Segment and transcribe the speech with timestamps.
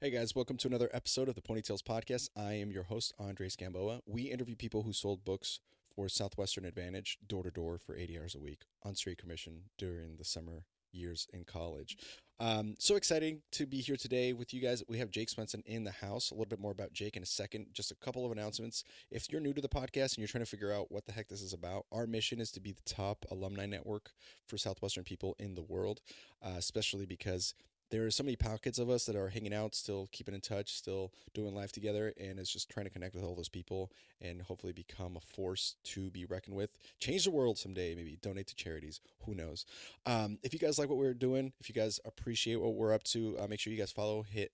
[0.00, 2.28] Hey guys, welcome to another episode of the Pony Tales Podcast.
[2.36, 4.00] I am your host, Andres Gamboa.
[4.06, 5.60] We interview people who sold books
[5.94, 10.16] for Southwestern Advantage door to door for 80 hours a week on straight commission during
[10.16, 11.96] the summer years in college.
[12.38, 14.82] Um, so exciting to be here today with you guys.
[14.88, 16.30] We have Jake Swenson in the house.
[16.30, 17.68] A little bit more about Jake in a second.
[17.72, 18.84] Just a couple of announcements.
[19.10, 21.28] If you're new to the podcast and you're trying to figure out what the heck
[21.28, 24.10] this is about, our mission is to be the top alumni network
[24.46, 26.00] for Southwestern people in the world,
[26.42, 27.54] uh, especially because
[27.90, 30.72] there are so many pockets of us that are hanging out, still keeping in touch,
[30.72, 33.90] still doing life together, and it's just trying to connect with all those people
[34.20, 36.70] and hopefully become a force to be reckoned with.
[36.98, 39.00] Change the world someday, maybe donate to charities.
[39.26, 39.64] Who knows?
[40.06, 43.04] Um, if you guys like what we're doing, if you guys appreciate what we're up
[43.04, 44.52] to, uh, make sure you guys follow, hit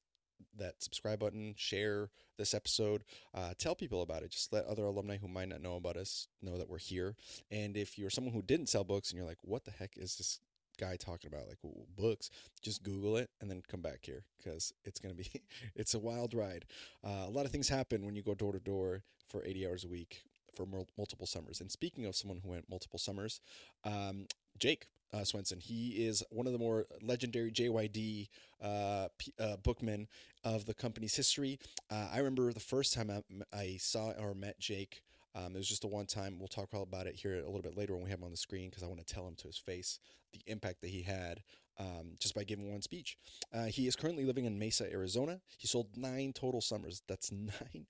[0.58, 4.30] that subscribe button, share this episode, uh, tell people about it.
[4.30, 7.14] Just let other alumni who might not know about us know that we're here.
[7.50, 10.16] And if you're someone who didn't sell books and you're like, what the heck is
[10.16, 10.40] this
[10.80, 11.58] guy talking about like
[11.96, 12.30] books
[12.62, 15.28] just google it and then come back here because it's going to be
[15.76, 16.64] it's a wild ride
[17.04, 19.84] uh, a lot of things happen when you go door to door for 80 hours
[19.84, 20.22] a week
[20.56, 23.40] for multiple summers and speaking of someone who went multiple summers
[23.84, 24.26] um,
[24.58, 25.58] jake uh, Swenson.
[25.60, 28.28] He is one of the more legendary JYD
[28.62, 30.08] uh, P- uh, bookmen
[30.44, 31.58] of the company's history.
[31.90, 33.22] Uh, I remember the first time I,
[33.56, 35.02] I, saw or met Jake
[35.34, 36.38] um, it was just a one time.
[36.38, 38.36] We'll talk about it here a little bit later when we have him on the
[38.36, 39.98] screen because I want to tell him to his face
[40.32, 41.42] the impact that he had
[41.78, 43.16] um, just by giving one speech.
[43.52, 45.40] Uh, he is currently living in Mesa, Arizona.
[45.56, 47.02] He sold nine total summers.
[47.08, 47.86] That's nine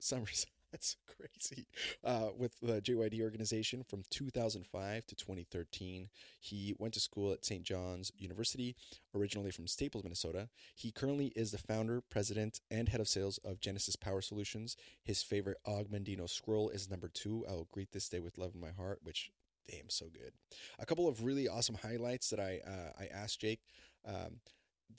[0.00, 0.46] summers.
[0.72, 1.66] That's crazy.
[2.04, 7.64] Uh, with the JYD organization from 2005 to 2013, he went to school at St.
[7.64, 8.76] John's University,
[9.14, 10.48] originally from Staples, Minnesota.
[10.76, 14.76] He currently is the founder, president, and head of sales of Genesis Power Solutions.
[15.02, 17.44] His favorite Og Mandino scroll is number two.
[17.48, 19.32] I will greet this day with love in my heart, which
[19.68, 20.32] damn so good.
[20.78, 23.60] A couple of really awesome highlights that I uh, I asked Jake.
[24.06, 24.40] Um,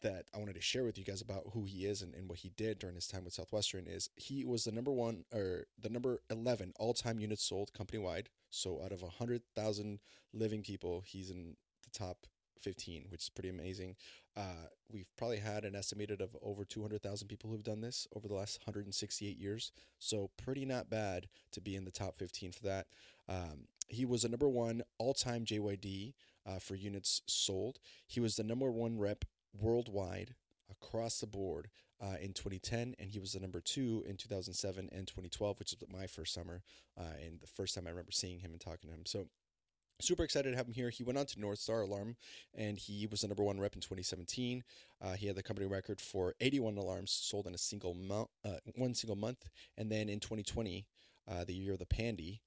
[0.01, 2.39] that I wanted to share with you guys about who he is and, and what
[2.39, 5.89] he did during his time with Southwestern is he was the number one or the
[5.89, 8.29] number 11 all time units sold company wide.
[8.49, 9.99] So out of 100,000
[10.33, 12.25] living people, he's in the top
[12.61, 13.95] 15, which is pretty amazing.
[14.37, 18.33] Uh, we've probably had an estimated of over 200,000 people who've done this over the
[18.33, 19.71] last 168 years.
[19.99, 22.87] So pretty not bad to be in the top 15 for that.
[23.27, 26.13] Um, he was the number one all time JYD.
[26.43, 27.77] Uh, for units sold.
[28.07, 30.35] He was the number one rep worldwide
[30.69, 31.69] across the board
[32.01, 35.79] uh, in 2010, and he was the number two in 2007 and 2012, which is
[35.91, 36.63] my first summer
[36.97, 39.05] uh, and the first time I remember seeing him and talking to him.
[39.05, 39.27] So
[39.99, 40.89] super excited to have him here.
[40.89, 42.15] He went on to North Star Alarm,
[42.55, 44.63] and he was the number one rep in 2017.
[45.01, 48.57] Uh, he had the company record for 81 alarms sold in a single month, uh,
[48.75, 50.85] one single month, and then in 2020,
[51.29, 52.41] uh, the year of the Pandy,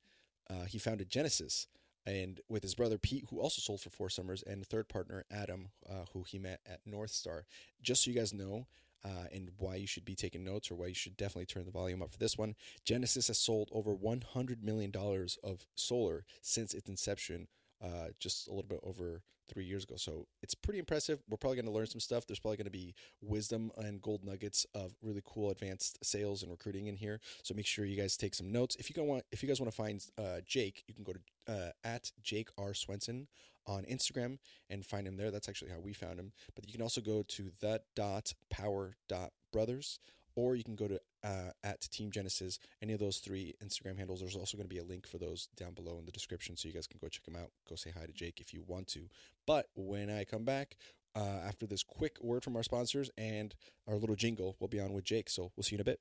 [0.51, 1.69] uh, he founded Genesis
[2.07, 5.69] and with his brother Pete, who also sold for four summers, and third partner Adam,
[5.89, 7.47] uh, who he met at North Star.
[7.83, 8.67] Just so you guys know,
[9.05, 11.71] uh, and why you should be taking notes, or why you should definitely turn the
[11.71, 12.55] volume up for this one.
[12.85, 17.49] Genesis has sold over 100 million dollars of solar since its inception,
[17.85, 19.97] uh, just a little bit over three years ago.
[19.97, 21.23] So it's pretty impressive.
[21.29, 22.27] We're probably going to learn some stuff.
[22.27, 26.51] There's probably going to be wisdom and gold nuggets of really cool advanced sales and
[26.51, 27.21] recruiting in here.
[27.43, 28.77] So make sure you guys take some notes.
[28.77, 31.21] If you want, if you guys want to find uh, Jake, you can go to
[31.53, 33.29] uh, at Jake R Swenson
[33.67, 34.39] on Instagram
[34.71, 35.31] and find him there.
[35.31, 36.33] That's actually how we found him.
[36.55, 39.99] But you can also go to the dot power dot brothers
[40.37, 42.59] or you can go to uh, at Team Genesis.
[42.83, 44.21] Any of those three Instagram handles.
[44.21, 46.69] There's also going to be a link for those down below in the description, so
[46.69, 47.51] you guys can go check them out.
[47.69, 49.09] Go say hi to Jake if you want to.
[49.47, 50.77] But when I come back
[51.17, 53.55] uh, after this quick word from our sponsors and
[53.89, 55.31] our little jingle, we'll be on with Jake.
[55.31, 56.01] So we'll see you in a bit.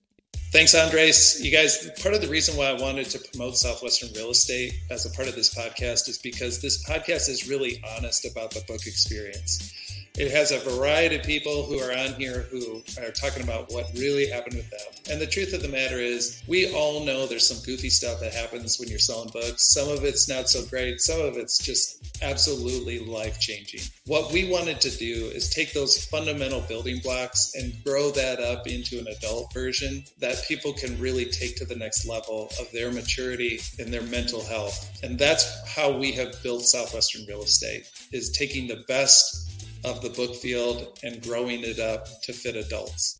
[0.51, 1.43] Thanks, Andres.
[1.43, 5.05] You guys, part of the reason why I wanted to promote Southwestern Real Estate as
[5.05, 8.85] a part of this podcast is because this podcast is really honest about the book
[8.85, 10.02] experience.
[10.15, 13.89] It has a variety of people who are on here who are talking about what
[13.95, 15.11] really happened with them.
[15.11, 18.31] And the truth of the matter is, we all know there's some goofy stuff that
[18.31, 19.73] happens when you're selling books.
[19.73, 23.81] Some of it's not so great, some of it's just absolutely life changing.
[24.05, 28.67] What we wanted to do is take those fundamental building blocks and grow that up
[28.67, 32.91] into an adult version that people can really take to the next level of their
[32.91, 35.01] maturity and their mental health.
[35.01, 39.49] And that's how we have built Southwestern Real Estate is taking the best
[39.83, 43.19] of the book field and growing it up to fit adults.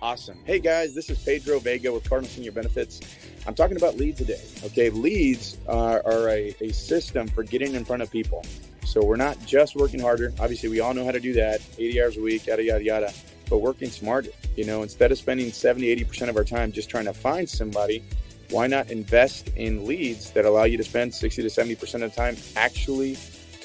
[0.00, 0.38] Awesome.
[0.44, 3.00] Hey guys, this is Pedro Vega with Cardinal Senior Benefits.
[3.46, 4.40] I'm talking about leads today.
[4.64, 8.44] Okay, leads are, are a, a system for getting in front of people.
[8.84, 10.32] So we're not just working harder.
[10.38, 13.12] Obviously, we all know how to do that 80 hours a week, yada, yada, yada.
[13.50, 14.30] But working smarter.
[14.56, 18.04] You know, instead of spending 70, 80% of our time just trying to find somebody,
[18.50, 22.08] why not invest in leads that allow you to spend 60 to 70% of the
[22.10, 23.16] time actually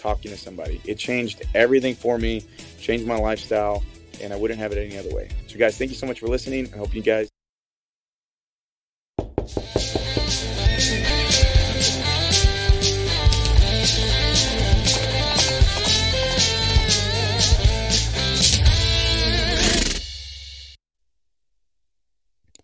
[0.03, 0.81] talking to somebody.
[0.83, 2.43] It changed everything for me,
[2.77, 3.81] changed my lifestyle,
[4.21, 5.29] and I wouldn't have it any other way.
[5.47, 6.69] So, guys, thank you so much for listening.
[6.73, 7.29] I hope you guys.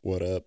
[0.01, 0.43] What up?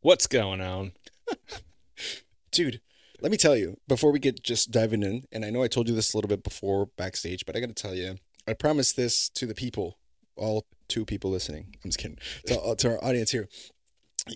[0.00, 0.92] What's going on?
[2.50, 2.80] Dude,
[3.20, 5.88] let me tell you, before we get just diving in, and I know I told
[5.88, 8.16] you this a little bit before backstage, but I got to tell you,
[8.46, 9.98] I promise this to the people,
[10.36, 11.74] all two people listening.
[11.84, 12.18] I'm just kidding.
[12.46, 13.48] To, uh, to our audience here.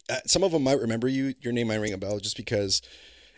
[0.09, 1.35] Uh, some of them might remember you.
[1.41, 2.81] Your name might ring a bell just because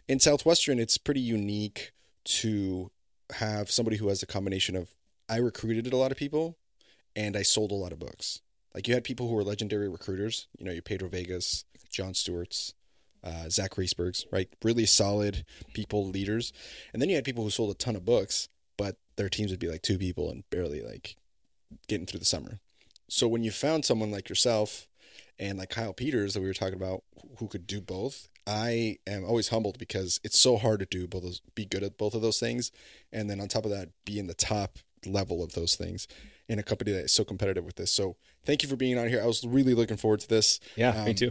[0.09, 1.93] in Southwestern, it's pretty unique
[2.25, 2.91] to
[3.35, 4.94] have somebody who has a combination of
[5.29, 6.59] I recruited a lot of people
[7.17, 8.41] and I sold a lot of books.
[8.75, 12.75] Like you had people who were legendary recruiters, you know, your Pedro Vegas, John Stewart's,
[13.24, 14.48] uh, Zach Reisberg's, right?
[14.62, 16.52] Really solid people, leaders.
[16.92, 19.60] And then you had people who sold a ton of books, but their teams would
[19.60, 21.16] be like two people and barely like
[21.88, 22.60] getting through the summer.
[23.08, 24.88] So when you found someone like yourself
[25.38, 27.02] and like Kyle Peters that we were talking about
[27.38, 31.22] who could do both, I am always humbled because it's so hard to do both
[31.22, 32.72] those, be good at both of those things.
[33.12, 36.08] And then on top of that, be in the top level of those things
[36.48, 37.92] in a company that is so competitive with this.
[37.92, 39.22] So thank you for being on here.
[39.22, 40.58] I was really looking forward to this.
[40.76, 41.30] Yeah, me Um, too.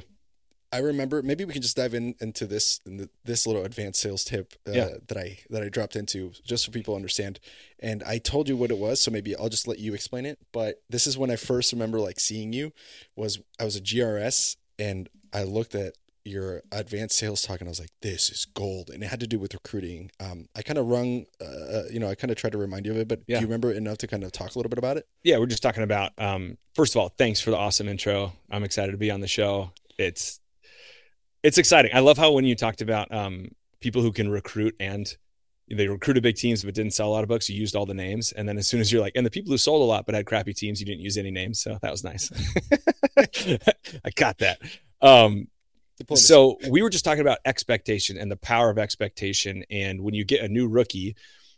[0.74, 2.80] I remember maybe we can just dive in into this
[3.26, 4.90] this little advanced sales tip uh, Yeah.
[5.08, 7.40] that I that I dropped into just so people understand.
[7.80, 10.40] And I told you what it was, so maybe I'll just let you explain it.
[10.52, 12.72] But this is when I first remember like seeing you
[13.16, 17.72] was I was a GRS and I looked at your advanced sales talk and I
[17.72, 18.92] was like, this is gold.
[18.92, 20.12] And it had to do with recruiting.
[20.20, 22.92] Um, I kind of rung, uh, you know, I kind of tried to remind you
[22.92, 23.38] of it, but Yeah.
[23.38, 25.08] do you remember enough to kind of talk a little bit about it?
[25.24, 26.12] Yeah, we're just talking about.
[26.20, 28.34] Um, first of all, thanks for the awesome intro.
[28.52, 29.72] I'm excited to be on the show.
[29.98, 30.40] It's
[31.44, 31.92] it's exciting.
[31.94, 33.50] I love how when you talked about um,
[33.80, 35.16] people who can recruit and
[35.70, 37.94] they recruited big teams but didn't sell a lot of books, you used all the
[37.94, 40.06] names, and then as soon as you're like, and the people who sold a lot
[40.06, 42.30] but had crappy teams, you didn't use any names, so that was nice.
[44.06, 44.60] I got that.
[45.02, 45.48] Um,
[46.16, 50.26] so we were just talking about expectation and the power of expectation and when you
[50.26, 51.16] get a new rookie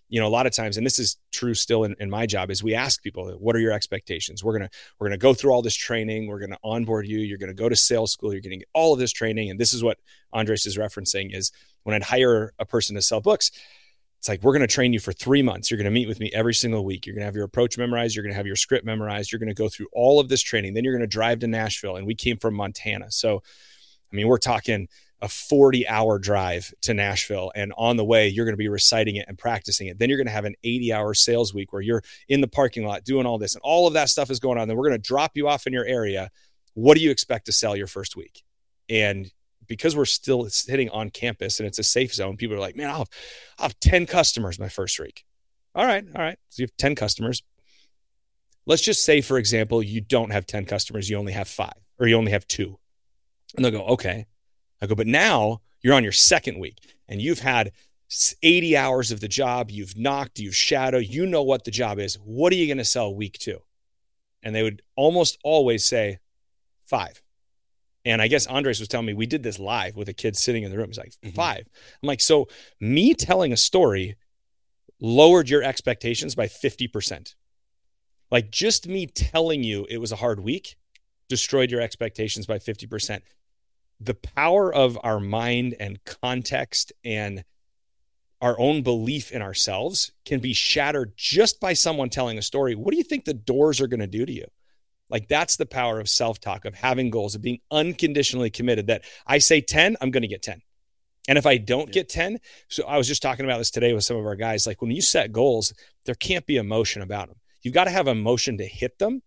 [0.09, 2.51] you know a lot of times and this is true still in, in my job
[2.51, 4.43] is we ask people what are your expectations?
[4.43, 4.69] We're gonna
[4.99, 6.27] we're gonna go through all this training.
[6.27, 7.19] We're gonna onboard you.
[7.19, 8.33] You're gonna go to sales school.
[8.33, 9.49] You're gonna get all of this training.
[9.49, 9.97] And this is what
[10.31, 11.51] andres is referencing is
[11.83, 13.51] when i'd hire a person to sell books
[14.23, 15.69] it's like we're to train you for three months.
[15.69, 17.05] You're to meet with me every single week.
[17.05, 18.15] You're to have your approach memorized.
[18.15, 19.33] You're to have your script memorized.
[19.33, 20.73] You're to go through all of this training.
[20.73, 21.97] Then you're to drive to nashville.
[21.97, 23.11] And we came from montana.
[23.11, 23.43] So
[24.13, 24.87] I mean, we're talking
[25.23, 27.51] a 40 hour drive to Nashville.
[27.55, 29.97] And on the way, you're going to be reciting it and practicing it.
[29.97, 32.85] Then you're going to have an 80 hour sales week where you're in the parking
[32.85, 34.67] lot doing all this and all of that stuff is going on.
[34.67, 36.29] Then we're going to drop you off in your area.
[36.73, 38.43] What do you expect to sell your first week?
[38.89, 39.31] And
[39.65, 42.89] because we're still sitting on campus and it's a safe zone, people are like, man,
[42.89, 43.09] I'll have,
[43.57, 45.23] I'll have 10 customers my first week.
[45.73, 46.03] All right.
[46.13, 46.37] All right.
[46.49, 47.43] So you have 10 customers.
[48.65, 52.07] Let's just say, for example, you don't have 10 customers, you only have five or
[52.07, 52.77] you only have two.
[53.55, 54.25] And they'll go, okay.
[54.83, 56.77] I go, but now you're on your second week
[57.07, 57.71] and you've had
[58.43, 59.71] 80 hours of the job.
[59.71, 62.15] You've knocked, you've shadowed, you know what the job is.
[62.15, 63.59] What are you going to sell week two?
[64.43, 66.19] And they would almost always say
[66.85, 67.23] five.
[68.03, 70.63] And I guess Andres was telling me we did this live with a kid sitting
[70.63, 70.87] in the room.
[70.87, 71.33] He's like, Mhm.
[71.33, 71.65] five.
[72.01, 72.49] I'm like, so
[72.81, 74.17] me telling a story
[74.99, 77.35] lowered your expectations by 50%.
[78.29, 80.75] Like just me telling you it was a hard week
[81.29, 83.23] destroyed your expectations by 50%.
[83.99, 87.43] The power of our mind and context and
[88.41, 92.75] our own belief in ourselves can be shattered just by someone telling a story.
[92.75, 94.45] What do you think the doors are going to do to you?
[95.09, 99.37] Like that's the power of self-talk, of having goals, of being unconditionally committed that I
[99.37, 100.61] say 10, I'm going to get 10.
[101.29, 101.93] And if I don't Yeah.
[101.93, 104.67] get 10, so I was just talking about this today with some of our guys.
[104.67, 105.73] Like when you set goals,
[106.05, 107.37] there can't be emotion about them.
[107.61, 109.21] You've got to have emotion to hit them.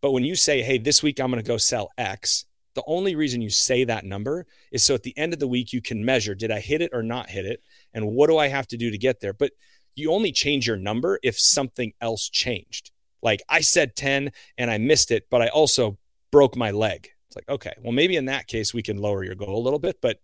[0.00, 2.44] But when you say, hey, this week I'm going to go sell X,
[2.78, 5.72] the only reason you say that number is so at the end of the week
[5.72, 7.60] you can measure did I hit it or not hit it?
[7.92, 9.32] And what do I have to do to get there?
[9.32, 9.50] But
[9.96, 12.92] you only change your number if something else changed.
[13.20, 15.98] Like I said 10 and I missed it, but I also
[16.30, 17.08] broke my leg.
[17.26, 19.80] It's like, okay, well, maybe in that case we can lower your goal a little
[19.80, 20.00] bit.
[20.00, 20.20] But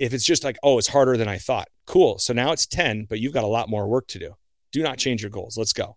[0.00, 2.18] if it's just like, oh, it's harder than I thought, cool.
[2.18, 4.34] So now it's 10, but you've got a lot more work to do.
[4.72, 5.56] Do not change your goals.
[5.56, 5.96] Let's go.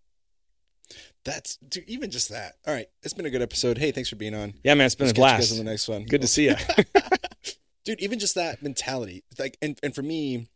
[1.23, 2.53] That's dude, even just that.
[2.65, 3.77] All right, it's been a good episode.
[3.77, 4.53] Hey, thanks for being on.
[4.63, 5.59] Yeah, man, it's been Let's a catch you guys blast.
[5.59, 6.03] on the next one.
[6.05, 6.55] Good to see you.
[7.83, 10.47] dude even just that mentality like and, and for me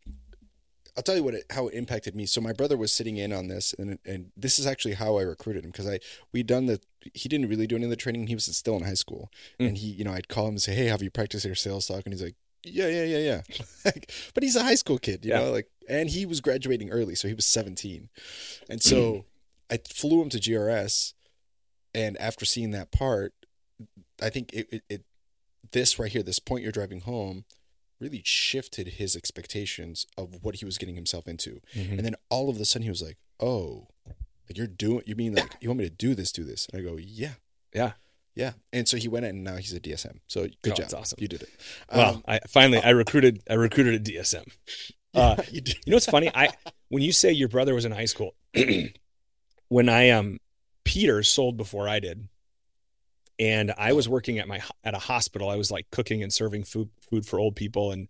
[0.96, 3.32] i'll tell you what it, how it impacted me so my brother was sitting in
[3.32, 5.98] on this and and this is actually how i recruited him because i
[6.32, 6.80] we'd done the
[7.14, 9.28] he didn't really do any of the training he was still in high school
[9.60, 9.68] Mm.
[9.68, 11.88] and he you know i'd call him and say hey have you practiced your sales
[11.88, 13.42] talk and he's like yeah yeah yeah yeah
[13.84, 15.40] like, but he's a high school kid you Yeah.
[15.40, 18.08] know like and he was graduating early so he was 17
[18.70, 19.24] and so
[19.70, 21.12] i flew him to grs
[21.94, 23.32] And after seeing that part,
[24.20, 25.04] I think it, it, it
[25.72, 27.44] this right here, this point you're driving home,
[27.98, 31.60] really shifted his expectations of what he was getting himself into.
[31.74, 31.92] Mhm.
[31.96, 33.88] And then all of a sudden he was like, "Oh,
[34.46, 36.80] like you're doing you mean like you want me to do this, do this?" And
[36.80, 37.34] I go, "Yeah."
[37.74, 37.92] Yeah.
[38.34, 38.52] Yeah.
[38.72, 40.20] And so he went in and now he's a DSM.
[40.26, 40.76] So good Oh, job.
[40.76, 41.18] that's awesome.
[41.20, 41.50] You did it.
[41.92, 44.46] Well, Um, I finally I recruited I recruited a DSM.
[45.14, 45.76] Uh, you did.
[45.86, 46.28] You know what's funny?
[46.34, 46.50] I
[46.88, 48.34] when you say your brother was in high school,
[49.68, 50.38] when I um
[50.84, 52.28] Peter sold before I did,
[53.38, 55.48] and I was working at my at a hospital.
[55.48, 58.08] I was like cooking and serving food food for old people, and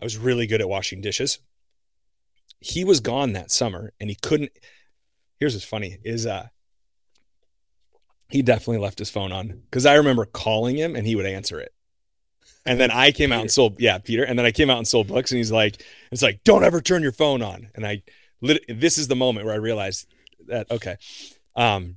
[0.00, 1.38] I was really good at washing dishes.
[2.60, 4.52] He was gone that summer, and he couldn't.
[5.38, 6.48] Here's what's funny: is uh,
[8.28, 11.58] he definitely left his phone on because I remember calling him and he would answer
[11.58, 11.72] it.
[12.66, 14.24] And then I came out and sold, yeah, Peter.
[14.24, 15.82] And then I came out and sold books, and he's like,
[16.12, 17.70] it's like, don't ever turn your phone on.
[17.74, 18.02] And I,
[18.42, 20.06] this is the moment where I realized
[20.46, 20.96] that okay,
[21.56, 21.96] um,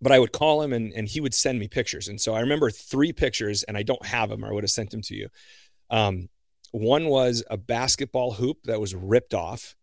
[0.00, 2.08] but I would call him and and he would send me pictures.
[2.08, 4.70] And so I remember three pictures, and I don't have them, or I would have
[4.70, 5.28] sent them to you.
[5.90, 6.28] Um,
[6.72, 9.74] one was a basketball hoop that was ripped off,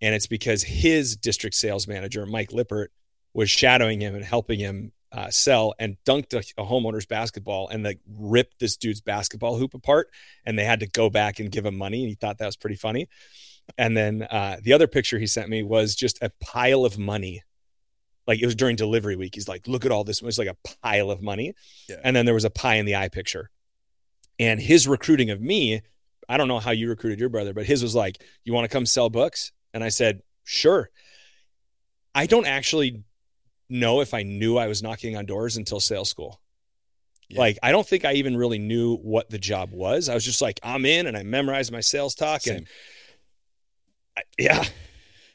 [0.00, 2.92] and it's because his district sales manager, Mike Lippert,
[3.32, 7.84] was shadowing him and helping him uh, sell and dunked a, a homeowner's basketball and
[7.84, 10.08] like ripped this dude's basketball hoop apart.
[10.44, 12.00] And they had to go back and give him money.
[12.00, 13.08] And he thought that was pretty funny.
[13.78, 17.42] And then uh, the other picture he sent me was just a pile of money.
[18.26, 19.34] Like it was during delivery week.
[19.34, 20.20] He's like, look at all this.
[20.20, 21.54] It was like a pile of money.
[21.88, 21.96] Yeah.
[22.02, 23.50] And then there was a pie in the eye picture.
[24.38, 25.82] And his recruiting of me,
[26.28, 28.74] I don't know how you recruited your brother, but his was like, you want to
[28.74, 29.52] come sell books?
[29.72, 30.90] And I said, sure.
[32.14, 33.04] I don't actually
[33.68, 36.40] know if I knew I was knocking on doors until sales school.
[37.28, 37.40] Yeah.
[37.40, 40.08] Like, I don't think I even really knew what the job was.
[40.08, 42.46] I was just like, I'm in and I memorized my sales talk.
[42.46, 42.66] And Same.
[42.66, 42.68] I,
[44.38, 44.64] yeah,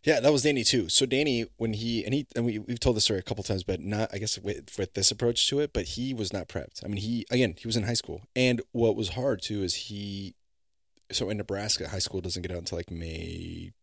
[0.04, 0.90] Yeah, that was Danny too.
[0.90, 3.64] So Danny, when he and he and we we've told this story a couple times,
[3.64, 5.74] but not I guess with, with this approach to it.
[5.74, 6.84] But he was not prepped.
[6.84, 9.76] I mean, he again he was in high school, and what was hard too is
[9.76, 10.36] he.
[11.12, 13.74] So in Nebraska, high school doesn't get out until like May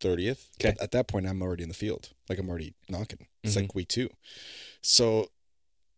[0.00, 0.48] thirtieth.
[0.60, 0.76] Okay.
[0.80, 2.10] At that point, I'm already in the field.
[2.28, 3.26] Like I'm already knocking.
[3.42, 3.62] It's Mhm.
[3.62, 4.10] like week two.
[4.82, 5.30] So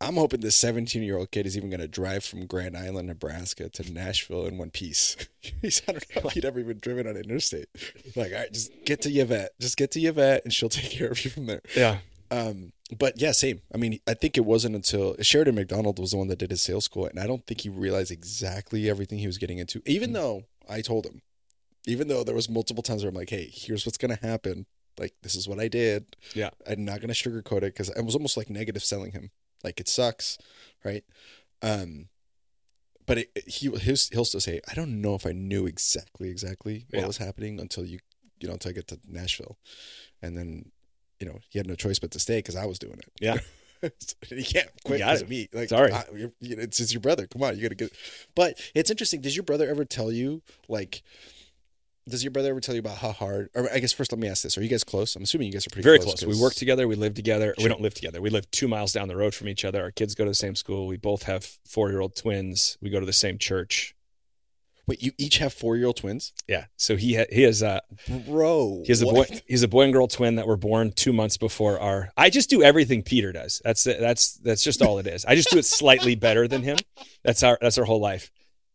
[0.01, 3.09] I'm hoping this 17 year old kid is even going to drive from Grand Island,
[3.09, 5.17] Nebraska to Nashville in one piece.
[5.63, 7.67] He's, I don't know if he'd ever even driven on an interstate.
[8.15, 9.59] Like, all right, just get to Yvette.
[9.61, 11.63] Just get to Yvette and she'll take care of you from there.
[11.77, 11.99] yeah,
[12.31, 13.61] Um, but yeah, same.
[13.75, 16.63] I mean, I think it wasn't until Sheridan McDonald was the one that did his
[16.63, 20.13] sales school, and I don't think he realized exactly everything he was getting into, even
[20.13, 21.23] though I told him,
[21.87, 24.67] even though there was multiple times where I'm like, hey, here's what's going to happen.
[24.99, 26.17] Like, this is what I did.
[26.35, 26.51] Yeah.
[26.69, 29.31] I'm not going to sugarcoat it because I was almost like negative selling him.
[29.65, 30.39] Like, it sucks.
[30.85, 31.05] Right.
[31.63, 32.09] Um,
[33.07, 36.29] but it, it- he his, he'll still say, I don't know if I knew exactly,
[36.31, 37.07] exactly what Yeah.
[37.07, 37.99] was happening until you,
[38.41, 39.59] you know, until I get to Nashville.
[40.23, 40.71] And then,
[41.21, 43.11] you know, he had no choice but to stay because I was doing it.
[43.21, 43.39] Yeah.
[44.29, 45.49] he can't quit of me.
[45.53, 45.93] Like, Sorry.
[45.93, 46.05] I,
[46.41, 47.27] it's, it's your brother.
[47.27, 47.93] Come on, you got to get.
[48.35, 49.21] But it's interesting.
[49.21, 51.03] Does your brother ever tell you like?
[52.09, 53.51] Does your brother ever tell you about how hard?
[53.55, 55.15] Or I guess first, let me ask this: Are you guys close?
[55.17, 56.21] I'm assuming you guys are pretty very close.
[56.23, 56.37] close.
[56.37, 56.89] We work together.
[56.89, 57.55] We live together.
[57.59, 58.21] We don't live together.
[58.21, 59.83] We live two miles down the road from each other.
[59.83, 60.87] Our kids go to the same school.
[60.87, 62.79] We both have four year old twins.
[62.81, 63.95] We go to the same church.
[64.87, 66.65] Wait, you each have four year old twins, Yeah.
[66.79, 67.83] So he ha- he has a
[68.27, 68.81] bro.
[68.87, 71.37] he has a boy he's a boy and girl twin that were born two months
[71.37, 72.11] before our.
[72.17, 73.61] I just do everything Peter does.
[73.63, 75.27] That's that's that's just all it is.
[75.27, 76.79] I just do it slightly better than him.
[77.23, 78.31] That's our that's our whole life.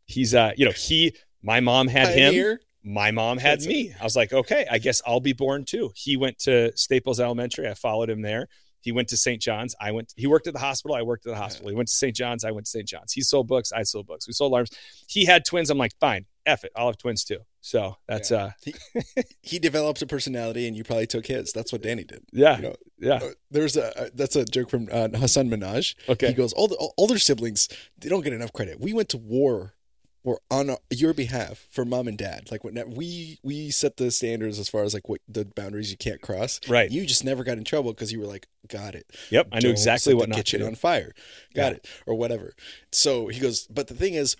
[0.05, 2.59] He's uh you know he my mom had him.
[2.83, 3.93] My mom had That's me.
[3.99, 5.91] I was like, okay, I guess I'll be born too.
[5.95, 7.67] He went to Staples Elementary.
[7.69, 8.47] I followed him there.
[8.81, 9.41] He went to St.
[9.41, 9.73] John's.
[9.79, 10.11] I went.
[10.17, 10.93] He worked at the hospital.
[10.93, 11.69] I worked at the hospital.
[11.69, 12.13] He went to St.
[12.13, 12.43] John's.
[12.43, 12.85] I went to St.
[12.85, 13.13] John's.
[13.13, 13.71] He sold books.
[13.71, 14.27] I sold books.
[14.27, 14.71] We sold alarms.
[15.07, 15.69] He had twins.
[15.69, 16.73] I'm like, fine, F it.
[16.75, 17.37] I'll have twins too.
[17.61, 18.49] So that's Yeah.
[18.67, 21.53] uh, He developed a personality, and you probably took his.
[21.53, 22.23] That's what Danny did.
[22.33, 23.13] yeah, You know, yeah.
[23.23, 25.95] Uh, There's a that's a joke from uh, Hasan Minhaj.
[26.09, 26.27] Okay.
[26.27, 28.81] He goes, all the older siblings, they don't get enough credit.
[28.81, 29.75] We went to war
[30.23, 32.49] or on your behalf for mom and dad.
[32.51, 35.97] Like when we we set the standards as far as like what the boundaries you
[35.97, 36.59] can't cross.
[36.67, 36.89] Right.
[36.89, 39.05] You just never got in trouble because you were like, got it.
[39.31, 39.49] Yep.
[39.51, 40.67] I knew exactly what the not to kitchen do.
[40.67, 41.13] on fire.
[41.53, 41.77] Got Yeah.
[41.77, 42.53] it or whatever.
[42.91, 44.35] So he goes, but the thing is.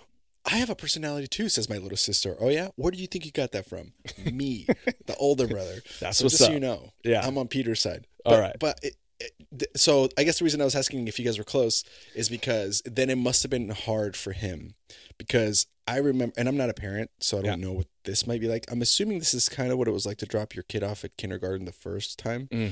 [0.46, 2.36] I have a personality too, says my little sister.
[2.38, 3.94] Oh yeah, where do you think you got that from?
[4.30, 4.68] Me,
[5.06, 5.82] the older brother.
[6.02, 6.52] That's so what's just so up.
[6.52, 7.26] you know, Yeah.
[7.26, 8.08] I'm on Peter's side.
[8.26, 8.56] All But, right.
[8.60, 11.38] but it, it, th- so I guess the reason I was asking if you guys
[11.38, 14.74] were close is because then it must have been hard for him
[15.18, 18.42] because I remember, and I'm not a parent, so I don't know what this might
[18.42, 18.66] be like.
[18.72, 21.04] I'm assuming this is kind of what it was like to drop your kid off
[21.04, 22.48] at kindergarten the first time.
[22.52, 22.72] Mm.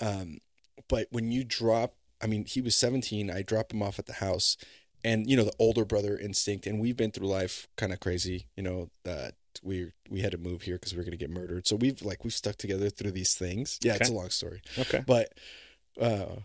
[0.00, 0.38] Um,
[0.88, 3.30] but when you drop, I mean, he was 17.
[3.30, 4.56] I drop him off at the house,
[5.04, 8.46] and you know the older brother instinct, and we've been through life kind of crazy.
[8.56, 11.30] You know that we we had to move here because we are going to get
[11.30, 11.66] murdered.
[11.66, 13.78] So we've like we've stuck together through these things.
[13.82, 15.02] Yeah, it's a long story Okay.
[15.06, 15.32] but
[16.00, 16.36] uh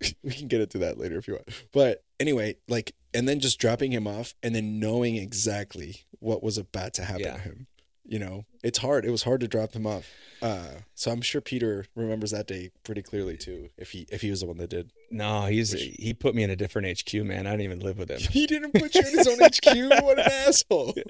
[0.22, 1.48] we can get into that later if you want.
[1.72, 6.58] But anyway, like, and then just dropping him off and then knowing exactly what was
[6.58, 7.34] about to happen Yeah.
[7.34, 7.66] to him.
[8.06, 9.04] You know, it's hard.
[9.04, 10.06] It was hard to drop him off.
[10.42, 13.70] Uh, so I'm sure Peter remembers that day pretty clearly too.
[13.78, 16.50] If he if he was the one that did, No, he's he put me in
[16.50, 17.46] a different HQ, man.
[17.46, 18.20] I don't even live with him.
[18.20, 20.02] he didn't put you in his own HQ.
[20.02, 20.94] What an asshole!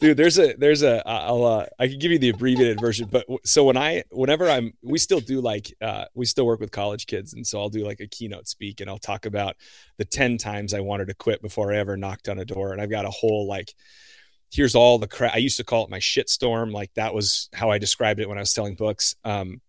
[0.00, 3.26] dude there's a there's a i'll uh i can give you the abbreviated version but
[3.44, 7.06] so when i whenever i'm we still do like uh we still work with college
[7.06, 9.56] kids and so i'll do like a keynote speak and i'll talk about
[9.98, 12.80] the 10 times i wanted to quit before i ever knocked on a door and
[12.80, 13.74] i've got a whole like
[14.50, 17.48] here's all the crap i used to call it my shit storm like that was
[17.52, 19.60] how i described it when i was selling books um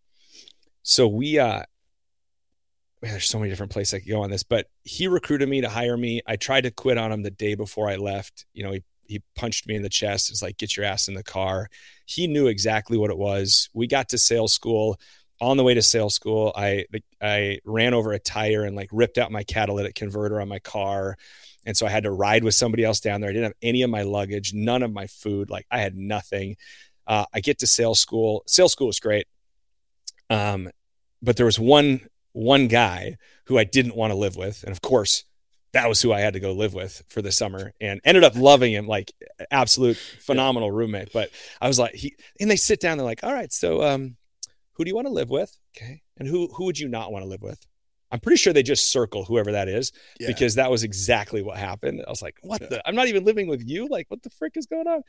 [0.84, 1.64] so we uh
[3.02, 5.62] man, there's so many different places I could go on this, but he recruited me
[5.62, 6.22] to hire me.
[6.28, 8.46] I tried to quit on him the day before I left.
[8.54, 10.30] You know, he he punched me in the chest.
[10.30, 11.68] It's like, get your ass in the car.
[12.06, 13.70] He knew exactly what it was.
[13.74, 15.00] We got to sales school.
[15.42, 16.86] On the way to sales school, I
[17.20, 21.18] I ran over a tire and like ripped out my catalytic converter on my car.
[21.66, 23.30] And so I had to ride with somebody else down there.
[23.30, 25.50] I didn't have any of my luggage, none of my food.
[25.50, 26.58] Like I had nothing.
[27.08, 28.44] Uh, I get to sales school.
[28.48, 29.28] Sales school was great.
[30.30, 30.70] Um,
[31.22, 34.82] but there was one one guy who I didn't want to live with, and of
[34.82, 35.26] course,
[35.74, 38.36] that was who I had to go live with for the summer, and ended up
[38.36, 39.12] loving him, like
[39.52, 41.12] absolute phenomenal roommate.
[41.14, 44.16] But I was like, he and they sit down, they're like, all right, so um,
[44.74, 45.56] who do you want to live with?
[45.76, 47.66] Okay, and who who would you not want to live with?
[48.12, 50.28] I'm pretty sure they just circle whoever that is Yeah.
[50.28, 52.04] because that was exactly what happened.
[52.06, 52.68] I was like, what Yeah.
[52.68, 52.88] the?
[52.88, 53.88] I'm not even living with you.
[53.88, 55.04] Like, what the frick is going on?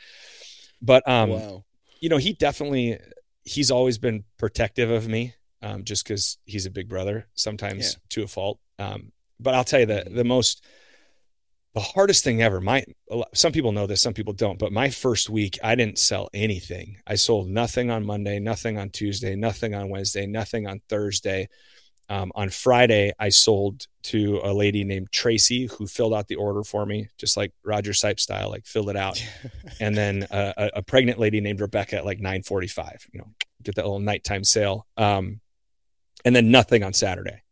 [0.81, 1.65] But um, wow.
[2.01, 2.99] you know, he definitely
[3.45, 7.99] he's always been protective of me, um, just because he's a big brother, sometimes Yeah.
[8.11, 8.61] to a fault.
[8.79, 10.15] Um, but I'll tell you the Mhm.
[10.15, 10.65] the most
[11.75, 12.61] the hardest thing ever.
[12.61, 12.85] My
[13.35, 14.59] some people know this, some people don't.
[14.59, 16.99] But my first week, I didn't sell anything.
[17.07, 21.49] I sold nothing on Monday, nothing on Tuesday, nothing on Wednesday, nothing on Thursday.
[22.09, 26.63] Um, on Friday, I sold to a lady named Tracy who filled out the order
[26.63, 29.25] for me, just like Roger Sipe style, like filled it out
[29.81, 33.07] and then a, a- a pregnant lady named Rebecca at like 9:45.
[33.13, 33.29] You know,
[33.63, 34.87] get that little nighttime sale.
[34.97, 35.41] Um,
[36.25, 37.43] and then nothing on Saturday.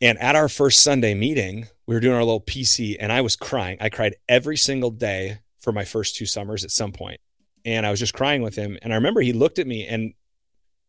[0.00, 3.34] And at our first Sunday meeting, we were doing our little PC, and I was
[3.34, 3.78] crying.
[3.80, 7.20] I cried every single day for my first two summers at some point,
[7.64, 8.78] and I was just crying with him.
[8.80, 10.14] And I remember he looked at me and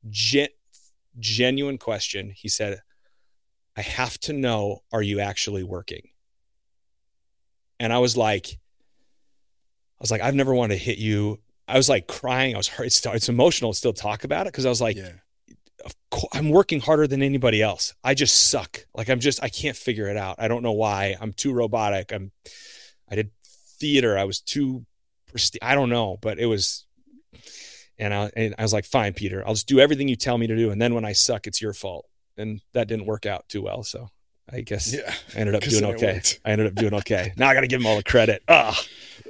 [0.09, 0.49] gen-
[1.19, 2.31] genuine question.
[2.35, 2.81] He said,
[3.75, 6.09] "I have to know, are you actually working?"
[7.79, 8.59] And I was like,
[9.99, 11.39] I was like, I've never wanted to hit you.
[11.67, 12.55] I was like crying.
[12.55, 12.85] I was hurt.
[12.85, 15.11] It's, it's emotional to still talk about it because I was like, yeah.
[15.85, 17.93] of course, I'm working harder than anybody else.
[18.03, 18.85] I just suck.
[18.95, 20.35] Like I'm just, I can't figure it out.
[20.39, 21.15] I don't know why.
[21.19, 22.11] I'm too robotic.
[22.11, 22.31] I'm,
[23.09, 23.31] I did
[23.79, 24.17] theater.
[24.17, 24.85] I was too,
[25.61, 26.85] I don't know, but it was,
[27.99, 30.47] and I, and I was like, fine, Peter, I'll just do everything you tell me
[30.47, 30.71] to do.
[30.71, 32.05] And then when I suck, it's your fault.
[32.37, 33.83] And that didn't work out too well.
[33.83, 34.09] So
[34.51, 35.13] I guess Yeah.
[35.35, 36.21] I ended up doing okay.
[36.45, 37.33] I ended up doing okay.
[37.37, 38.41] Now I got to give him all the credit.
[38.47, 38.81] Ah,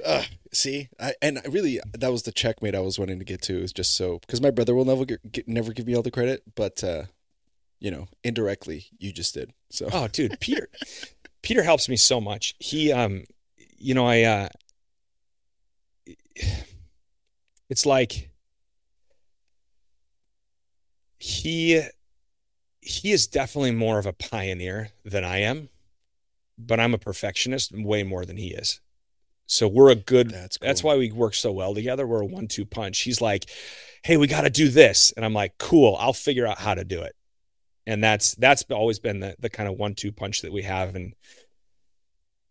[0.04, 3.42] Uh, see, I, and I really, that was the checkmate I was wanting to get
[3.42, 3.60] to.
[3.62, 6.10] Is just so because my brother will never get, get, never give me all the
[6.10, 7.02] credit, but uh,
[7.80, 9.52] you know, indirectly, you just did.
[9.70, 10.68] So Oh, dude, Peter.
[11.42, 12.54] Peter helps me so much.
[12.58, 13.24] He um
[13.78, 14.48] you know, I uh
[17.68, 18.29] it's like
[21.20, 21.82] he
[22.80, 25.68] he is definitely more of a pioneer than I am,
[26.58, 28.80] but I'm a perfectionist way more than he is.
[29.46, 30.66] So we're a good that's cool.
[30.66, 32.06] that's why we work so well together.
[32.06, 33.00] We're a one-two punch.
[33.00, 33.50] He's like,
[34.02, 36.84] "Hey, we got to do this," and I'm like, "Cool, I'll figure out how to
[36.84, 37.14] do it."
[37.86, 40.94] And that's that's always been the the kind of one-two punch that we have.
[40.94, 41.14] And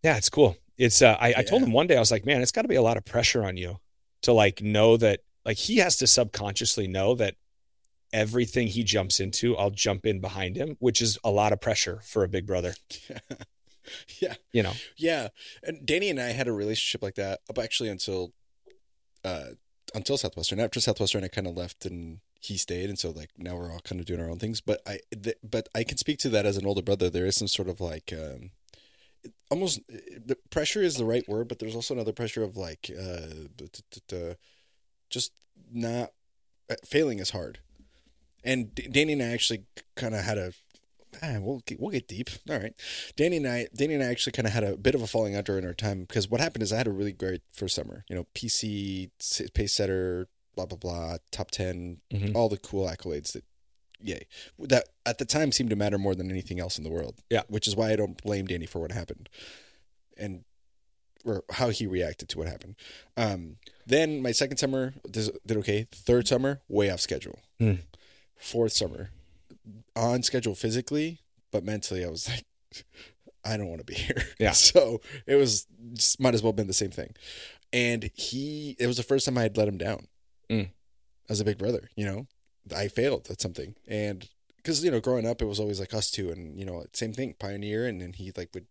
[0.04, 0.58] yeah, it's cool.
[0.78, 2.68] It's uh, I, I told him one day I was like, "Man, it's got to
[2.68, 3.80] be a lot of pressure on you
[4.22, 7.36] to like know that like he has to subconsciously know that
[8.14, 12.00] everything he jumps into, I'll jump in behind him, which is a lot of pressure
[12.04, 12.74] for a big brother.
[14.20, 15.30] yeah, You know, yeah.
[15.64, 18.34] And Danny and I had a relationship like that up actually until
[19.24, 19.50] uh
[19.96, 20.60] until Southwestern.
[20.60, 23.80] After Southwestern, I kind of left and he stayed, and so like now we're all
[23.82, 24.62] kind of doing our own things.
[24.62, 27.10] But I, th- but I can speak to that as an older brother.
[27.10, 28.14] There is some sort of like.
[28.14, 28.52] um
[29.52, 34.34] almost the pressure is the right word but there's also another pressure of like uh
[35.10, 35.34] just
[35.72, 36.12] not
[36.70, 37.60] uh, failing is hard
[38.44, 40.54] and danny and i actually kind of had a
[41.24, 42.30] ah, we'll get, we'll get deep.
[42.50, 42.74] All right.
[43.16, 45.36] Danny and i danny and i actually kind of had a bit of a falling
[45.36, 48.06] out during our time because what happened is i had a really great first summer
[48.10, 49.10] you know pc
[49.54, 52.36] pace setter blah blah blah top 10 Mhm.
[52.36, 53.44] all the cool accolades that
[54.02, 54.28] yay
[54.60, 57.20] that at the time seemed to matter more than anything else in the world.
[57.30, 57.44] Yeah.
[57.50, 59.30] which is why i don't blame danny for what happened.
[60.18, 60.44] And
[61.26, 62.76] or how he reacted to what happened.
[63.18, 65.88] Um then my second summer did okay.
[65.92, 67.40] Third summer way off schedule.
[67.60, 67.74] Hmm.
[68.40, 69.12] Fourth summer
[69.96, 71.20] on schedule physically
[71.52, 72.46] but mentally I was like,
[73.44, 74.24] I don't want to be here.
[74.40, 74.52] Yeah.
[74.52, 77.16] So it was just might as well have been the same thing.
[77.74, 80.08] And he, it was the first time I had let him down
[80.50, 80.70] Mm.
[81.30, 81.90] as a big brother.
[81.96, 82.28] You know,
[82.76, 86.10] I failed at something, and because you know, growing up, it was always like us
[86.12, 88.66] two, and you know, same thing, pioneer, and then he like would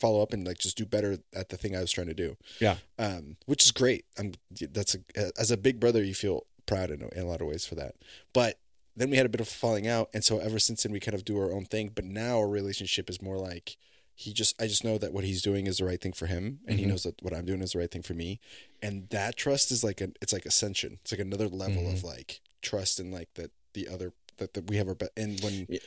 [0.00, 2.36] follow up and like just do better at the thing I was trying to do.
[2.60, 2.76] Yeah.
[2.98, 4.04] Um, which is great.
[4.18, 4.32] I'm
[4.70, 7.46] that's a as a big brother, you feel proud in a, in a lot of
[7.48, 7.94] ways for that.
[8.32, 8.58] But
[8.96, 11.14] then we had a bit of falling out, and so ever since then we kind
[11.14, 11.90] of do our own thing.
[11.94, 13.76] But now our relationship is more like
[14.14, 16.60] he just I just know that what he's doing is the right thing for him,
[16.68, 16.88] and he Mhm.
[16.90, 18.38] knows that what I'm doing is the right thing for me,
[18.82, 20.98] and that trust is like a it's like ascension.
[21.02, 24.76] It's like another level of like trust and like that the other that, that we
[24.76, 25.78] have our be- and when Yeah.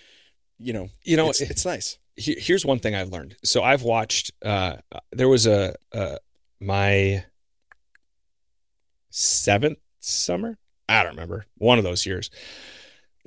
[0.59, 1.97] you know You know, it's, it's nice.
[2.17, 3.37] he- here's one thing I've learned.
[3.43, 4.31] So I've watched.
[4.41, 4.77] Uh,
[5.11, 6.17] there was a uh,
[6.59, 7.23] my
[9.09, 10.57] seventh summer.
[10.89, 12.29] I don't remember one of those years.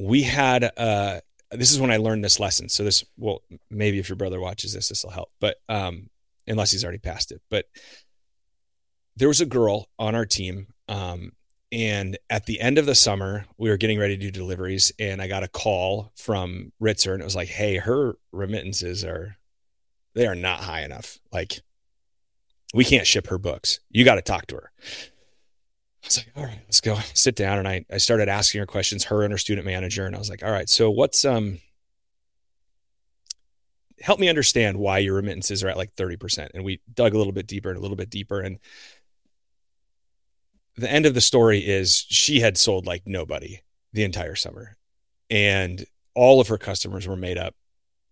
[0.00, 0.70] We had.
[0.76, 1.20] Uh,
[1.52, 2.68] this is when I learned this lesson.
[2.68, 5.30] So this, well, maybe if your brother watches this, this will help.
[5.40, 6.10] But um,
[6.46, 7.66] unless he's already passed it, but
[9.16, 10.68] there was a girl on our team.
[10.88, 11.32] Um,
[11.72, 15.22] and at the end of the summer, we were getting ready to do deliveries, and
[15.22, 19.36] I got a call from Ritzer, and it was like, "Hey, her remittances are
[20.14, 21.18] they are not high enough.
[21.32, 21.60] Like,
[22.74, 23.78] we can't ship her books.
[23.88, 24.72] You got to talk to her."
[26.02, 28.66] I was like, "All right, let's go sit down." And I I started asking her
[28.66, 31.58] questions, her and her student manager, and I was like, "All right, so what's um."
[34.00, 36.52] Help me understand why your remittances are at like 30%.
[36.54, 38.40] And we dug a little bit deeper and a little bit deeper.
[38.40, 38.58] And
[40.76, 43.60] the end of the story is she had sold like nobody
[43.92, 44.78] the entire summer
[45.28, 45.84] and
[46.14, 47.54] all of her customers were made up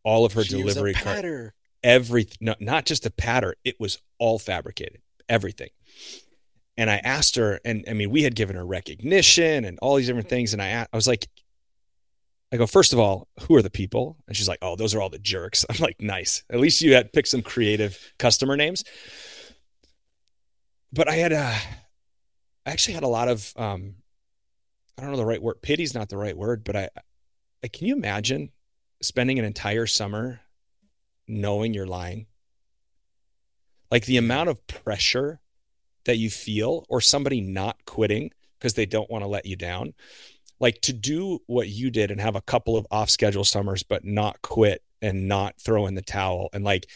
[0.03, 1.55] all of her She delivery cart patter.
[1.83, 5.71] every no, not just a patter it was all fabricated everything
[6.79, 10.07] and i asked her and i mean we had given her recognition and all these
[10.07, 11.29] different things and I, I was like
[12.51, 14.17] i go first of all who are the people?
[14.27, 15.67] And she's like oh those are all the jerks.
[15.71, 16.43] I'm like nice.
[16.51, 18.85] At least you had picked some creative customer names.
[20.91, 21.55] But i had uh
[22.65, 23.97] i actually had a lot of um
[24.97, 26.89] i don't know the right word pity's not the right word but i,
[27.63, 28.51] I can you imagine
[29.03, 30.41] spending an entire summer
[31.29, 32.27] knowing you're lying?
[33.91, 35.41] Like the amount of pressure
[36.09, 39.95] that you feel or somebody not quitting because they don't want to let you down
[40.61, 44.05] like to do what you did and have a couple of off schedule summers but
[44.05, 46.87] not quit and not throw in the towel and like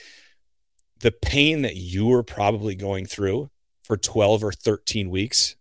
[1.00, 3.48] the pain that you were probably going through
[3.84, 5.56] for 12 or 13 weeks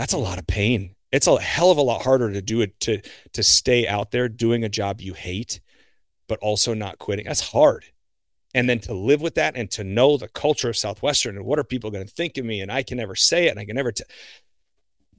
[0.00, 0.94] that's a lot of pain.
[1.12, 3.02] It's a hell of a lot harder to do it to
[3.34, 5.60] to stay out there doing a job you hate
[6.28, 7.26] but also not quitting.
[7.26, 7.84] That's hard
[8.54, 11.58] and then to live with that and to know the culture of southwestern and what
[11.58, 13.64] are people going to think of me and i can never say it and i
[13.64, 14.04] can never t-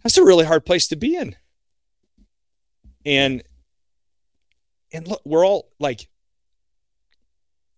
[0.04, 1.36] that's a really hard place to be in.
[3.06, 3.44] And
[4.94, 6.08] and look we're all like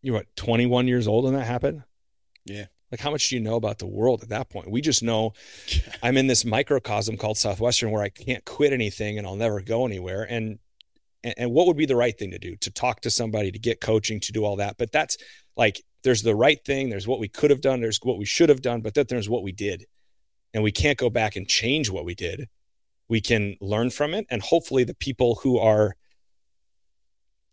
[0.02, 1.84] you're what 21 years old when that happened?
[2.46, 2.66] Yeah.
[2.92, 4.70] like how much do you know about the world at that point?
[4.70, 5.34] We just know
[6.04, 9.86] i'm in this microcosm called southwestern where i can't quit anything and i'll never go
[9.86, 10.24] anywhere.
[10.30, 10.60] And
[11.24, 12.56] and, and what would be the right thing to do?
[12.58, 14.78] To talk to somebody to get coaching to do all that.
[14.78, 15.18] But that's
[15.56, 18.50] like there's the right thing there's what we could have done there's what we should
[18.50, 19.86] have done but then there's what we did.
[20.54, 22.48] And we can't go back and change what we did.
[23.10, 25.96] We can learn from it and hopefully the people who are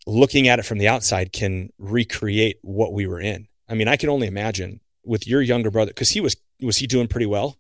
[0.06, 3.48] looking at it from the outside can recreate what we were in.
[3.68, 6.86] I mean i can only imagine with your younger brother because he was was he
[6.86, 7.56] doing pretty well?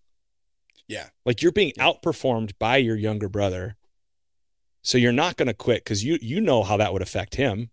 [0.88, 1.06] Yeah.
[1.24, 3.76] like you're being outperformed by your younger brother
[4.82, 7.70] so you're not going to quit because you you know how that would affect him.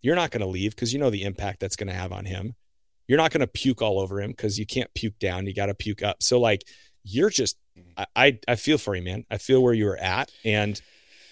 [0.00, 2.24] You're not going to leave because you know the impact that's going to have on
[2.24, 2.54] him.
[3.06, 5.66] You're not going to puke all over him because you can't puke down you got
[5.66, 6.22] to puke up.
[6.22, 6.62] So like
[7.04, 7.56] you're just
[7.96, 9.24] I, I i feel for you man.
[9.30, 10.80] I feel where you are at and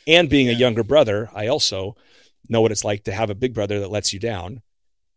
[0.07, 1.95] and being a younger brother i also
[2.49, 4.63] know what it's like to have a big brother that lets you down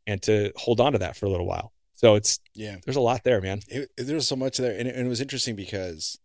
[0.05, 1.71] and to hold on to that for a little while.
[1.93, 2.75] So it's Yeah.
[2.85, 3.61] there's a lot there man.
[3.69, 6.19] It, it- there was so much there, and it, and it was interesting because,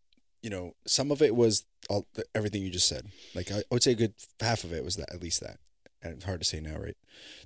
[0.49, 3.05] you know, some of it was all everything you just said.
[3.35, 5.59] Like I, I would say, a good half of it was that, at least that,
[6.03, 6.97] and it's hard to say now, right?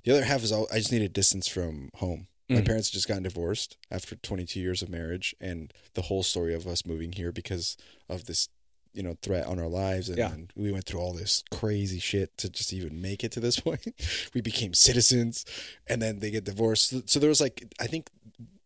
[0.05, 2.27] The other half is all, I just needed distance from home.
[2.49, 2.65] My Mhm.
[2.65, 6.65] parents had just gotten divorced after 22 years of marriage, and the whole story of
[6.65, 7.75] us moving here because
[8.07, 8.47] of this,
[8.93, 10.31] you know, threat on our lives, and, Yeah.
[10.31, 13.59] and we went through all this crazy shit to just even make it to this
[13.67, 13.85] point.
[14.33, 15.43] we became citizens,
[15.87, 16.89] and then they get divorced.
[16.89, 18.09] So, so there was like, I think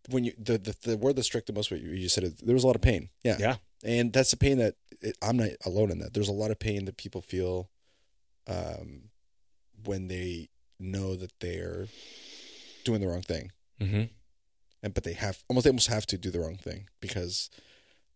[0.10, 2.36] when you the, the the word that struck the most what you, you said is
[2.36, 3.56] there was a lot of pain yeah Yeah.
[3.88, 6.60] And that's the pain that it, i'm not alone in that there's a lot of
[6.60, 7.70] pain that people feel
[8.48, 9.10] um
[9.86, 11.88] when they know that they're
[12.84, 14.04] doing the wrong thing mm-hmm.
[14.84, 17.50] and but they have almost they almost have to do the wrong thing because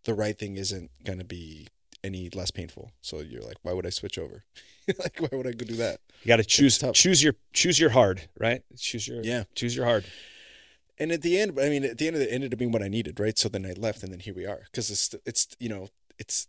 [0.04, 1.68] the right thing isn't going to be
[2.04, 2.92] any less painful.
[3.02, 4.44] So you're like, why would I switch over?
[5.00, 6.00] like, why would I go do that?
[6.24, 8.64] You got to choose choose your choose your hard, right?
[8.78, 9.44] Choose your Yeah.
[9.56, 10.06] choose your hard.
[11.02, 12.72] And at the end, I mean, at the end of it, it ended up being
[12.72, 13.38] what I needed, right?
[13.38, 14.62] So then I left, and then here we are.
[14.66, 15.88] Because it's, it's, you know,
[16.20, 16.46] it's.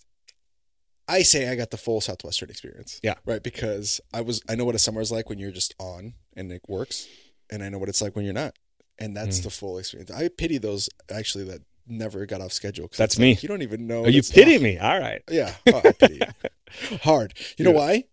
[1.09, 3.01] I say I got the full Southwestern experience.
[3.03, 3.15] Yeah.
[3.25, 3.43] Right.
[3.43, 6.53] Because I was, I know what a summer is like when you're just on and
[6.53, 7.09] it works,
[7.51, 8.55] and I know what it's like when you're not,
[8.99, 9.45] and that's Mm.
[9.45, 10.11] the full experience.
[10.11, 12.89] I pity those actually that never got off schedule.
[12.97, 13.39] That's it's like, me.
[13.41, 14.05] you don't even know.
[14.05, 14.79] Are you pity me?
[14.79, 15.23] All right.
[15.31, 16.99] Yeah, oh, I pity you.
[17.03, 17.35] Hard.
[17.57, 18.05] You know why?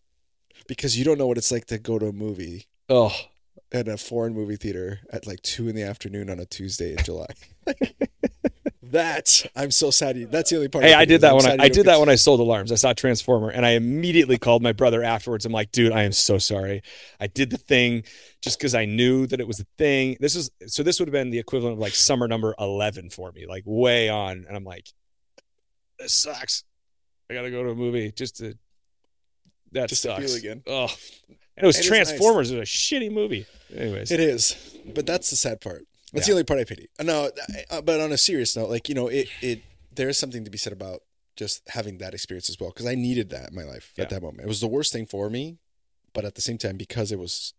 [0.68, 3.14] Because you don't know what it's like to go to a movie Oh,
[3.72, 7.04] at a foreign movie theater at like two in the afternoon on a Tuesday in
[7.04, 7.28] July.
[8.84, 10.32] that I'm so sad.
[10.32, 10.84] That's the only part.
[10.84, 12.72] Hey, I did that when I, I did that when I sold alarms.
[12.72, 15.46] I saw Transformer and I immediately called my brother afterwards.
[15.46, 16.82] I'm like, dude, I am so sorry.
[17.20, 18.04] I did the thing
[18.42, 20.18] just because I knew that it was a thing.
[20.20, 23.32] This is so this would have been the equivalent of like summer number 11 for
[23.32, 24.46] me, like way on.
[24.48, 24.88] And I'm like,
[26.00, 26.64] this sucks.
[27.30, 28.56] I got to go to a movie just to
[29.74, 30.26] that Just to sucks.
[30.26, 30.64] feel again.
[30.66, 30.88] Oh,
[31.60, 32.08] and it was It is nice.
[32.08, 32.52] Transformers.
[32.52, 33.46] It was a shitty movie.
[33.76, 34.56] Anyways, It is,
[34.96, 35.86] but that's the sad part.
[36.14, 36.32] That's Yeah.
[36.32, 36.88] the only part I pity.
[36.98, 37.32] Uh, No,
[37.70, 39.62] uh, but on a serious note, like you know, it it
[39.94, 41.04] there is something to be said about
[41.36, 44.04] just having that experience as well because I needed that in my life Yeah.
[44.06, 44.42] at that moment.
[44.46, 45.58] It was the worst thing for me,
[46.14, 47.54] but at the same time, because it was,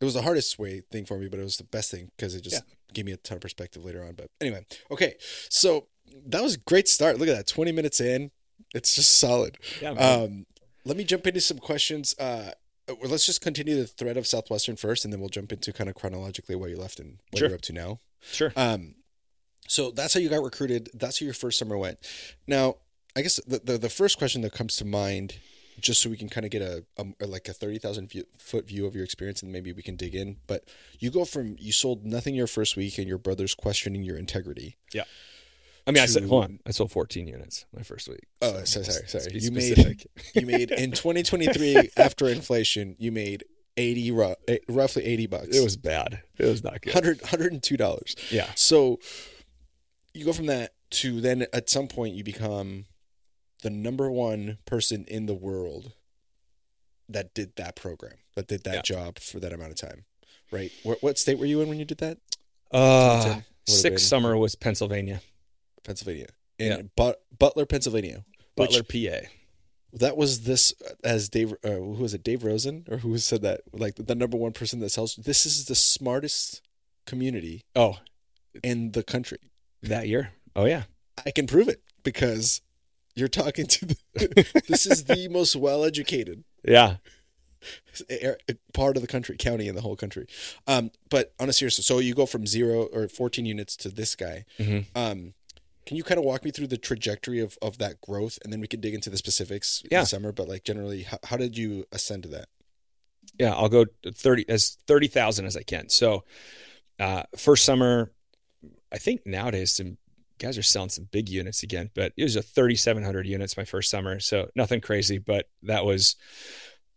[0.00, 2.34] it was the hardest way thing for me, but it was the best thing because
[2.34, 4.14] it just gave me a ton of perspective later on.
[4.14, 5.16] But anyway, okay,
[5.48, 5.88] so
[6.26, 7.18] that was a great start.
[7.18, 8.30] Look at that, twenty minutes in,
[8.74, 9.56] it's just solid.
[9.82, 10.22] yeah, man.
[10.22, 10.46] Um,
[10.84, 12.14] let me jump into some questions.
[12.18, 12.52] Uh,
[13.04, 15.96] let's just continue the thread of Southwestern first, and then we'll jump into kind of
[15.96, 17.48] chronologically what you left and what Sure.
[17.48, 18.00] you're up to now.
[18.22, 18.52] sure.
[18.56, 18.94] Um,
[19.66, 20.90] so that's how you got recruited.
[20.94, 21.98] That's how your first summer went.
[22.46, 22.76] Now,
[23.16, 25.36] I guess the the, the first question that comes to mind,
[25.80, 28.84] just so we can kind of get a, a like a thirty thousand foot view
[28.86, 30.36] of your experience, and maybe we can dig in.
[30.46, 30.68] But
[30.98, 34.76] you go from you sold nothing your first week, and your brother's questioning your integrity.
[35.86, 36.60] I mean, I said, hold on.
[36.66, 38.24] I sold 14 units my first week.
[38.40, 39.26] Oh, sorry, sorry, sorry.
[39.38, 43.44] You made- You made in 2023 after inflation, you made
[43.76, 45.56] 80 eh, roughly 80 bucks.
[45.56, 46.22] It was bad.
[46.38, 46.94] It was not good.
[46.94, 48.16] 100 102 dollars.
[48.30, 48.48] Yeah.
[48.54, 48.98] So
[50.14, 52.86] you go from that to then at some point you become
[53.62, 55.92] the number one person in the world
[57.08, 58.82] that did that program, that did that Yeah.
[58.82, 60.04] job for that amount of time.
[60.50, 60.70] Right?
[60.84, 62.18] What, what state were you in when you did that?
[62.70, 65.20] Uh, sixth summer was Pennsylvania,
[65.84, 66.26] Pennsylvania.
[66.58, 66.82] In Yeah.
[66.96, 68.24] But, Butler, Pennsylvania.
[68.56, 69.26] which- Butler, PA.
[69.92, 70.72] that was this
[71.04, 74.36] as Dave uh, who was it Dave Rosen or who said that like the number
[74.36, 76.60] one person that sells this is the smartest
[77.06, 77.98] community Oh,
[78.62, 79.38] in the country.
[79.82, 80.32] that year.
[80.56, 80.84] Oh yeah.
[81.24, 82.60] I can prove it because
[83.14, 83.96] you're talking to the
[84.68, 86.96] this is the most well educated Yeah.
[88.72, 90.26] part of the country county in the whole country.
[90.66, 94.16] Um but on a serious so you go from 0 or 14 units to this
[94.16, 94.44] guy.
[94.58, 94.86] Mhm.
[94.94, 95.34] Um
[95.86, 98.60] can you kind of walk me through the trajectory of, of that growth and then
[98.60, 100.00] we can dig into the specifics in Yeah.
[100.00, 102.48] the summer but like generally how, how did you ascend to that?
[103.38, 103.52] Yeah.
[103.54, 105.88] I'll go 30 as 30,000 as I can.
[105.88, 106.24] So,
[107.00, 108.12] uh, first summer,
[108.92, 109.96] I think nowadays some
[110.38, 113.90] guys are selling some big units again, but it was a 3,700 units my first
[113.90, 114.20] summer.
[114.20, 116.16] So nothing crazy, but that was,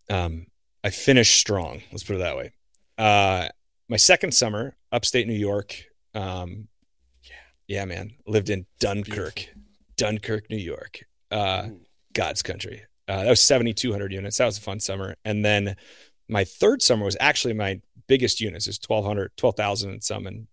[0.09, 0.47] um,
[0.83, 1.81] I finished strong.
[1.91, 2.51] Let's put it that way.
[2.97, 3.47] Uh,
[3.89, 5.85] my second summer, upstate New York.
[6.13, 6.67] Um,
[7.67, 9.47] yeah, man, lived in Dunkirk,
[9.97, 11.01] Dunkirk, New York.
[11.31, 11.81] Uh, Ooh.
[12.13, 12.83] God's country.
[13.07, 14.37] Uh, that was 7,200 units.
[14.37, 15.15] That was a fun summer.
[15.23, 15.75] And then
[16.27, 18.67] my third summer was actually my biggest units.
[18.67, 20.27] It was 1,200, 12,000 and some.
[20.27, 20.47] And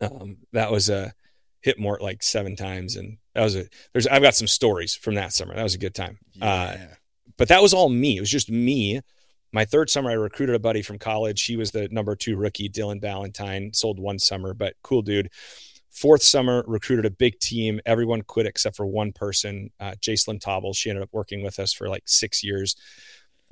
[0.00, 1.12] um, that was a
[1.62, 2.96] hit more like seven times.
[2.96, 5.54] And that was a, there's, I've got some stories from that summer.
[5.54, 6.18] That was a good time.
[6.40, 6.86] Uh, Yeah.
[7.38, 8.16] but that was all me.
[8.18, 9.00] It was just me.
[9.52, 11.44] My third summer, I recruited a buddy from college.
[11.44, 13.72] He was the number two rookie, Dylan Valentine.
[13.72, 15.30] Sold one summer, but cool dude.
[15.94, 17.80] Fourth summer, recruited a big team.
[17.86, 20.72] Everyone quit except for one person, uh, Jacelyn Tobble.
[20.72, 22.74] She ended up working with us for like six years.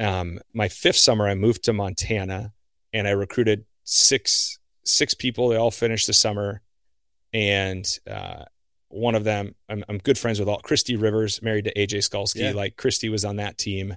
[0.00, 2.52] Um, my fifth summer, I moved to Montana,
[2.92, 5.48] and I recruited six six people.
[5.48, 6.62] They all finished the summer,
[7.33, 8.46] and uh,
[8.88, 10.59] one of them, I'm, I'm good friends with all.
[10.59, 12.40] Christy Rivers, married to AJ Skalski.
[12.40, 12.52] Yeah.
[12.52, 13.96] Like Christy was on that team.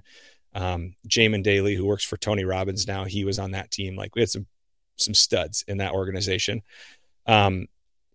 [0.54, 3.96] Um, Jamin Daly, who works for Tony Robbins now, he was on that team.
[3.96, 4.46] Like we had some
[4.94, 6.62] some studs in that organization.
[7.26, 7.66] Um,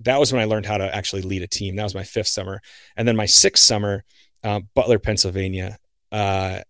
[0.04, 1.76] that was when I learned how to actually lead a team.
[1.76, 2.62] That was my fifth summer,
[2.96, 4.04] and then my sixth summer,
[4.44, 5.78] uh, Butler, Pennsylvania.
[6.12, 6.62] Uh,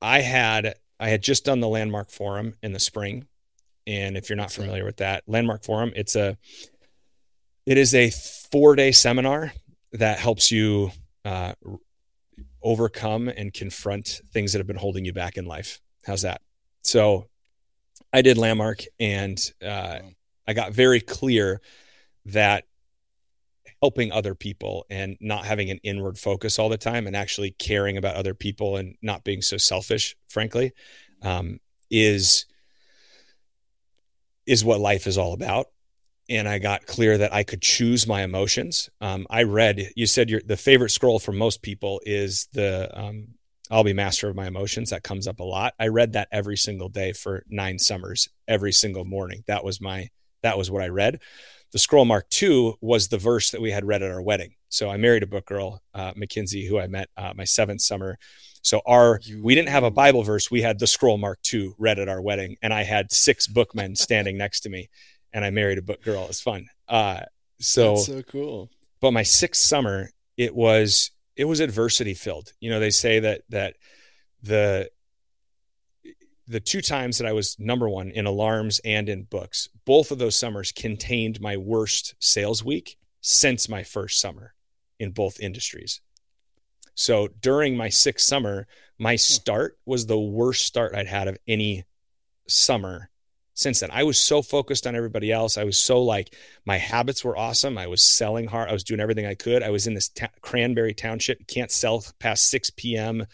[0.00, 3.26] I had I had just done the Landmark Forum in the spring,
[3.86, 6.36] and if you're not familiar with that, Landmark Forum, it's a
[7.64, 8.10] it is a
[8.50, 9.52] four day seminar
[9.92, 10.90] that helps you
[11.24, 11.52] uh,
[12.62, 15.80] overcome and confront things that have been holding you back in life.
[16.04, 16.40] How's that?
[16.82, 17.26] So
[18.12, 20.00] I did Landmark and uh.
[20.46, 21.60] I got very clear
[22.26, 22.64] that
[23.82, 27.96] helping other people and not having an inward focus all the time and actually caring
[27.96, 30.72] about other people and not being so selfish, frankly,
[31.22, 32.46] um, is
[34.46, 35.66] is what life is all about.
[36.28, 38.90] And I got clear that I could choose my emotions.
[39.00, 43.28] Um, I read you said your the favorite scroll for most people is the um,
[43.70, 44.90] I'll be master of my emotions.
[44.90, 45.74] That comes up a lot.
[45.78, 49.42] I read that every single day for nine summers, every single morning.
[49.46, 50.08] That was my
[50.46, 51.20] that was what I read.
[51.72, 54.54] The scroll mark two was the verse that we had read at our wedding.
[54.68, 58.16] So I married a book girl, uh, Mackenzie, who I met uh, my seventh summer.
[58.62, 60.50] So our we didn't have a Bible verse.
[60.50, 63.96] We had the scroll mark two read at our wedding, and I had six bookmen
[64.06, 64.88] standing next to me,
[65.32, 66.22] and I married a book girl.
[66.22, 66.66] It was fun.
[66.88, 67.22] Uh,
[67.58, 68.70] so That's so cool.
[69.00, 72.52] But my sixth summer, it was it was adversity filled.
[72.60, 73.74] You know, they say that that
[74.42, 74.90] the
[76.48, 80.18] the two times that I was number one in alarms and in books, both of
[80.18, 84.54] those summers contained my worst sales week since my first summer
[84.98, 86.00] in both industries.
[86.94, 88.66] So during my sixth summer,
[88.98, 89.18] my hmm.
[89.18, 91.84] start was the worst start I'd had of any
[92.48, 93.10] summer
[93.54, 93.90] since then.
[93.92, 95.58] I was so focused on everybody else.
[95.58, 97.78] I was so like, my habits were awesome.
[97.78, 98.68] I was selling hard.
[98.68, 99.62] I was doing everything I could.
[99.62, 103.22] I was in this ta- Cranberry Township, can't sell past 6 p.m.
[103.22, 103.28] It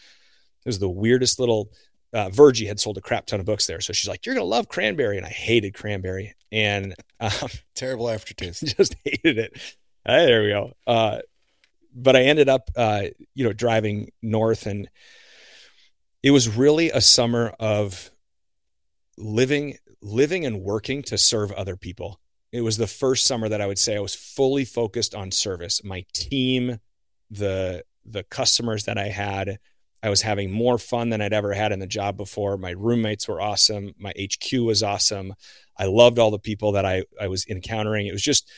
[0.64, 1.70] was the weirdest little
[2.12, 3.81] uh, Virgie had sold a crap ton of books there.
[3.81, 5.16] So she's like, You're going to love Cranberry.
[5.16, 7.31] And I hated Cranberry and um,
[7.75, 8.64] terrible aftertaste.
[8.77, 9.77] Just hated it.
[10.05, 10.72] There we go.
[10.87, 11.20] Uh,
[11.94, 14.88] but I ended up, uh, you know, driving north and
[16.22, 18.11] it was really a summer of
[19.18, 22.20] living, living and working to serve other people.
[22.53, 25.83] It was the first summer that I would say I was fully focused on service.
[25.83, 26.79] My team,
[27.31, 29.59] the, the customers that I had,
[30.03, 32.57] I was having more fun than I'd ever had in the job before.
[32.57, 33.95] My roommates were awesome.
[33.99, 35.35] My HQ was awesome.
[35.77, 38.07] I loved all the people that I, I was encountering.
[38.07, 38.51] It was just,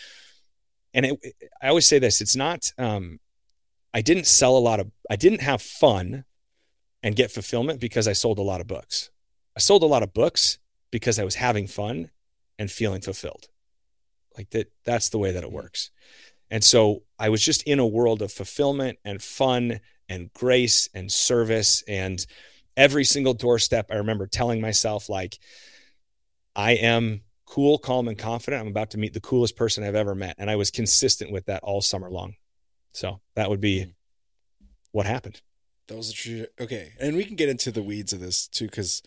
[0.95, 3.21] and it, I always say this, it's not, um,
[3.93, 6.25] I didn't sell a lot of, I didn't have fun
[7.03, 9.11] and get fulfillment because I sold a lot of books.
[9.55, 10.59] I sold a lot of books
[10.91, 12.11] because I was having fun
[12.59, 13.49] and feeling fulfilled.
[14.37, 15.91] Like that, that's the way that it works.
[16.51, 21.11] And so I was just in a world of fulfillment and fun and grace and
[21.11, 22.27] service and
[22.77, 25.39] every single doorstep i remember telling myself like
[26.57, 28.61] i am cool calm and confident.
[28.61, 30.35] I'm about to meet the coolest person i've ever met.
[30.39, 32.35] And i was consistent with that all summer long.
[32.93, 33.91] So that would be hmm.
[34.93, 35.41] what happened.
[35.89, 36.93] That was a true okay.
[36.99, 39.03] And we can get into the weeds of this too because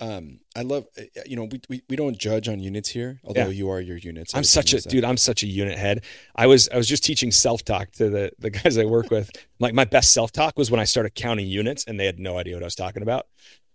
[0.00, 3.46] um i love uh, you know we, we, we don't judge on units here although
[3.46, 3.48] yeah.
[3.48, 4.34] you are your units.
[4.34, 6.04] I'm such a dude i'm such a unit head.
[6.34, 9.30] I was i was just teaching self-talk to the the guys i work with.
[9.58, 12.54] Like my best self-talk was when i started counting units and they had no idea
[12.54, 13.26] what i was talking about.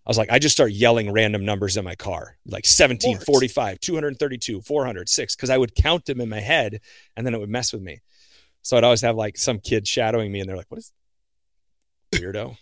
[0.05, 3.79] I was like i just start yelling random numbers in my car like 17 45
[3.79, 6.81] 232 406 because i would count them in my head
[7.15, 8.01] and then it would mess with me.
[8.63, 10.91] So i'd always have like some kid shadowing me and they're like what is
[12.13, 12.57] weirdo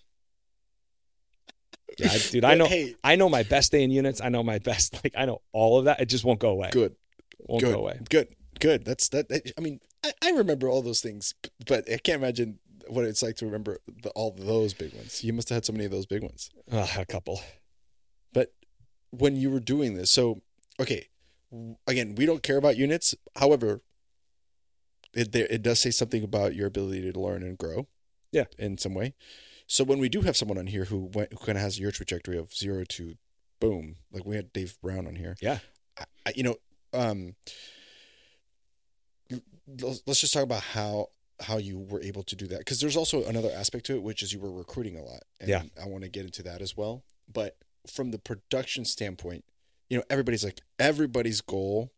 [1.99, 2.65] yeah, dude, I know.
[2.65, 4.21] Hey, I know my best day in units.
[4.21, 4.99] I know my best.
[5.03, 5.99] Like I know all of that.
[5.99, 6.69] It just won't go away.
[6.71, 6.93] Good.
[7.39, 7.73] It won't good.
[7.73, 7.99] go away.
[8.09, 8.27] Good.
[8.59, 8.85] Good.
[8.85, 9.53] That's that.
[9.57, 11.33] I mean, I, I remember all those things,
[11.67, 15.23] but I can't imagine what it's like to remember the, all those big ones.
[15.23, 16.49] You must have had so many of those big ones.
[16.71, 17.41] Uh, a couple.
[18.33, 18.53] But
[19.11, 20.41] when you were doing this, so
[20.79, 21.07] okay,
[21.87, 23.15] again, we don't care about units.
[23.35, 23.81] However,
[25.13, 27.87] it there it does say something about your ability to learn and grow.
[28.31, 29.13] Yeah, in some way.
[29.73, 31.89] So when we do have someone on here who went, who kind of has your
[31.89, 33.15] trajectory of zero to
[33.59, 35.35] boom, like we had Dave Brown on here.
[35.41, 35.57] Yeah.
[35.97, 36.57] I, you know,
[36.93, 37.33] um,
[40.05, 41.07] let's just talk about how
[41.41, 42.59] how you were able to do that.
[42.59, 45.23] Because there's also another aspect to it which is you were recruiting a lot.
[45.41, 45.63] And yeah.
[45.83, 47.03] I want to get into that as well.
[47.27, 47.57] But
[47.87, 49.43] from the production standpoint
[49.89, 51.91] you know everybody's like everybody's goal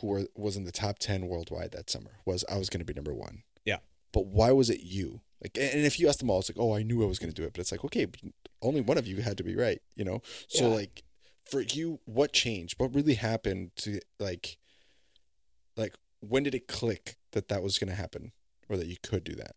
[0.00, 2.86] who were, was in the top 10 worldwide that summer was i was going to
[2.86, 3.42] be number one.
[3.64, 3.78] Yeah.
[4.12, 6.74] But why was it you like, and if you ask them all, it's like, oh,
[6.74, 8.06] I knew I was going to do it, but it's like, okay,
[8.62, 10.22] only one of you had to be right, you know.
[10.48, 10.74] So yeah.
[10.74, 11.04] like,
[11.44, 12.74] for you, what changed?
[12.78, 14.58] What really happened to like,
[15.76, 18.32] like when did it click that that was going to happen,
[18.68, 19.54] or that you could do that?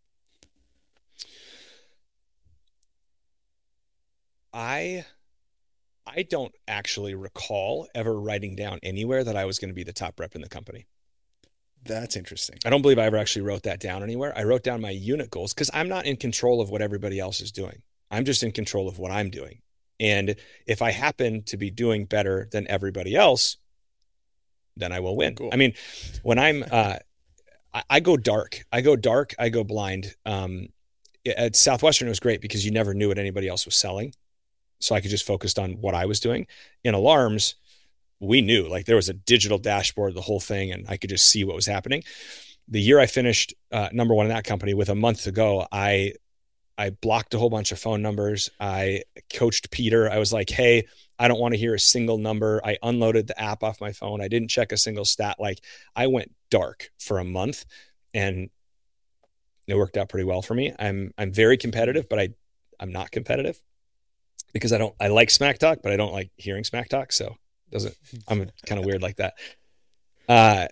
[4.54, 5.06] I
[6.06, 9.94] I don't actually recall ever writing down anywhere that I was going to be the
[9.94, 10.86] top rep in the company.
[11.86, 12.58] That's interesting.
[12.66, 14.34] I don't believe I ever actually wrote that down anywhere.
[14.38, 17.42] I wrote down my unit goals because I'm not in control of what everybody else
[17.42, 17.82] is doing.
[18.12, 19.62] I'm just in control of what I'm doing.
[20.00, 23.58] And if I happen to be doing better than everybody else,
[24.78, 25.36] then I will win.
[25.36, 25.50] Cool.
[25.52, 25.74] I mean,
[26.24, 26.96] when I'm, uh,
[27.74, 28.64] I, I, go dark.
[28.72, 29.36] I go dark.
[29.38, 30.16] I go blind.
[30.26, 30.70] Um,
[31.26, 34.14] at Southwestern, it was great because you never knew what anybody else was selling,
[34.80, 36.48] so I could just focus on what I was doing.
[36.84, 37.56] In alarms,
[38.20, 41.28] we knew like there was a digital dashboard, the whole thing, and I could just
[41.28, 42.04] see what was happening.
[42.68, 45.68] the year I finished uh, number one in that company with a month to go,
[45.72, 46.14] I
[46.78, 48.50] I blocked a whole bunch of phone numbers.
[48.60, 49.04] I
[49.34, 50.10] coached Peter.
[50.10, 50.86] I was like, hey,
[51.20, 52.62] I don't want to hear a single number.
[52.64, 54.22] I unloaded the app off my phone.
[54.22, 55.38] I didn't check a single stat.
[55.40, 55.60] Like
[55.96, 57.66] I went dark for a month
[58.14, 58.50] and
[59.68, 60.74] it worked out pretty well for me.
[60.80, 62.30] I'm I'm very competitive, but I
[62.80, 63.62] I'm not competitive
[64.54, 67.12] because I don't I like smack talk, but I don't like hearing smack talk.
[67.12, 67.36] So
[67.72, 67.96] doesn't
[68.28, 69.34] I'm kind of weird like that.
[70.28, 70.68] Uh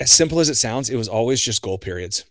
[0.00, 2.24] as simple as it sounds, it was always just goal periods.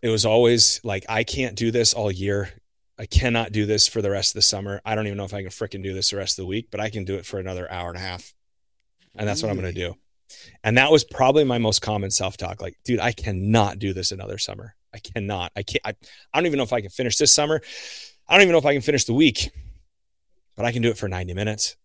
[0.00, 2.50] It was always like, I can't do this all year.
[2.98, 4.80] I cannot do this for the rest of the summer.
[4.84, 6.68] I don't even know if I can fricking do this the rest of the week,
[6.70, 8.32] but I can do it for another hour and a half.
[9.16, 9.96] And that's what I'm going to do.
[10.62, 12.62] And that was probably my most common self talk.
[12.62, 14.76] Like, dude, I cannot do this another summer.
[14.92, 15.50] I cannot.
[15.56, 15.80] I can't.
[15.84, 15.94] I,
[16.32, 17.60] I don't even know if I can finish this summer.
[18.28, 19.50] I don't even know if I can finish the week,
[20.56, 21.76] but I can do it for 90 minutes.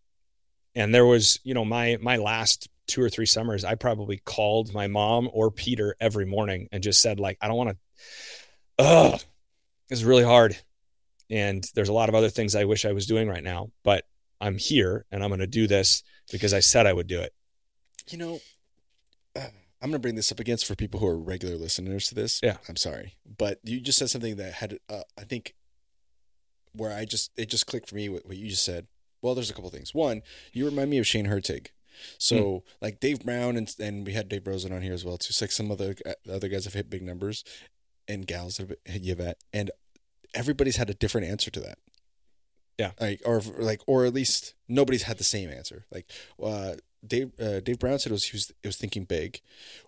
[0.75, 4.73] And there was, you know, my my last two or three summers, I probably called
[4.73, 7.77] my mom or Peter every morning and just said, like, I don't want to,
[8.79, 9.21] ugh,
[9.89, 10.57] it's really hard.
[11.29, 14.05] And there's a lot of other things I wish I was doing right now, but
[14.41, 16.01] I'm here and I'm going to do this
[16.31, 17.33] because I said I would do it.
[18.09, 18.39] You know,
[19.35, 19.49] uh,
[19.81, 22.39] I'm going to bring this up against for people who are regular listeners to this.
[22.41, 22.57] Yeah.
[22.67, 23.17] I'm sorry.
[23.37, 25.53] But you just said something that had, uh, I think,
[26.73, 28.87] where I just, it just clicked for me what, what you just said.
[29.21, 29.93] Well, there's a couple things.
[29.93, 30.21] One,
[30.53, 31.67] you remind me of Shane Hertig.
[32.17, 32.61] So mm.
[32.81, 35.33] like Dave Brown and and we had Dave Rosen on here as well too.
[35.33, 35.95] So like some other
[36.31, 37.43] other guys have hit big numbers,
[38.07, 39.71] and gals have hit Yvette, and
[40.33, 41.77] everybody's had a different answer to that.
[42.77, 45.85] Yeah, like or like or at least nobody's had the same answer.
[45.91, 46.09] Like
[46.41, 49.41] uh, Dave uh, Dave Brown said it was he was it was thinking big,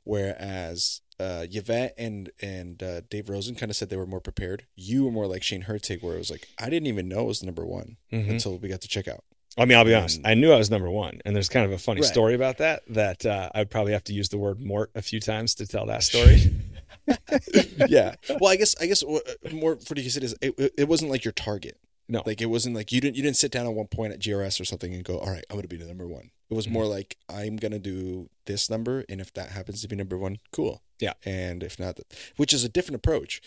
[0.03, 4.65] whereas uh, Yvette and and uh, Dave Rosen kind of said they were more prepared.
[4.75, 7.27] You were more like Shane Hertig, where it was like I didn't even know it
[7.27, 8.31] was number one mm-hmm.
[8.31, 9.23] until we got to check out.
[9.57, 10.21] I mean, I'll be honest.
[10.23, 12.07] I knew I was number one, and there's kind of a funny right.
[12.07, 12.83] story about that.
[12.87, 15.85] That uh, I'd probably have to use the word "mort" a few times to tell
[15.87, 16.51] that story.
[17.87, 18.15] yeah.
[18.39, 19.19] Well, I guess I guess uh,
[19.51, 21.77] more for the is it, it wasn't like your target.
[22.07, 24.19] No, like it wasn't like you didn't you didn't sit down at one point at
[24.19, 26.31] GRS or something and go, all right, I'm going to be the number one.
[26.49, 26.73] It was mm-hmm.
[26.73, 30.17] more like I'm going to do this number, and if that happens to be number
[30.17, 30.81] one, cool.
[31.01, 31.13] Yeah.
[31.25, 31.99] And if not,
[32.37, 33.41] which is a different approach.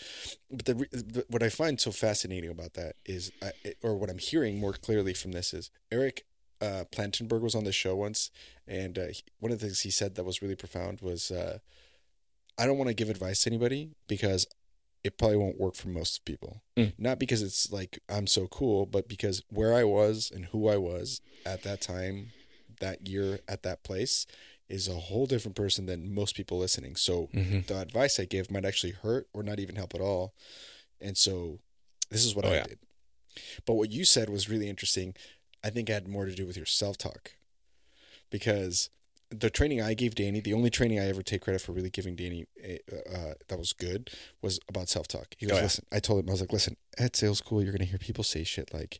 [0.51, 3.51] But the, the what I find so fascinating about that is, I,
[3.81, 6.25] or what I'm hearing more clearly from this is Eric
[6.61, 8.29] uh, Plantenberg was on the show once,
[8.67, 11.59] and uh, he, one of the things he said that was really profound was, uh,
[12.57, 14.47] "I don't want to give advice to anybody because
[15.03, 16.61] it probably won't work for most people.
[16.75, 16.93] Mm.
[16.97, 20.77] Not because it's like I'm so cool, but because where I was and who I
[20.77, 22.31] was at that time,
[22.79, 24.25] that year, at that place."
[24.67, 26.95] Is a whole different person than most people listening.
[26.95, 27.61] So mm-hmm.
[27.67, 30.33] the advice I give might actually hurt or not even help at all.
[30.99, 31.59] And so
[32.09, 32.63] this is what oh, I yeah.
[32.63, 32.79] did.
[33.65, 35.13] But what you said was really interesting.
[35.63, 37.33] I think it had more to do with your self talk
[38.31, 38.89] because
[39.29, 42.15] the training I gave Danny, the only training I ever take credit for really giving
[42.15, 44.09] Danny uh, that was good
[44.41, 45.35] was about self talk.
[45.37, 45.63] He goes, oh, yeah.
[45.63, 47.99] listen, I told him, I was like, listen, at sales school, you're going to hear
[47.99, 48.99] people say shit like,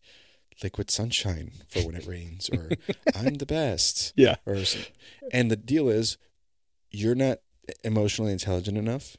[0.63, 2.69] liquid sunshine for when it rains or
[3.15, 4.13] I'm the best.
[4.15, 4.35] Yeah.
[4.45, 4.57] Or
[5.31, 6.17] and the deal is
[6.89, 7.39] you're not
[7.83, 9.17] emotionally intelligent enough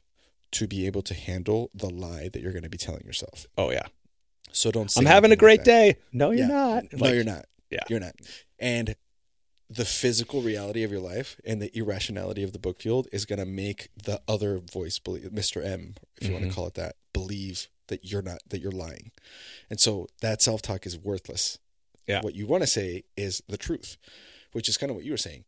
[0.51, 3.45] to be able to handle the lie that you're going to be telling yourself.
[3.57, 3.87] Oh yeah.
[4.51, 5.97] So don't I'm having a great like day.
[6.11, 6.47] No, you're yeah.
[6.47, 6.83] not.
[6.93, 7.45] Like, no, you're not.
[7.69, 7.83] Yeah.
[7.89, 8.15] You're not.
[8.59, 8.95] And
[9.69, 13.39] the physical reality of your life and the irrationality of the book field is going
[13.39, 15.63] to make the other voice believe Mr.
[15.63, 16.41] M, if you mm-hmm.
[16.41, 19.11] want to call it that, believe that you're not that you're lying.
[19.69, 21.57] And so that self-talk is worthless.
[22.07, 22.21] Yeah.
[22.21, 23.97] What you want to say is the truth,
[24.53, 25.43] which is kind of what you were saying.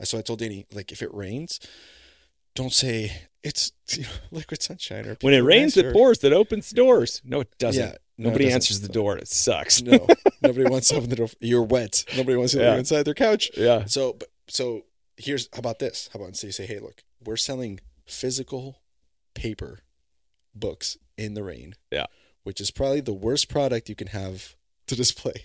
[0.00, 1.60] Uh, so I told Danny, like, if it rains,
[2.54, 3.10] don't say
[3.42, 5.06] it's you know, liquid sunshine.
[5.06, 6.18] Or when it rains, it pours.
[6.18, 7.22] That opens doors.
[7.24, 7.82] No, it doesn't.
[7.82, 9.16] Yeah, no, nobody answers the door.
[9.16, 9.80] It sucks.
[9.82, 10.06] no,
[10.42, 11.28] nobody wants to open the door.
[11.40, 12.04] You're wet.
[12.16, 12.76] Nobody wants to yeah.
[12.76, 13.50] inside their couch.
[13.56, 13.84] Yeah.
[13.86, 14.82] So, so
[15.16, 16.10] here's how about this?
[16.12, 18.82] How about so you say, hey, look, we're selling physical
[19.34, 19.80] paper
[20.54, 21.74] books in the rain.
[21.90, 22.06] Yeah.
[22.42, 24.54] Which is probably the worst product you can have
[24.86, 25.44] to display.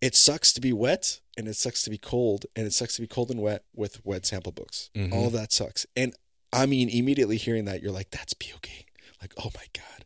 [0.00, 3.00] It sucks to be wet and it sucks to be cold and it sucks to
[3.00, 4.90] be cold and wet with wet sample books.
[4.94, 5.12] Mm-hmm.
[5.12, 5.86] All that sucks.
[5.96, 6.14] And
[6.52, 8.84] I mean, immediately hearing that, you're like, that's puking.
[9.20, 10.04] Like, oh my God.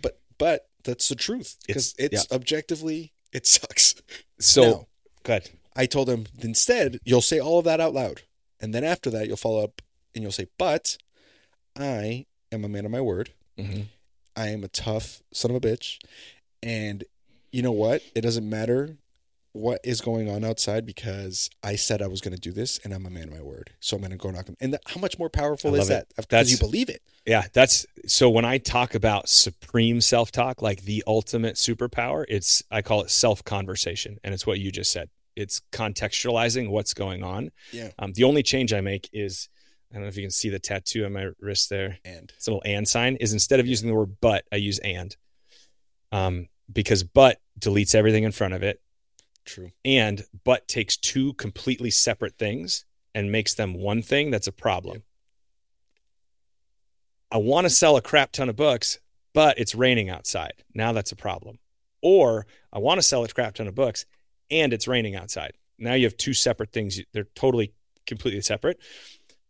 [0.00, 2.36] But, but that's the truth because it's, it's yeah.
[2.36, 3.94] objectively, it sucks.
[4.38, 4.86] So, now,
[5.24, 5.50] good.
[5.74, 8.22] I told him instead, you'll say all of that out loud.
[8.60, 9.82] And then after that, you'll follow up
[10.14, 10.96] and you'll say, but
[11.78, 13.30] I am a man of my word.
[13.58, 13.82] Mm-hmm.
[14.36, 15.98] I am a tough son of a bitch.
[16.62, 17.04] And
[17.52, 18.02] you know what?
[18.14, 18.96] It doesn't matter
[19.52, 22.92] what is going on outside because I said I was going to do this and
[22.92, 23.70] I'm a man of my word.
[23.80, 24.56] So I'm going to go knock him.
[24.60, 26.08] And how much more powerful is that?
[26.14, 27.00] Because you believe it.
[27.24, 27.46] Yeah.
[27.54, 32.82] That's so when I talk about supreme self talk, like the ultimate superpower, it's, I
[32.82, 34.18] call it self conversation.
[34.22, 35.08] And it's what you just said.
[35.34, 37.50] It's contextualizing what's going on.
[37.72, 37.90] Yeah.
[37.98, 39.48] Um, the only change I make is
[39.90, 41.98] I don't know if you can see the tattoo on my wrist there.
[42.04, 43.16] And It's a little and sign.
[43.16, 45.16] Is instead of using the word but, I use and.
[46.12, 48.80] Um, because but deletes everything in front of it,
[49.44, 49.70] true.
[49.84, 52.84] and but takes two completely separate things
[53.14, 54.30] and makes them one thing.
[54.30, 55.02] That's a problem.
[57.30, 58.98] I want to sell a crap ton of books,
[59.34, 60.64] but it's raining outside.
[60.74, 61.58] Now that's a problem.
[62.02, 64.06] Or I want to sell a crap ton of books
[64.50, 65.52] and it's raining outside.
[65.78, 67.00] Now you have two separate things.
[67.12, 67.72] They're totally,
[68.06, 68.78] completely separate.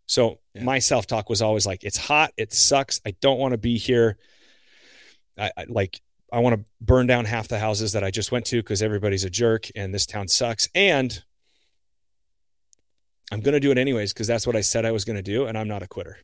[0.07, 0.63] So Yeah.
[0.65, 2.33] my self talk was always like, it's hot.
[2.37, 3.01] It sucks.
[3.05, 4.17] I don't want to be here.
[5.39, 6.01] I, I like,
[6.33, 9.25] I want to burn down half the houses that I just went to because everybody's
[9.25, 10.69] a jerk and this town sucks.
[10.75, 11.23] And
[13.33, 15.23] I'm going to do it anyways because that's what I said I was going to
[15.23, 15.47] do.
[15.47, 16.19] And I'm not a quitter.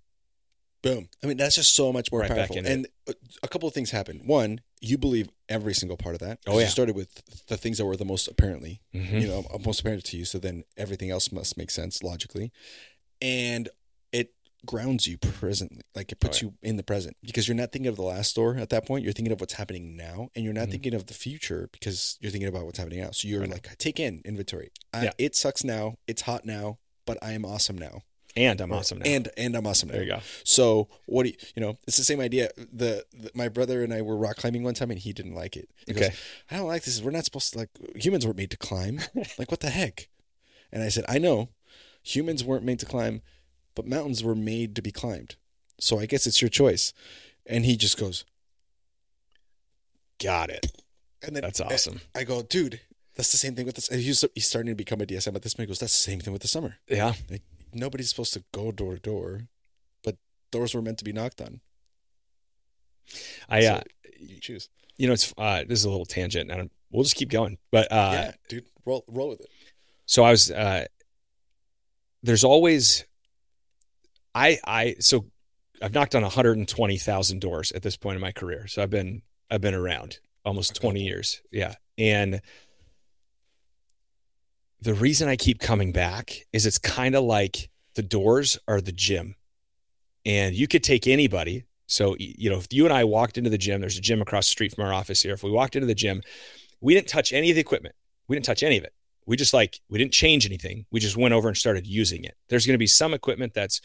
[0.83, 1.09] Boom.
[1.23, 2.57] I mean, that's just so much more Right powerful.
[2.57, 2.67] it.
[2.67, 3.13] And uh,
[3.45, 4.23] a couple of things happen.
[4.27, 6.41] One, you believe every single part of that.
[6.47, 6.65] Oh, yeah.
[6.65, 9.21] You started with the things that were the most apparently, Mhm.
[9.21, 10.25] you know, most apparent to you.
[10.25, 12.51] So then everything else must make sense logically.
[13.23, 13.69] And
[14.13, 14.35] it
[14.67, 15.81] grounds you presently.
[15.95, 18.31] Like it puts Oh, you in the present because you're not thinking of the last
[18.33, 19.05] store at that point.
[19.05, 20.73] You're thinking of what's happening now and you're not Mhm.
[20.73, 23.13] thinking of the future because you're thinking about what's happening now.
[23.13, 23.51] So you're Right.
[23.51, 24.71] like, take in inventory.
[24.93, 25.13] I, Yeah.
[25.19, 25.97] It sucks now.
[26.07, 28.03] It's hot now, but I am awesome now.
[28.35, 29.05] And I'm awesome now.
[29.05, 29.93] And, and I'm awesome now.
[29.95, 30.21] there you go.
[30.43, 31.79] So what do you, you know?
[31.87, 32.51] It's the same idea.
[32.57, 35.55] The, the my brother and I were rock climbing one time, and he didn't like
[35.55, 35.69] it.
[35.87, 36.15] He goes, Okay.
[36.51, 37.01] I don't like this.
[37.03, 39.01] We're not supposed to like humans weren't made to climb.
[39.39, 40.09] like what the heck?
[40.73, 41.51] And I said, I know,
[42.03, 43.23] humans weren't made to climb,
[43.75, 45.37] but mountains were made to be climbed.
[45.81, 46.93] So I guess it's your choice.
[47.47, 48.25] And he just goes,
[50.23, 50.67] Got it.
[51.27, 52.01] and then That's awesome.
[52.15, 52.81] I go, dude,
[53.17, 53.89] that's the same thing with this.
[53.89, 55.67] He's he's starting to become a DSM at this point.
[55.69, 56.77] He goes, that's the same thing with the summer.
[56.89, 57.15] Yeah.
[57.75, 59.49] Nobody's supposed to go door to door,
[60.05, 60.17] but
[60.51, 61.61] doors were meant to be knocked on.
[63.49, 63.81] I, So uh,
[64.21, 64.69] you choose.
[64.97, 67.59] you know, it's, uh, this is a little tangent and we'll just keep going.
[67.73, 69.49] But, uh, yeah, dude, roll roll with it.
[70.07, 70.85] so I was, uh,
[72.23, 73.05] there's always,
[74.35, 75.27] I, I, so
[75.83, 78.67] I've knocked on 120,000 doors at this point in my career.
[78.67, 81.43] So I've been, I've been around almost A 20 years.
[81.51, 81.75] Yeah.
[81.99, 82.41] And
[84.81, 88.93] the reason I keep coming back is it's kind of like the doors are the
[88.93, 89.37] gym
[90.25, 91.65] and you could take anybody.
[91.87, 94.47] So, you know, if you and I walked into the gym, there's a gym across
[94.47, 95.35] the street from our office here.
[95.35, 96.23] If we walked into the gym,
[96.81, 97.95] we didn't touch any of the equipment.
[98.29, 98.95] We didn't touch any of it.
[99.27, 100.87] We just like, we didn't change anything.
[100.91, 102.35] We just went over and started using it.
[102.49, 103.81] There's going to be some equipment that's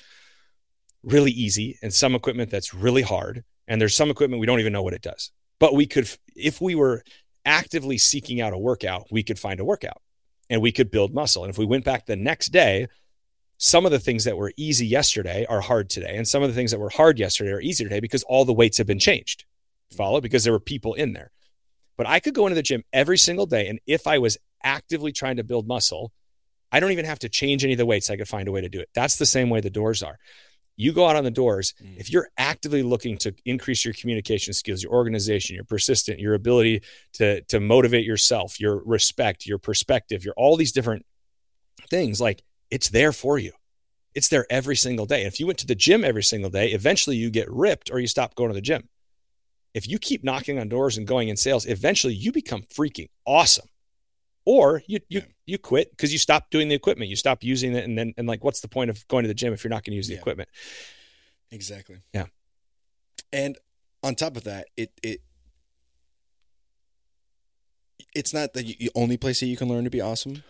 [1.03, 3.43] really easy and some equipment that's really hard.
[3.67, 5.31] And there's some equipment we don't even know what it does.
[5.59, 7.03] But we could, if we were
[7.45, 10.01] actively seeking out a workout, we could find a workout
[10.49, 11.43] and we could build muscle.
[11.43, 12.87] And if we went back the next day,
[13.57, 16.15] some of the things that were easy yesterday are hard today.
[16.15, 18.53] And some of the things that were hard yesterday are easier today because all the
[18.53, 19.45] weights have been changed.
[19.95, 20.21] Follow?
[20.21, 21.31] Because there were people in there.
[21.97, 23.67] But I could go into the gym every single day.
[23.67, 26.11] And if I was actively trying to build muscle,
[26.71, 28.09] I don't even have to change any of the weights.
[28.09, 28.89] I could find a way to do it.
[28.93, 30.17] That's the same way the doors are.
[30.79, 31.97] You go out on the doors, Mm.
[31.97, 36.81] if you're actively looking to increase your communication skills, your organization, your persistent, your ability
[37.13, 41.05] to to motivate yourself, your respect, your perspective, your all these different
[41.89, 43.53] things, like it's there for you.
[44.13, 45.21] It's there every single day.
[45.23, 47.99] And if you went to the gym every single day, eventually you get ripped or
[47.99, 48.89] you stop going to the gym.
[49.73, 53.67] If you keep knocking on doors and going in sales, eventually you become freaking awesome.
[54.49, 55.25] Or you you Yeah.
[55.45, 58.27] you quit because you stop doing the equipment, you stop using it, and then and
[58.29, 60.07] like, what's the point of going to the gym if you're not going to use
[60.07, 60.19] the Yeah.
[60.21, 60.47] equipment?
[61.51, 61.97] Exactly.
[62.13, 62.27] Yeah.
[63.33, 63.57] And
[64.03, 65.19] on top of that, it it
[68.15, 70.43] it's not the only place that you can learn to be awesome.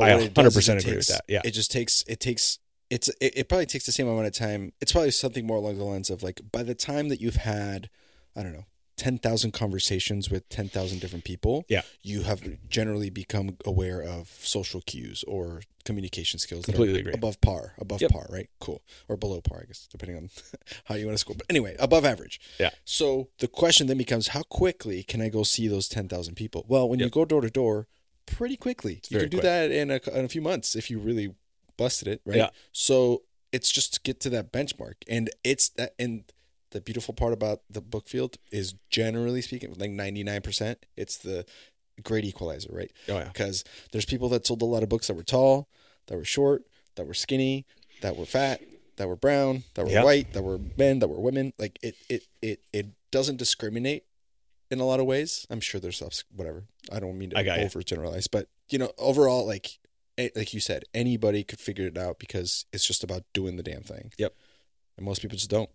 [0.00, 1.42] I does is 100% it agree with takes- that, yeah.
[1.44, 4.72] It just takes it takes it's it, it probably takes the same amount of time.
[4.80, 7.90] It's probably something more along the lines of like by the time that you've had,
[8.34, 8.64] I don't know,
[9.02, 11.82] ten thousand conversations with ten thousand different people, Yeah.
[12.02, 17.12] you have generally become aware of social cues or communication skills that Completely are agree.
[17.14, 18.10] above par, above Yep.
[18.12, 18.48] par, right?
[18.60, 20.30] Cool, or below par, I guess, depending on
[20.84, 21.34] how you want to score.
[21.36, 22.40] But anyway, above average.
[22.60, 22.70] Yeah.
[22.84, 26.64] So the question then becomes, how quickly can I go see those ten thousand people?
[26.68, 27.88] Well, when you go door to door,
[28.26, 29.00] pretty quickly.
[29.10, 29.42] you can do quick.
[29.42, 31.34] that in a, in a few months if you really
[31.76, 32.36] busted it, right?
[32.36, 32.50] Yeah.
[32.70, 36.22] So it's just to get to that benchmark, and it's that and.
[36.72, 41.44] The beautiful part about the book field is generally speaking, like 99%, it's the
[42.02, 42.90] great equalizer, right?
[43.08, 43.24] Oh yeah.
[43.28, 45.68] because there's people that sold a lot of books that were tall,
[46.08, 46.64] that were short,
[46.96, 47.64] that were skinny,
[48.00, 48.60] that were fat,
[48.96, 50.04] that were brown, that were Yeah.
[50.04, 51.52] white, that were men, that were women.
[51.58, 54.04] Like it, it, it, it doesn't discriminate
[54.70, 55.46] in a lot of ways.
[55.50, 56.64] I'm sure there's ups, whatever.
[56.90, 57.66] I don't mean to I got you.
[57.66, 59.78] overgeneralize, but you know, overall, like,
[60.18, 63.82] like you said, anybody could figure it out because it's just about doing the damn
[63.82, 64.12] thing.
[64.18, 64.34] Yep.
[64.96, 65.68] And most people just don't.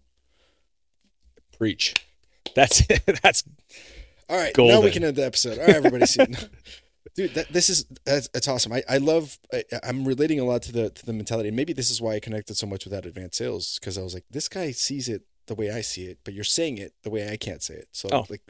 [1.58, 1.95] Preach.
[2.55, 3.03] That's it.
[3.24, 3.43] That's
[4.30, 5.58] All right, now we can end the episode.
[5.60, 6.26] All right, everybody, see.
[7.16, 10.62] dude that, this is that's, that's awesome i, I love I, i'm relating a lot
[10.64, 12.91] to the to the mentality and maybe this is why i connected so much with
[12.91, 16.05] that advanced sales because i was like this guy sees it the way i see
[16.05, 18.26] it but you're saying it the way i can't say it so Oh.
[18.30, 18.41] like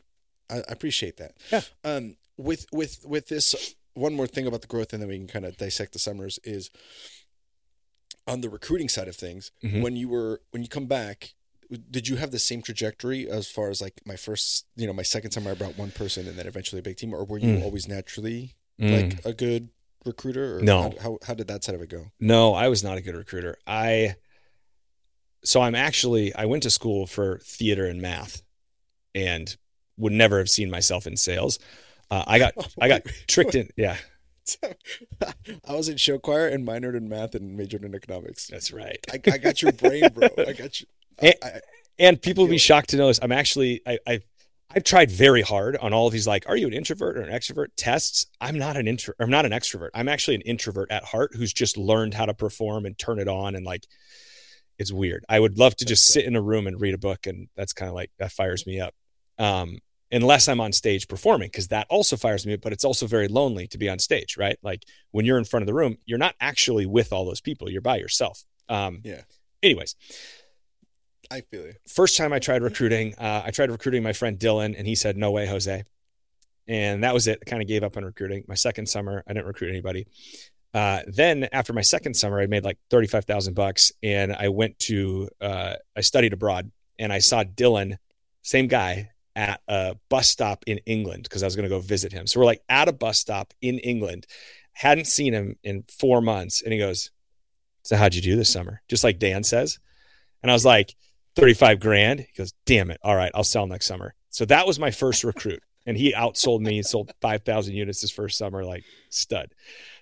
[0.50, 1.62] I, I appreciate that Yeah.
[1.86, 5.28] um with with with this one more thing about the growth and then we can
[5.28, 6.70] kind of dissect the summers is
[8.28, 9.82] on the recruiting side of things Mhm.
[9.82, 11.36] when you were when you come back
[11.92, 15.02] did you have the same trajectory as far as like my first you know my
[15.04, 17.58] second summer i brought one person and then eventually a big team or were you
[17.58, 17.62] Mm.
[17.64, 18.92] always naturally Mm.
[18.92, 19.70] like a good
[20.06, 20.82] recruiter or No.
[20.82, 23.16] how, how, how did that side of it go No, I was not a good
[23.16, 23.58] recruiter.
[23.68, 24.16] I
[25.44, 28.42] so I'm actually I went to school for theater and math,
[29.16, 29.56] and
[29.98, 31.60] would never have seen myself in sales.
[32.12, 33.70] Uh, I got I got tricked in.
[33.78, 33.98] Yeah,
[35.68, 38.98] i was in show choir and minored in math and majored in economics that's right.
[39.12, 40.88] I, I got your brain bro i got you
[41.20, 41.60] And- I,
[42.00, 43.20] And people would be shocked to know this.
[43.22, 44.22] I'm actually I, I
[44.70, 47.32] I've tried very hard on all of these like, are you an introvert or an
[47.34, 48.26] extrovert tests?
[48.42, 49.90] I'm not an intro I'm not an extrovert.
[49.96, 53.28] I'm actually an introvert at heart who's just learned how to perform and turn it
[53.28, 53.86] on and like
[54.78, 55.26] it's weird.
[55.28, 57.74] I would love to just sit in a room and read a book and that's
[57.74, 58.94] kind of like that fires me up.
[59.40, 59.80] Um
[60.12, 63.28] unless I'm on stage performing because that also fires me up, but it's also very
[63.28, 64.58] lonely to be on stage, right?
[64.62, 67.70] Like when you're in front of the room, you're not actually with all those people.
[67.72, 68.44] You're by yourself.
[68.70, 69.22] Um Yeah.
[69.64, 69.96] Anyways,
[71.30, 74.76] I feel you first time I tried recruiting, uh, I tried recruiting my friend Dylan,
[74.78, 75.84] and he said, "No way, Jose."
[76.68, 77.40] And that was it.
[77.46, 78.44] I kind of gave up on recruiting.
[78.48, 80.06] My second summer, I didn't recruit anybody.
[80.74, 84.50] Uh, then after my second summer, I made like thirty five thousand bucks, and I
[84.50, 87.98] went to uh, I studied abroad, and I saw Dylan,
[88.42, 92.12] same guy, at a bus stop in England because I was going to go visit
[92.12, 92.28] him.
[92.28, 94.28] So we're like at a bus stop in England,
[94.74, 97.12] hadn't seen him in four months, and he goes,
[97.84, 99.80] "So how'd you do this summer?" Just like Dan says,
[100.42, 100.96] and I was like.
[101.38, 102.20] 35 grand.
[102.22, 103.00] He goes, damn it.
[103.04, 104.14] All right, I'll sell next summer.
[104.30, 105.62] So that was my first recruit.
[105.86, 109.54] And he outsold me, and sold 5,000 units this first summer, like stud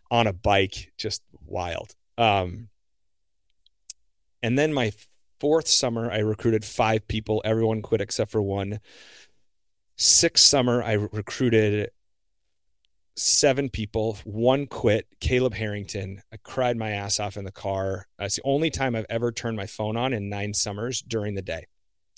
[0.09, 1.93] on a bike, just wild.
[2.17, 2.69] Um,
[4.41, 4.93] and then my
[5.39, 7.41] fourth summer, I recruited five people.
[7.45, 8.79] Everyone quit except for one.
[9.95, 11.91] Sixth summer, I recruited
[13.15, 14.17] seven people.
[14.23, 16.21] One quit, Caleb Harrington.
[16.31, 18.07] I cried my ass off in the car.
[18.19, 21.41] That's the only time I've ever turned my phone on in nine summers during the
[21.41, 21.67] day.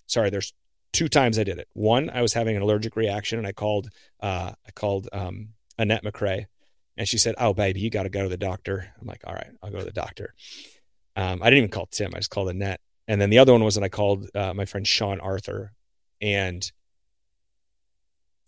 [0.07, 0.53] Sorry, there's
[0.93, 1.67] two times I did it.
[1.73, 3.89] One, I was having an allergic reaction, and I called.
[4.19, 6.45] Uh, I called um, Annette McRae,
[6.95, 9.33] and she said, "Oh, baby, you got to go to the doctor." I'm like, "All
[9.33, 10.33] right, I'll go to the doctor."
[11.15, 12.13] Um, I didn't even call Tim.
[12.13, 12.79] I just called Annette.
[13.07, 15.73] And then the other one was when I called uh, my friend Sean Arthur,
[16.21, 16.69] and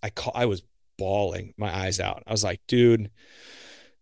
[0.03, 0.33] I call.
[0.35, 0.63] I was
[0.99, 2.21] bawling my eyes out.
[2.27, 3.09] I was like, dude,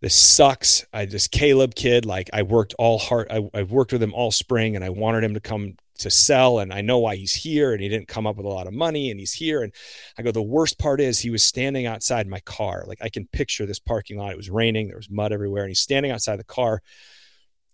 [0.02, 0.86] this sucks.
[0.92, 3.28] I this Caleb kid, like I worked all hard.
[3.32, 6.60] I, I worked with him all spring and I wanted him to come to sell.
[6.60, 8.74] And I know why he's here and he didn't come up with a lot of
[8.74, 9.64] money and he's here.
[9.64, 9.74] And
[10.18, 12.84] I go, the worst part is he was standing outside my car.
[12.86, 14.32] Like I can picture this parking lot.
[14.32, 14.88] It was raining.
[14.88, 15.64] There was mud everywhere.
[15.64, 16.82] And he's standing outside the car.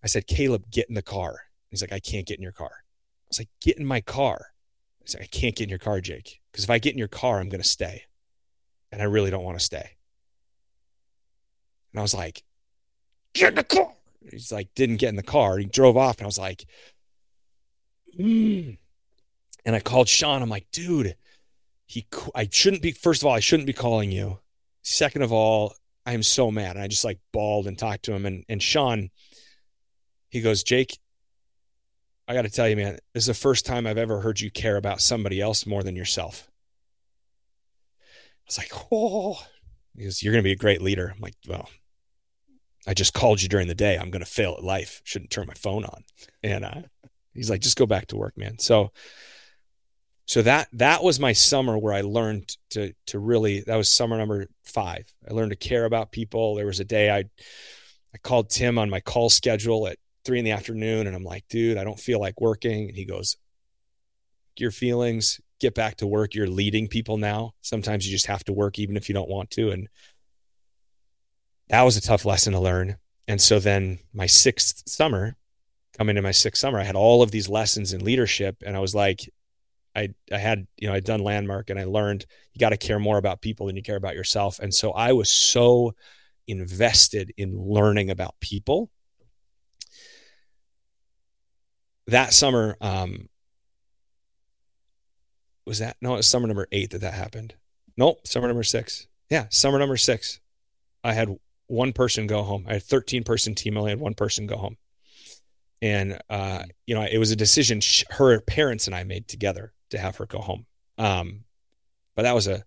[0.04, 1.40] I said, Caleb, get in the car.
[1.70, 2.72] He's like, I can't get in your car.
[2.72, 4.48] I was like, get in my car.
[5.02, 6.40] He's like, I can't get in your car, Jake.
[6.52, 8.04] Because if I get in your car, I'm going to stay
[8.94, 9.90] and I really don't want to stay.
[11.92, 12.44] And I was like,
[13.34, 13.92] get in the car.
[14.30, 15.58] He's like, didn't get in the car.
[15.58, 16.66] He drove off, and I was like,
[18.18, 18.78] mm.
[19.66, 20.42] and I called Sean.
[20.42, 21.16] I'm like, dude,
[21.86, 22.92] he, I shouldn't be.
[22.92, 24.40] First of all, I shouldn't be calling you.
[24.84, 25.74] Second of all,
[26.06, 26.76] I am so mad.
[26.76, 28.26] And I just like bawled and talked to him.
[28.26, 29.10] And and Sean,
[30.30, 31.00] he goes, Jake,
[32.28, 34.52] I got to tell you, man, this is the first time I've ever heard you
[34.52, 36.50] care about somebody else more than yourself.
[38.44, 39.42] I was like, oh,
[39.96, 41.12] he goes, you're going to be a great leader.
[41.14, 41.70] I'm like, well,
[42.86, 43.98] I just called you during the day.
[43.98, 45.02] I'm going to fail at life.
[45.04, 46.04] Shouldn't turn my phone on.
[46.42, 46.82] And uh,
[47.34, 48.60] he's like, just go back to work, man.
[48.60, 48.92] So,
[50.26, 53.62] so that that was my summer where I learned to to really.
[53.62, 55.14] That was summer number five.
[55.30, 56.56] I learned to care about people.
[56.56, 57.26] There was a day I
[58.14, 61.46] I called Tim on my call schedule at three in the afternoon, and I'm like,
[61.50, 62.88] dude, I don't feel like working.
[62.88, 63.36] And he goes,
[64.58, 67.54] your feelings get back to work you're leading people now.
[67.62, 69.72] Sometimes you just have to work even if you don't want to.
[69.72, 69.88] And
[71.70, 72.98] that was a tough lesson to learn.
[73.28, 75.38] And so then my sixth summer
[75.98, 78.58] coming to my sixth summer i had all of these lessons in leadership.
[78.66, 79.30] And i was like
[79.96, 83.00] i i had you know i'd done landmark and i learned you got to care
[83.00, 84.60] more about people than you care about yourself.
[84.60, 85.96] And so i was so
[86.46, 88.92] invested in learning about people.
[92.08, 93.30] That summer um
[95.66, 97.56] was that no it was summer number eight that that happened.
[97.98, 99.08] Nope summer number six.
[99.30, 100.40] Yeah summer number six.
[101.04, 101.38] I had
[101.68, 102.66] one person go home.
[102.68, 103.78] I had 13 person team.
[103.78, 104.78] I only had one person go home.
[105.82, 109.74] And uh you know it was a decision sh- her parents and i made together
[109.90, 110.66] to have her go home.
[110.98, 111.46] Um
[112.16, 112.64] but that was a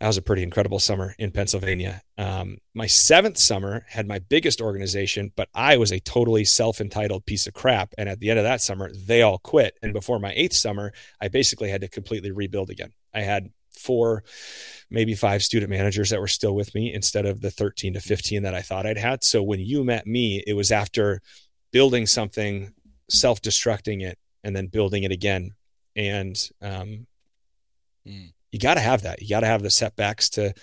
[0.00, 2.02] that was a pretty incredible summer in Pennsylvania.
[2.18, 7.24] Um, my seventh summer had my biggest organization, but I was a totally self entitled
[7.24, 7.94] piece of crap.
[7.96, 9.78] And at the end of that summer, they all quit.
[9.82, 12.92] And before my eighth summer, I basically had to completely rebuild again.
[13.14, 14.22] I had four,
[14.90, 18.42] maybe five student managers that were still with me instead of the 13 to 15
[18.42, 19.24] that I thought I'd had.
[19.24, 21.22] So when you met me, it was after
[21.72, 22.74] building something,
[23.08, 25.54] self destructing it, and then building it again.
[25.94, 27.06] And um,
[28.06, 29.20] mm you got to have that.
[29.20, 30.54] You got to have the setbacks to.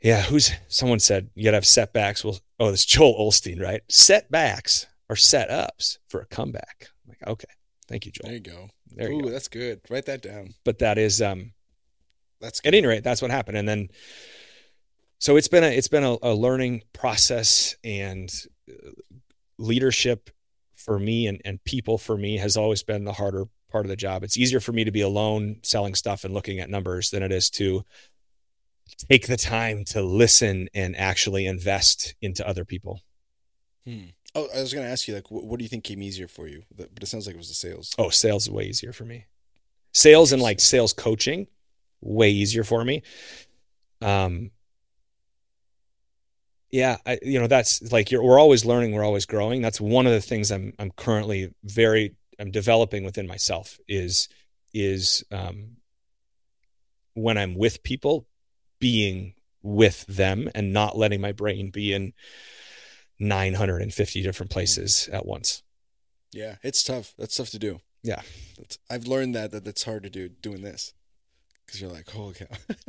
[0.00, 2.24] Yeah, who's someone said you got to have setbacks.
[2.24, 3.80] Well, oh, this Joel Osteen, right?
[3.88, 6.86] Setbacks are setups for a comeback.
[7.04, 7.48] I'm like, okay,
[7.88, 8.28] thank you, Joel.
[8.28, 8.68] There you go.
[8.94, 9.30] There Ooh, you go.
[9.30, 9.80] that's good.
[9.90, 10.54] Write that down.
[10.64, 11.52] But that is, um,
[12.40, 12.68] that's good.
[12.68, 13.58] at any rate, that's what happened.
[13.58, 13.88] And then,
[15.18, 18.32] so it's been a it's been a, a learning process and
[18.70, 18.90] uh,
[19.58, 20.30] leadership
[20.76, 23.96] for me and and people for me has always been the harder part of the
[23.96, 24.22] job.
[24.22, 27.32] It's easier for me to be alone selling stuff and looking at numbers than it
[27.32, 27.84] is to
[29.10, 33.02] take the time to listen and actually invest into other people.
[33.84, 34.10] Hmm.
[34.34, 36.28] Oh, I was going to ask you, like, what, what, do you think came easier
[36.28, 36.62] for you?
[36.74, 37.94] But it sounds like it was the sales.
[37.98, 39.26] Oh, sales is way easier for me.
[39.92, 41.46] Sales and like sales coaching,
[42.00, 43.02] way easier for me.
[44.02, 44.50] Um,
[46.70, 49.62] yeah, I, you know, that's like you're, we're always learning, we're always growing.
[49.62, 54.28] That's one of the things I'm, I'm currently very I'm developing within myself is
[54.72, 55.76] is um,
[57.14, 58.26] when I'm with people,
[58.78, 62.12] being with them and not letting my brain be in
[63.18, 65.62] 950 different places at once.
[66.32, 67.14] Yeah, it's tough.
[67.18, 67.80] That's tough to do.
[68.02, 68.22] Yeah,
[68.56, 70.94] that's, I've learned that that that's hard to do doing this
[71.66, 72.46] because you're like, oh, okay.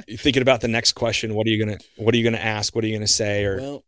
[0.07, 1.33] you're thinking about the next question.
[1.33, 2.75] What are you gonna What are you gonna ask?
[2.75, 3.45] What are you gonna say?
[3.45, 3.83] Or well,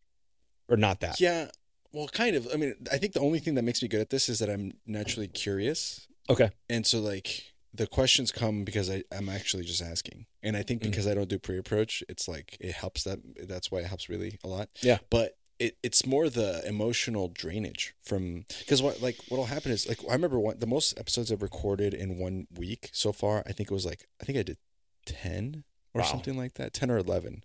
[0.68, 1.20] or not that?
[1.20, 1.49] Yeah,
[1.94, 2.48] well, kind of.
[2.54, 4.50] I mean, I think the only thing that makes me good at this is that
[4.50, 6.08] I'm naturally curious.
[6.30, 6.52] Okay.
[6.70, 10.26] And so, like, the questions come because I, I'm actually just asking.
[10.44, 10.89] And I think mm.
[10.89, 11.12] because mm-hmm.
[11.12, 13.20] I don't do pre approach, it's like it helps that.
[13.48, 14.70] That's why it helps really a lot.
[14.82, 15.00] Yeah.
[15.10, 20.00] But it, it's more the emotional drainage from because what like what'll happen is like
[20.10, 23.70] I remember one the most episodes I've recorded in one week so far I think
[23.70, 24.58] it was like I think I did
[25.06, 25.64] ten
[25.94, 26.08] or wow.
[26.08, 27.44] something like that ten or eleven,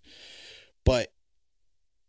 [0.83, 1.13] but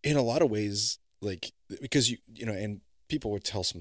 [0.02, 3.80] in a lot of ways like because you you know and people would tell some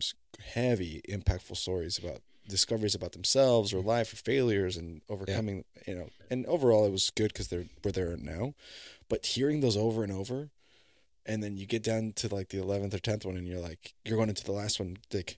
[0.53, 5.93] heavy impactful stories about discoveries about themselves or life or failures and overcoming yeah.
[5.93, 8.53] you know and overall it was good because they're where they're now
[9.09, 10.49] but hearing those over and over
[11.25, 13.93] and then you get down to like the 11th or 10th one and you're like
[14.05, 15.37] you're going into the last one like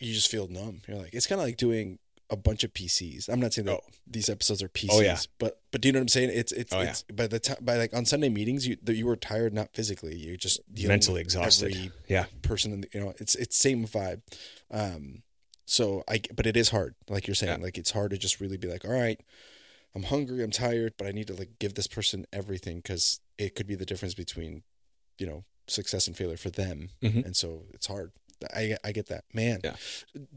[0.00, 1.98] you just feel numb you're like it's kind of like doing
[2.30, 3.28] a bunch of PCs.
[3.28, 3.90] I'm not saying that oh.
[4.06, 5.18] these episodes are PCs, oh, yeah.
[5.38, 6.30] but but do you know what I'm saying?
[6.32, 7.16] It's it's, oh, it's yeah.
[7.16, 10.36] by the time by like on Sunday meetings, you you were tired not physically, you
[10.36, 11.92] just mentally exhausted.
[12.08, 14.22] yeah, person in the, you know it's it's same vibe.
[14.70, 15.22] Um,
[15.66, 17.64] so I but it is hard, like you're saying, yeah.
[17.64, 19.20] like it's hard to just really be like, all right,
[19.94, 23.54] I'm hungry, I'm tired, but I need to like give this person everything because it
[23.54, 24.62] could be the difference between,
[25.18, 27.20] you know, success and failure for them, mm-hmm.
[27.20, 28.12] and so it's hard.
[28.54, 29.60] I I get that, man.
[29.62, 29.76] Yeah.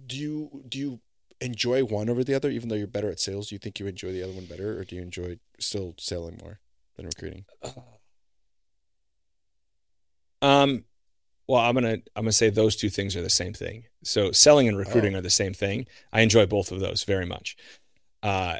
[0.06, 1.00] Do you do you
[1.44, 3.50] enjoy one over the other, even though you're better at sales?
[3.50, 6.40] Do you think you enjoy the other one better, or do you enjoy still selling
[6.42, 6.60] more
[6.96, 7.46] than recruiting?
[10.42, 10.84] Um,
[11.48, 13.86] well, I'm gonna I'm gonna say those two things are the same thing.
[14.04, 15.20] So selling and recruiting oh.
[15.20, 15.88] are the same thing.
[16.12, 17.56] I enjoy both of those very much.
[18.22, 18.58] Uh,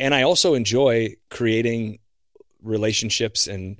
[0.00, 1.98] and I also enjoy creating
[2.62, 3.78] relationships and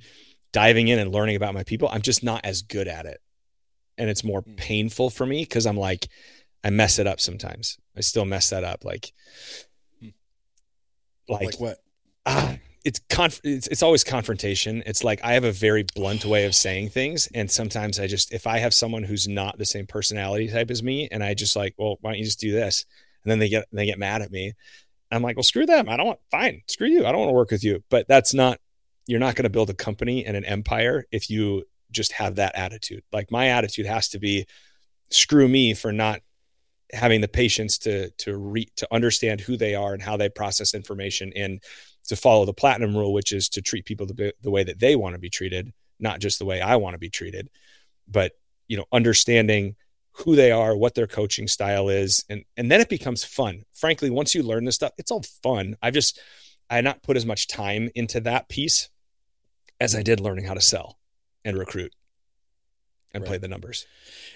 [0.52, 1.88] diving in and learning about my people.
[1.90, 3.20] I'm just not as good at it.
[3.98, 4.54] And it's more hmm.
[4.54, 6.08] painful for me because I'm like,
[6.64, 7.78] I mess it up sometimes.
[7.96, 8.84] I still mess that up.
[8.84, 9.12] Like,
[10.00, 10.08] hmm.
[11.28, 11.78] like, like what?
[12.24, 14.82] Ah, it's conf- it's, it's always confrontation.
[14.86, 18.32] It's like I have a very blunt way of saying things, and sometimes I just
[18.32, 21.56] if I have someone who's not the same personality type as me, and I just
[21.56, 22.84] like, well, why don't you just do this?
[23.24, 24.52] And then they get they get mad at me.
[25.10, 25.88] I'm like, well, screw them.
[25.88, 26.62] I don't want fine.
[26.68, 27.04] Screw you.
[27.04, 27.84] I don't want to work with you.
[27.90, 28.58] But that's not.
[29.06, 32.54] You're not going to build a company and an empire if you just have that
[32.54, 33.02] attitude.
[33.12, 34.46] Like my attitude has to be,
[35.10, 36.20] screw me for not
[36.92, 40.74] having the patience to to re, to understand who they are and how they process
[40.74, 41.62] information and
[42.04, 44.96] to follow the platinum rule which is to treat people the, the way that they
[44.96, 47.48] want to be treated not just the way i want to be treated.
[48.08, 48.32] But
[48.68, 49.76] you know understanding
[50.12, 53.62] who they are what their coaching style is and and then it becomes fun.
[53.72, 55.76] Frankly once you learn this stuff it's all fun.
[55.82, 56.20] I've just
[56.68, 58.88] i not put as much time into that piece
[59.80, 60.98] as i did learning how to sell
[61.44, 61.92] and recruit
[63.14, 63.28] and right.
[63.28, 63.86] play the numbers.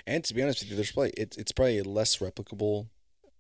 [0.06, 2.88] And to be honest with you, there's probably it's it's probably a less replicable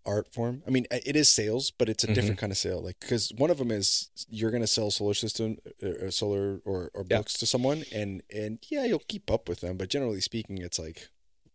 [0.04, 0.62] art form.
[0.66, 2.14] I mean, it is sales, but it's a mm-hmm.
[2.14, 2.82] different kind of sale.
[2.82, 6.60] Like because one of them is you're going to sell solar system, or uh, solar
[6.64, 9.76] or, or books to someone, and and yeah, you'll keep up with them.
[9.76, 11.08] But generally speaking, it's like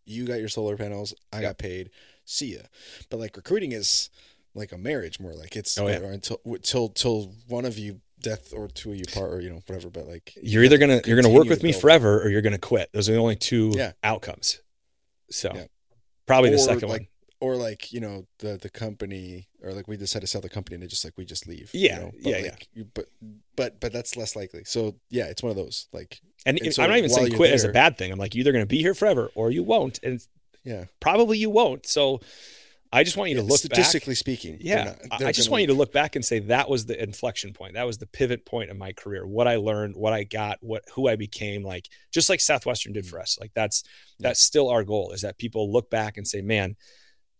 [0.06, 1.90] you got your solar panels, I got paid,
[2.26, 2.62] see ya.
[3.10, 4.10] But like recruiting is
[4.54, 6.00] like a marriage more like it's Oh, yeah.
[6.04, 9.62] until till till one of you death or two of you part or you know
[9.68, 12.58] whatever but like You're either gonna you're gonna work with me forever or you're gonna
[12.58, 12.90] quit.
[12.94, 13.94] Those are the only two Yeah.
[14.04, 14.62] outcomes.
[15.30, 15.66] So Yeah.
[16.26, 17.08] probably the second like, one.
[17.40, 20.76] or like you know the the company or like we decide to sell the company
[20.76, 22.12] and it just like we just leave Yeah, you know?
[22.24, 22.44] but yeah, yeah.
[22.52, 23.06] like, you- but
[23.56, 26.84] but but that's less likely so yeah it's one of those like And, and so
[26.84, 28.12] I'm not even saying quit as a bad thing.
[28.12, 30.00] I'm like, you're either to be here forever or you won't.
[30.04, 30.20] And
[30.64, 31.86] yeah probably you won't.
[31.86, 32.22] So
[32.94, 33.72] I just want you to Yeah, look back.
[33.76, 34.84] statistically speaking they're Yeah.
[34.84, 37.02] not- I- they're I just want you to look back and say that was the
[37.02, 37.76] inflection point.
[37.76, 39.26] That was the pivot point in my career.
[39.26, 43.06] What I learned, what I got, what who I became like just like Southwestern did
[43.06, 43.38] for us.
[43.40, 43.84] Like that's
[44.20, 44.28] Yeah.
[44.30, 46.76] that's still our goal is that people look back and say, "Man,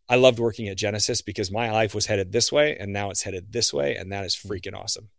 [0.08, 3.24] I loved working at Genesis because my life was headed this way and now it's
[3.24, 4.48] headed this way and that is Hmm.
[4.50, 5.10] freaking awesome."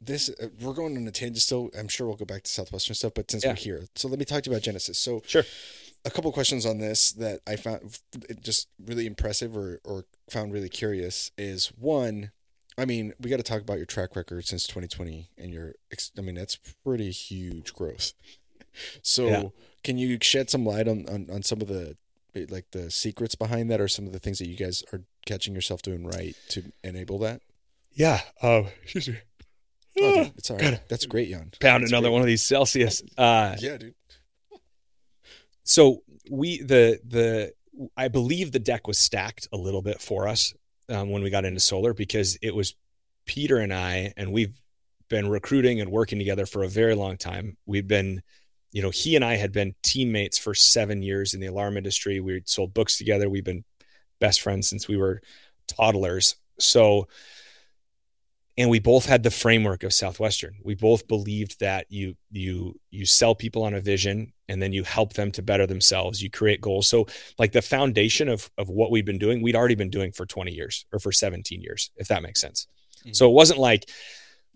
[0.00, 2.94] this uh, we're going on a tangent still i'm sure we'll go back to southwestern
[2.94, 3.50] stuff but since Yeah.
[3.52, 5.44] we're here so let me talk to you about genesis so Sure.
[6.04, 7.98] A couple questions on this that i found
[8.42, 12.30] just really impressive or or found really curious is one
[12.76, 15.72] i mean we got to talk about your track record since 2020 and your
[16.18, 18.12] i mean that's pretty huge growth
[19.02, 19.42] so Yeah.
[19.82, 21.96] can you shed some light on, on on some of the
[22.50, 25.54] like the secrets behind that or some of the things that you guys are catching
[25.54, 27.40] yourself doing right to enable that
[27.94, 28.20] Yeah.
[28.42, 29.18] Um, excuse me.
[30.00, 30.56] oh, dude, it's all
[30.88, 31.52] that's great Jan.
[31.60, 32.12] Pound That's another great.
[32.12, 33.02] one of these Celsius.
[33.16, 33.94] Uh, yeah dude
[35.64, 37.52] so we the the
[37.96, 40.54] I believe the deck was stacked a little bit for us
[40.88, 42.74] um, when we got into solar because it was
[43.26, 44.54] Peter and I, and we've
[45.08, 47.56] been recruiting and working together for a very long time.
[47.66, 48.22] We've been,
[48.72, 52.20] you know, he and I had been teammates for seven years in the alarm industry.
[52.20, 53.28] We'd sold books together.
[53.28, 53.64] We've been
[54.20, 55.20] best friends since we were
[55.66, 56.36] toddlers.
[56.58, 57.08] So,
[58.56, 60.56] and we both had the framework of Southwestern.
[60.62, 64.84] We both believed that you you you sell people on a vision and then you
[64.84, 66.22] help them to better themselves.
[66.22, 66.86] You create goals.
[66.88, 67.06] So
[67.38, 70.52] like the foundation of of what we've been doing, we'd already been doing for 20
[70.52, 72.66] years or for 17 years, if that makes sense.
[73.04, 73.16] Mhm.
[73.16, 73.88] So it wasn't like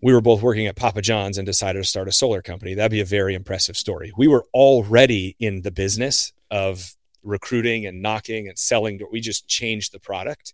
[0.01, 2.73] we were both working at Papa John's and decided to start a solar company.
[2.73, 4.13] That'd be a very impressive story.
[4.17, 9.01] We were already in the business of recruiting and knocking and selling.
[9.11, 10.53] We just changed the product.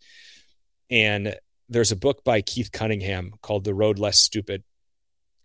[0.89, 1.35] And
[1.69, 4.63] there's a book by Keith Cunningham called The Road Less Stupid.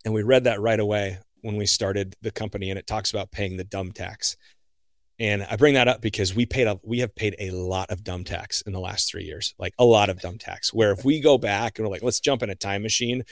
[0.05, 3.31] And we read that right away when we started the company and it talks about
[3.31, 4.37] paying the dumb tax.
[5.19, 8.03] And I bring that up because we paid a we have paid a lot of
[8.03, 9.55] dumb tax in the last 3 years.
[9.59, 10.73] Like a lot of dumb tax.
[10.73, 13.25] Where if we go back and we're like let's jump in a time machine,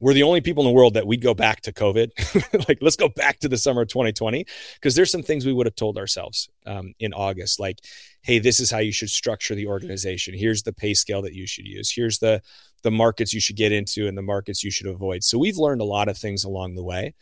[0.00, 2.10] we're the only people in the world that we'd go back to COVID.
[2.68, 5.66] like let's go back to the summer of 2020 because there's some things we would
[5.66, 7.78] have told ourselves um, in August like
[8.26, 10.34] hey, this is how you should structure the organization.
[10.36, 11.92] Here's the pay scale that you should use.
[11.92, 12.42] Here's the
[12.82, 15.22] the markets you should get into and the markets you should avoid.
[15.22, 17.14] So we've learned a lot of things along the way.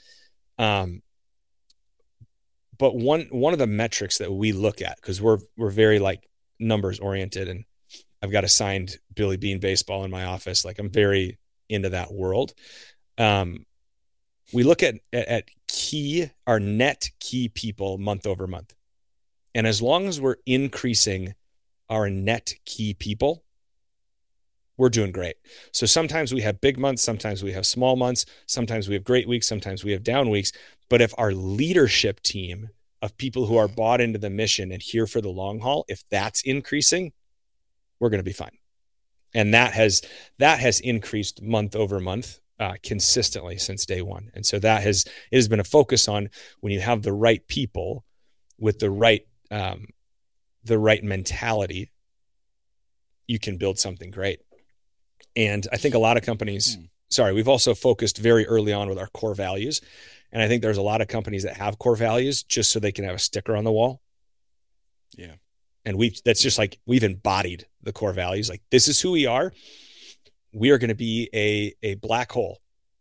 [0.58, 1.02] Um,
[2.78, 6.28] but one one of the metrics that we look at because we're we're very like
[6.58, 7.64] numbers oriented, and
[8.22, 10.64] I've got assigned Billy Beane baseball in my office.
[10.64, 11.38] Like I'm very
[11.68, 12.54] into that world.
[13.18, 13.66] Um,
[14.52, 18.74] we look at at, key our net key people month over month.
[19.56, 21.34] And as long as we're increasing
[21.90, 23.44] our net key people,
[24.76, 25.36] we're doing great.
[25.72, 29.28] So sometimes we have big months, sometimes we have small months, sometimes we have great
[29.28, 30.52] weeks, sometimes we have down weeks.
[30.88, 32.70] But if our leadership team
[33.02, 36.02] of people who are bought into the mission and here for the long haul, if
[36.08, 37.12] that's increasing,
[38.00, 38.58] we're going to be fine.
[39.34, 40.02] And that has
[40.38, 44.30] that has increased month over month uh, consistently since day one.
[44.34, 46.30] And so that has it has been a focus on
[46.60, 48.04] when you have the right people
[48.58, 49.86] with the right um,
[50.62, 51.90] the right mentality,
[53.26, 54.40] you can build something great.
[55.36, 56.84] And I think a lot of companies, Hmm.
[57.10, 59.80] sorry, we've also focused very early on with our core values.
[60.32, 62.92] And I think there's a lot of companies that have core values just so they
[62.92, 64.00] can have a sticker on the wall.
[65.16, 65.34] Yeah.
[65.84, 68.48] And we that's just like we've embodied the core values.
[68.48, 69.52] Like this is who we are.
[70.52, 72.60] We are going to be a a black hole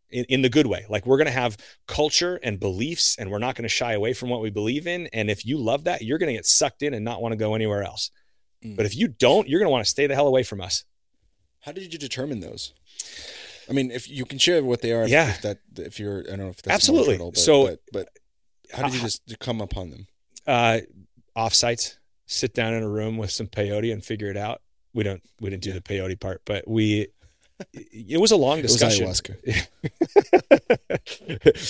[0.09, 0.85] in, in the good way.
[0.89, 1.55] Like we're going to have
[1.87, 5.07] culture and beliefs and we're not going to shy away from what we believe in.
[5.13, 7.37] And if you love that, you're going to get sucked in and not want to
[7.37, 8.11] go anywhere else.
[8.63, 8.75] Mm.
[8.75, 10.83] But if you don't, you're going to want to stay the hell away from us.
[11.61, 12.73] How did you determine those?
[13.69, 15.29] I mean, if you can share what they are, Yeah.
[15.29, 17.17] if that if you're, I don't know if that's Absolutely.
[17.17, 18.07] But, So- but, but
[18.73, 20.07] how did you Uh, just come upon them?
[20.45, 20.79] uh,
[21.37, 24.61] offsites, sit down in a room with some peyote and figure it out.
[24.93, 27.07] We don't we didn't do the peyote part, but we
[27.73, 29.07] it was a long discussion.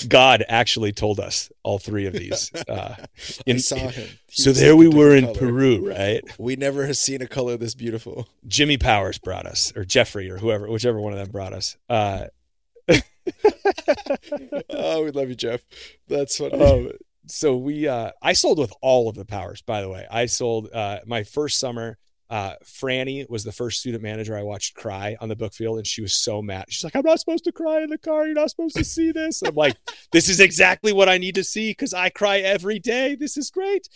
[0.07, 2.51] God actually told us all three of these.
[2.67, 2.95] Uh,
[3.45, 4.09] in- saw him.
[4.27, 5.37] He so there we were in color.
[5.37, 6.23] Peru, right?
[6.39, 8.27] We never have seen a color this beautiful.
[8.47, 11.77] Jimmy Powers brought us, or Jeffrey, or whoever, whichever one of them brought us.
[11.89, 12.25] Uh,
[14.69, 15.61] oh, we love you, Jeff.
[16.07, 16.61] That's funny.
[16.61, 16.91] um,
[17.27, 19.61] so we, uh, I sold with all of the powers.
[19.61, 21.97] By the way, I sold uh, my first summer.
[22.29, 25.85] Uh, Franny was the first student manager I watched cry on the book field, and
[25.85, 26.65] she was so mad.
[26.69, 28.25] She's like, "I'm not supposed to cry in the car.
[28.25, 29.77] You're not supposed to see this." I'm like,
[30.11, 33.15] "This is exactly what I need to see because I cry every day.
[33.15, 33.87] This is great."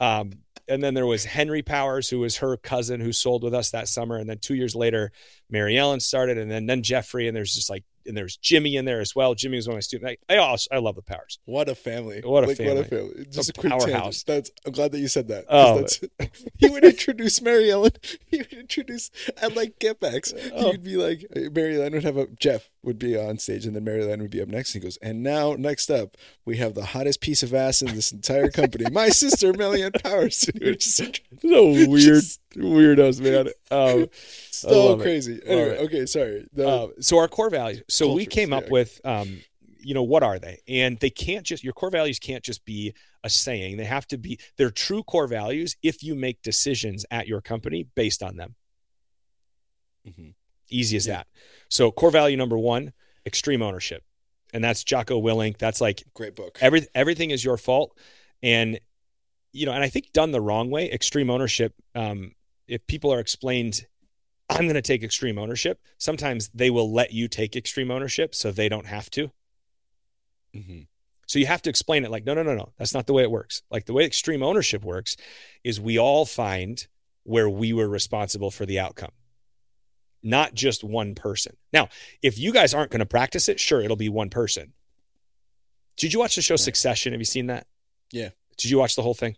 [0.00, 0.32] Um,
[0.68, 3.88] and then there was Henry Powers, who was her cousin, who sold with us that
[3.88, 4.16] summer.
[4.16, 5.12] And then two years later,
[5.50, 8.84] Mary Ellen started, and then then Jeffrey, and there's just like and there's Jimmy in
[8.84, 9.34] there as well.
[9.34, 10.16] Jimmy was one of my students.
[10.28, 11.38] I, I, also, I love the Powers.
[11.44, 12.20] What a family!
[12.24, 12.74] What a like, family!
[12.76, 13.26] What a family!
[13.30, 14.22] Just A a, quick powerhouse.
[14.22, 14.26] tangent.
[14.26, 14.50] That's.
[14.64, 15.44] I'm glad that you said that.
[15.48, 15.80] Oh.
[15.80, 16.00] that's-
[16.56, 17.92] he would introduce Mary Ellen.
[18.26, 20.34] He would introduce at like get backs.
[20.52, 20.58] Oh.
[20.58, 23.74] He would be like Mary Ellen would have a Jeff would be on stage, and
[23.74, 24.72] then Mary Ellen would be up next.
[24.72, 28.12] He goes, and now next up we have the hottest piece of ass in this
[28.12, 30.45] entire company, my sister Million Powers.
[30.60, 31.10] Just So
[31.42, 33.48] weird, Just- weirdos, man.
[33.70, 34.08] Um,
[34.50, 35.40] so crazy.
[35.44, 36.46] Anyway, okay, sorry.
[36.52, 37.82] The- Uh, so our core values.
[37.88, 38.70] So we came up yeah.
[38.70, 39.40] with, um,
[39.78, 40.58] you know, what are they?
[40.66, 42.92] And they can't just your core values can't just be
[43.22, 43.76] a saying.
[43.76, 47.86] They have to be they're true core values if you make decisions at your company
[47.94, 48.54] based on them.
[50.08, 50.30] mm-hmm.
[50.70, 51.18] Easy as Yeah.
[51.18, 51.26] that.
[51.68, 52.92] So core value number one,
[53.24, 54.02] extreme ownership,
[54.52, 55.58] and that's Jocko Willink.
[55.58, 56.58] That's like Great book.
[56.60, 57.96] every everything is your fault
[58.42, 58.80] and
[59.56, 62.32] you know and i think done the wrong way extreme ownership um
[62.68, 63.86] if people are explained
[64.50, 68.50] i'm going to take extreme ownership sometimes they will let you take extreme ownership so
[68.52, 69.30] they don't have to.
[70.54, 70.80] Hmm
[71.28, 73.24] so you have to explain it like no no no no that's not the way
[73.24, 73.62] it works.
[73.68, 75.16] Like the way extreme ownership works
[75.64, 76.86] is we all find
[77.24, 79.10] where we were responsible for the outcome
[80.22, 81.56] not just one person.
[81.72, 81.88] Now
[82.22, 84.72] if you guys aren't going to practice it sure it'll be one person.
[85.96, 86.60] Did you watch the show Right.
[86.60, 87.12] succession?
[87.12, 87.66] Have you seen that?
[88.12, 88.30] Yeah.
[88.56, 89.36] did you watch the whole thing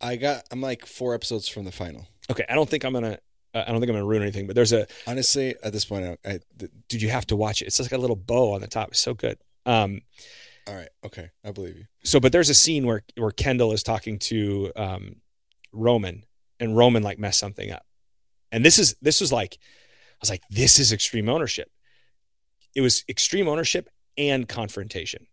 [0.00, 0.44] I got.
[0.50, 2.06] I'm like four episodes from the final.
[2.30, 3.18] okay i don't think i'm gonna
[3.54, 6.04] uh, i don't think i'm gonna ruin anything but there's a Honestly, at this point,
[6.06, 8.60] I, I th- dude you have to watch it it's like a little bow on
[8.60, 10.00] the top it's so good um
[10.68, 11.86] all right, okay, I believe you.
[12.04, 15.16] so but there's a scene where where Kendall is talking to um
[15.72, 16.24] Roman
[16.60, 17.84] and Roman like messed something up.
[18.52, 21.70] And this is this was like I was like this is extreme ownership.
[22.76, 25.26] It was extreme ownership and confrontation.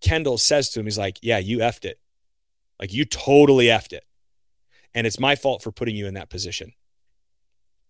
[0.00, 1.98] Kendall says to him he's like, "Yeah, you effed it.
[2.80, 4.04] Like you totally effed it.
[4.94, 6.72] And it's my fault for putting you in that position."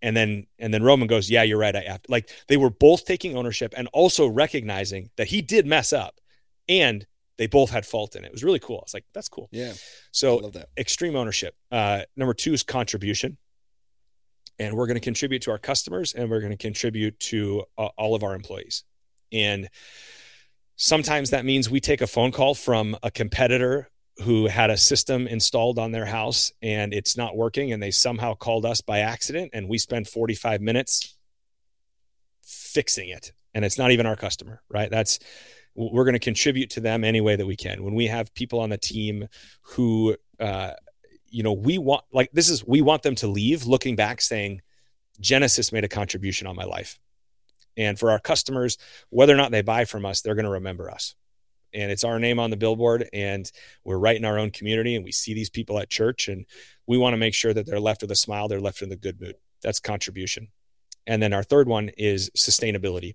[0.02, 1.74] And then and then Roman goes, "Yeah, you're right.
[1.74, 5.92] I effed." Like they were both taking ownership and also recognizing that he did mess
[5.92, 6.20] up
[6.68, 7.06] and
[7.36, 8.28] they both had fault in it.
[8.28, 8.78] It was really cool.
[8.78, 9.48] I was like, that's cool.
[9.50, 9.72] Yeah,
[10.12, 10.38] So
[10.76, 11.54] extreme ownership.
[11.70, 13.38] Uh, number two is contribution.
[14.58, 17.88] And we're going to contribute to our customers and we're going to contribute to uh,
[17.98, 18.84] all of our employees.
[19.32, 19.68] And
[20.76, 23.90] sometimes that means we take a phone call from a competitor
[24.22, 28.34] who had a system installed on their house and it's not working and they somehow
[28.34, 31.16] called us by accident and we spend 45 minutes
[32.42, 33.32] fixing it.
[33.54, 34.90] And it's not even our customer right?
[34.90, 35.18] That's
[35.74, 37.82] we're going to contribute to them any way that we can.
[37.82, 39.28] When we have people on the team
[39.62, 40.72] who uh,
[41.28, 44.62] you know we want like this is we want them to leave looking back saying
[45.20, 46.98] genesis made a contribution on my life.
[47.76, 48.78] And for our customers
[49.10, 51.16] whether or not they buy from us they're going to remember us
[51.74, 53.50] and it's our name on the billboard and
[53.84, 56.46] we're right in our own community and we see these people at church and
[56.86, 58.96] we want to make sure that they're left with a smile they're left in the
[58.96, 59.34] good mood.
[59.62, 60.48] That's contribution.
[61.06, 63.14] And then our third one is sustainability.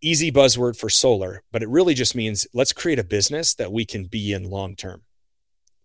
[0.00, 3.84] Easy buzzword for solar but it really just means let's create a business that we
[3.84, 5.02] can be in long term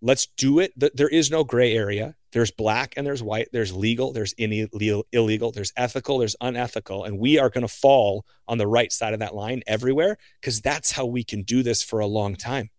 [0.01, 0.73] let's do it.
[0.75, 2.15] There is no gray area.
[2.31, 3.49] There's black and there's white.
[3.51, 8.57] There's legal there's illegal there's ethical there's unethical and we are going to fall on
[8.57, 11.99] the right side of that line everywhere because that's how we can do this for
[11.99, 12.69] a long time.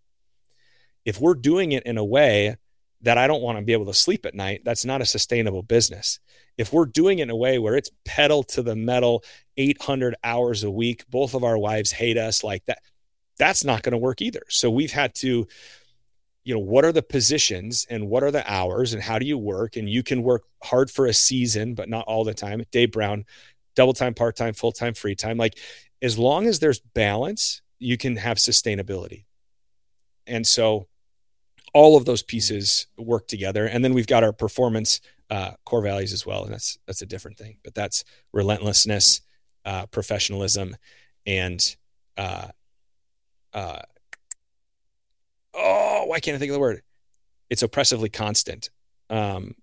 [1.04, 2.56] If we're doing it in a way
[3.02, 5.62] that i don't want to be able to sleep at night that's not a sustainable
[5.62, 6.20] business.
[6.56, 9.24] If we're doing it in a way where it's pedal to the metal
[9.56, 12.80] 800 hours a week both of our wives hate us like that
[13.38, 14.42] that's not going to work either.
[14.48, 15.46] So we've had to
[16.48, 19.36] you know what are the positions and what are the hours and how do you
[19.36, 19.76] work?
[19.76, 22.64] And you can work hard for a season but not all the time.
[22.72, 23.26] Dave brown
[23.76, 25.36] double time part time full time free time.
[25.36, 25.58] Like
[26.00, 29.26] as long as there's balance you can have sustainability.
[30.26, 30.88] And so
[31.74, 33.66] all of those pieces work together.
[33.66, 36.44] And then we've got our performance uh, core values as well.
[36.44, 39.20] And that's that's a different thing but that's relentlessness
[39.66, 40.78] uh, professionalism
[41.26, 41.76] and
[42.16, 42.48] uh,
[43.52, 43.82] uh,
[45.58, 46.82] oh why can't i think of the word
[47.50, 48.70] it's oppressively constant
[49.10, 49.54] um,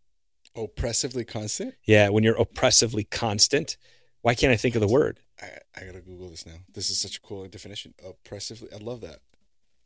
[0.56, 1.76] Oppressively constant.
[1.86, 3.78] yeah when you're oppressively constant
[4.22, 6.54] why can't i think of the word I, I gotta Google this now.
[6.74, 7.94] This is such a cool definition.
[8.08, 8.70] Oppressively.
[8.74, 9.20] I love that.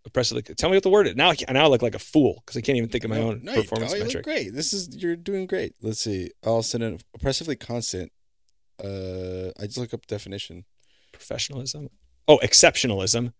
[0.05, 1.99] oppressively tell me what the word is now I, can, now I look like a
[1.99, 4.53] fool because i can't even think of my No, own no, performance you metric great.
[4.53, 5.73] This is you're doing great.
[5.81, 6.29] Let's see.
[6.45, 8.11] All of a sudden, oppressively constant.
[8.83, 10.65] Uh, I just look up definition.
[11.13, 11.89] professionalism
[12.27, 13.33] oh exceptionalism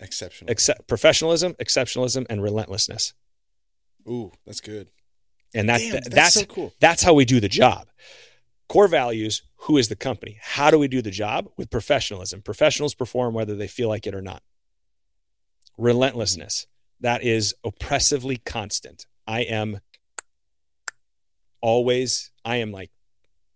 [0.00, 0.50] Exceptional.
[0.50, 3.14] Except professionalism exceptionalism and relentlessness
[4.08, 4.88] Ooh, that's good.
[5.54, 6.72] And that's Damn, that's, that's that's, so cool.
[6.80, 7.88] that's how we do the job.
[8.68, 10.38] Core values, who is the company?
[10.42, 11.48] How do we do the job?
[11.56, 12.42] With professionalism.
[12.42, 14.42] Professionals perform whether they feel like it or not.
[15.78, 16.66] Relentlessness,
[17.00, 19.06] that is oppressively constant.
[19.26, 19.80] I am
[21.60, 22.90] always, I am like,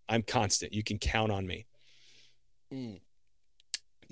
[0.09, 0.72] I'm constant.
[0.72, 1.66] You can count on me.
[2.72, 3.01] Mm.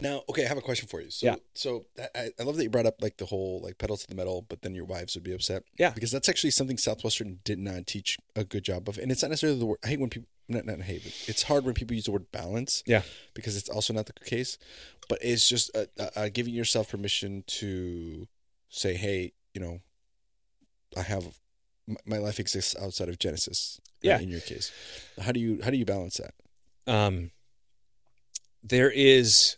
[0.00, 1.10] Now, okay, I have a question for you.
[1.10, 1.36] So, Yeah.
[1.54, 4.14] so I, I love that you brought up like the whole like pedal to the
[4.14, 5.64] metal, but then your wives would be upset.
[5.78, 5.90] Yeah.
[5.90, 9.28] because that's actually something Southwestern did not teach a good job of, and it's not
[9.30, 9.78] necessarily the word.
[9.84, 12.32] I hate when people not not hate, but it's hard when people use the word
[12.32, 12.82] balance.
[12.86, 13.02] Yeah.
[13.34, 14.58] because it's also not the case,
[15.08, 15.84] but it's just uh,
[16.16, 18.26] uh, giving yourself permission to
[18.68, 19.80] say, hey, you know,
[20.96, 21.38] I have
[21.86, 23.80] my, my life exists outside of Genesis.
[23.84, 24.18] uh, Yeah.
[24.20, 24.72] in your case,
[25.20, 26.34] how do you how do you balance that?
[26.92, 27.30] um,
[28.62, 29.56] there is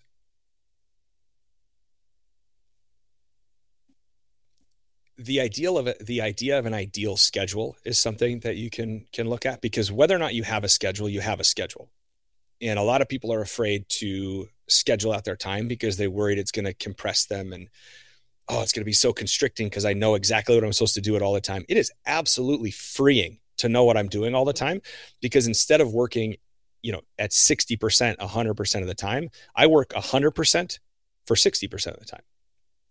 [5.24, 9.06] the ideal of it, the idea of an ideal schedule is something that you can
[9.12, 11.90] can look at because whether or not you have a schedule, you have a schedule.
[12.60, 16.38] And a lot of people are afraid to schedule out their time because they're worried
[16.38, 17.68] it's going to compress them and
[18.48, 21.00] oh, it's going to be so constricting because I know exactly what I'm supposed to
[21.00, 21.64] do it all the time.
[21.68, 24.80] It is absolutely freeing to know what I'm doing all the time
[25.20, 26.36] because instead of working
[26.82, 30.78] you know at 60% 100% of the time i work 100%
[31.26, 32.22] for 60% of the time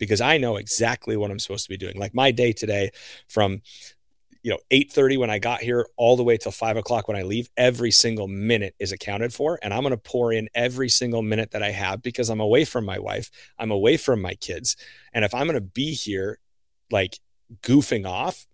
[0.01, 2.89] because i know exactly what i'm supposed to be doing like my day today
[3.27, 3.61] from
[4.41, 7.21] you know 8.30 when i got here all the way till 5 o'clock when i
[7.21, 11.21] leave every single minute is accounted for and i'm going to pour in every single
[11.21, 13.29] minute that i have because i'm away from my wife
[13.59, 14.75] i'm away from my kids
[15.13, 16.39] and if i'm going to be here
[16.89, 17.19] like
[17.61, 18.47] goofing off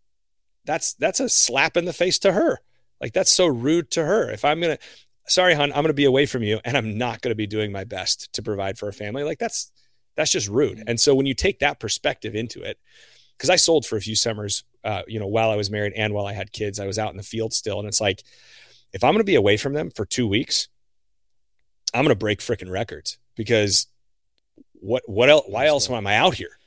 [0.66, 2.60] that's that's a slap in the face to her
[3.00, 4.84] like that's so rude to her if i'm going to
[5.28, 7.48] sorry, hon, I'm going to be away from you and I'm not going to be
[7.48, 9.24] doing my best to provide for a family.
[9.24, 9.72] Like that's,
[10.18, 10.84] that's just rude.
[10.86, 12.78] And so when you take that perspective into it,
[13.38, 16.13] because I sold for a few summers, uh, you know, while I was married and
[16.13, 17.80] while I had kids, I was out in the field still.
[17.80, 18.24] And it's like,
[18.93, 20.68] if I'm going to be away from them for two weeks,
[21.93, 23.88] I'm going to break freaking records because
[24.74, 26.57] what, what else, why else am I out here?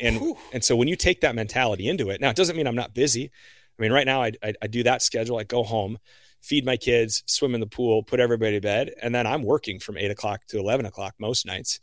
[0.00, 0.38] And, Whew.
[0.52, 2.94] and so when you take that mentality into it, now it doesn't mean I'm not
[2.94, 3.30] busy.
[3.78, 5.38] I mean, right now I, I, I do that schedule.
[5.38, 5.98] I go home,
[6.40, 9.80] feed my kids, swim in the pool, put everybody to bed, and then I'm working
[9.80, 11.80] from eight o'clock to eleven o'clock most nights.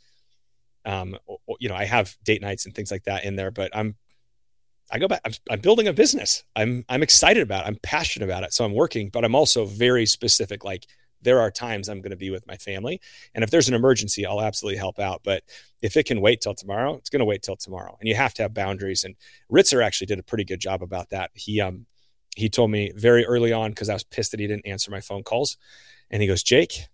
[0.85, 1.17] Um,
[1.59, 3.95] you know, I have date nights and things like that in there, but I'm,
[4.91, 5.21] I go back.
[5.23, 6.43] I'm, I'm building a business.
[6.55, 7.65] I'm, I'm excited about.
[7.65, 7.67] it.
[7.67, 8.53] I'm passionate about it.
[8.53, 10.63] So I'm working, but I'm also very specific.
[10.63, 10.85] Like
[11.21, 12.99] there are times I'm going to be with my family,
[13.33, 15.21] and if there's an emergency, I'll absolutely help out.
[15.23, 15.43] But
[15.81, 17.95] if it can wait till tomorrow, it's going to wait till tomorrow.
[17.99, 19.03] And you have to have boundaries.
[19.03, 19.15] And
[19.51, 21.31] Ritzer actually did a pretty good job about that.
[21.33, 21.85] He, um,
[22.35, 25.01] he told me very early on because I was pissed that he didn't answer my
[25.01, 25.57] phone calls.
[26.09, 26.87] And he goes, Jake,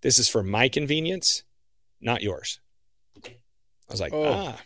[0.00, 1.44] this is for my convenience,
[2.00, 2.60] not yours.
[3.24, 4.24] I was like, Oh.
[4.24, 4.60] ah,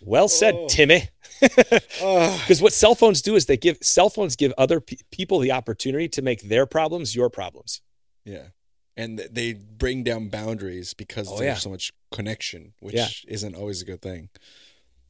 [0.00, 0.68] well said, Oh.
[0.68, 1.08] Timmy.
[1.40, 5.52] Because what cell phones do is they give cell phones give other pe- people the
[5.52, 7.80] opportunity to make their problems your problems.
[8.24, 8.48] yeah,
[8.96, 11.54] and th- they bring down boundaries because Oh, there's yeah.
[11.54, 13.08] so much connection, which Yeah.
[13.28, 14.28] isn't always a good thing.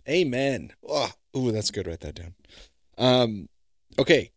[0.08, 0.72] Amen.
[0.88, 1.86] Oh, ooh, that's good.
[1.86, 2.34] Write that down.
[2.98, 3.48] Um,
[3.98, 4.30] okay,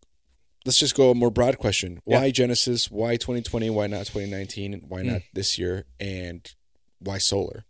[0.65, 2.01] let's just go a more broad question.
[2.05, 2.19] Yeah.
[2.21, 2.89] Why Genesis?
[2.91, 3.69] Why 2020?
[3.69, 4.85] Why not 2019?
[4.87, 5.07] Why Hmm.
[5.07, 5.85] not this year?
[5.99, 6.49] And
[7.03, 7.65] why solar?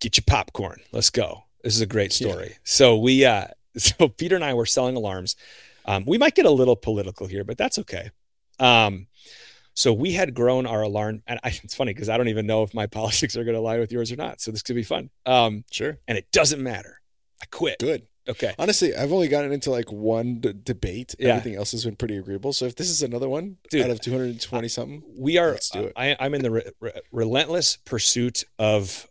[0.00, 0.80] get your popcorn.
[0.92, 1.44] Let's go.
[1.62, 2.28] This is a great Yeah.
[2.30, 2.56] story.
[2.62, 3.46] So we, uh,
[3.78, 5.34] so Peter and I were selling alarms.
[5.86, 8.10] Um, we might get a little political here, but that's okay.
[8.58, 9.06] Um,
[9.72, 12.62] so we had grown our alarm, and I, it's funny because I don't even know
[12.64, 14.40] if my politics are going to align with yours or not.
[14.42, 15.08] So this could be fun.
[15.24, 15.96] Um, Sure.
[16.06, 17.00] and it doesn't matter.
[17.42, 17.78] I quit.
[17.78, 18.06] Good.
[18.28, 18.54] Okay.
[18.58, 21.14] Honestly, I've only gotten into like one d- debate.
[21.18, 21.30] Yeah.
[21.34, 22.52] Everything else has been pretty agreeable.
[22.54, 25.80] So if this is another one Dude, out of 220 something, we are Let's do
[25.84, 25.92] it.
[25.96, 29.06] I, i'm in the re- re- relentless pursuit of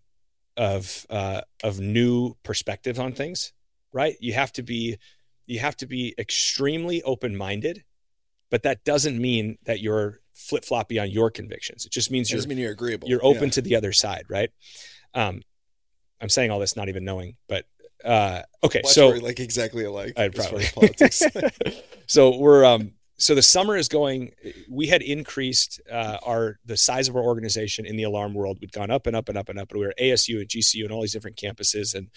[0.58, 3.54] of uh of new perspectives on things
[3.92, 4.98] right you have to be
[5.48, 7.84] you have to be extremely open-minded
[8.52, 12.48] but that doesn't mean that you're flip-floppy on your convictions it just means it you're
[12.48, 13.08] mean you're agreeable.
[13.10, 13.50] you're open Yeah.
[13.52, 14.52] to the other side right
[15.16, 15.42] um
[16.22, 17.66] i'm saying all this not even knowing but
[18.04, 21.24] uh okay Watch so like exactly alike I'd probably politics.
[22.08, 24.32] so we're um so the summer is going
[24.70, 28.58] we had increased uh, our the size of our organization in the alarm world.
[28.60, 30.84] We'd gone up and up and up and up and we were asu and gcu
[30.84, 31.96] and all these different campuses.
[31.96, 32.10] And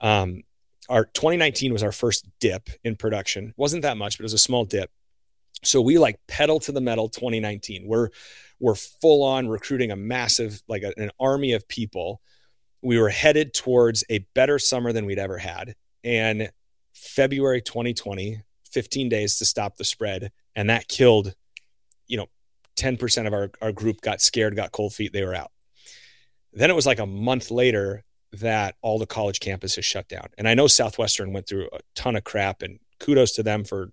[0.00, 0.42] um
[0.88, 3.52] our 2019 was our first dip in production.
[3.56, 4.90] Wasn't that much but it was a small dip.
[5.64, 8.10] So we like pedal to the metal 2019 we're
[8.60, 12.20] we're full on recruiting a massive like a- an army of people
[12.82, 15.74] we were headed towards a better summer than we'd ever had.
[16.04, 16.50] And
[16.94, 21.34] february 2020 15 days to stop the spread and that killed
[22.08, 22.26] you know
[22.76, 25.50] 10% of our, our group got scared got cold feet they were out.
[26.52, 30.28] Then it was like a month later that all the college campuses shut down.
[30.36, 33.92] And i know southwestern went through a ton of crap and kudos to them for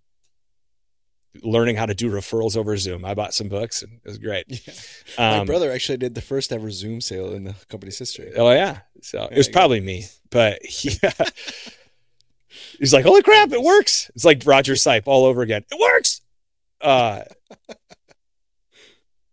[1.43, 3.05] learning how to do referrals over Zoom.
[3.05, 4.45] I bought some books and it was great.
[4.47, 4.73] Yeah.
[5.17, 8.33] Um, My brother actually did the first ever Zoom sale in the company's history.
[8.35, 8.79] Oh yeah.
[9.01, 10.89] So it was probably me, but he,
[12.79, 14.11] he's like, holy crap, it works.
[14.13, 15.63] It's like Roger Sipe all over again.
[15.71, 16.21] It works.
[16.81, 17.21] Uh,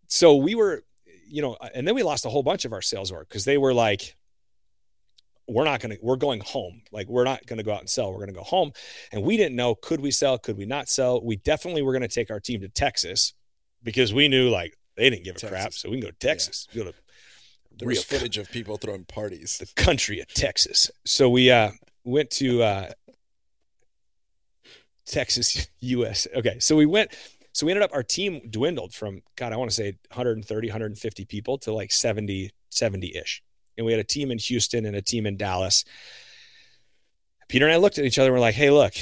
[0.06, 0.84] so we were,
[1.26, 3.58] you know, and then we lost a whole bunch of our sales org because they
[3.58, 4.16] were like,
[5.52, 6.82] we're not going to, we're going home.
[6.92, 8.10] Like, we're not going to go out and sell.
[8.10, 8.72] We're going to go home.
[9.12, 10.38] And we didn't know, could we sell?
[10.38, 11.22] Could we not sell?
[11.22, 13.34] We definitely were going to take our team to Texas
[13.82, 15.72] because we knew like they didn't give a crap.
[15.72, 16.94] So we can go to Texas, go to
[17.76, 19.58] There was real footage of people throwing parties.
[19.58, 20.90] the country of Texas.
[21.04, 21.70] So we uh,
[22.04, 22.90] went to uh,
[25.06, 26.26] Texas, US.
[26.34, 27.12] Okay, so we went.
[27.54, 31.24] So we ended up our team dwindled from God, I want to say 130, 150
[31.26, 33.42] people to like 70, 70 ish.
[33.76, 35.84] And we had a team in Houston and a team in Dallas.
[37.48, 38.94] Peter and I looked at each other and we're like, hey, look,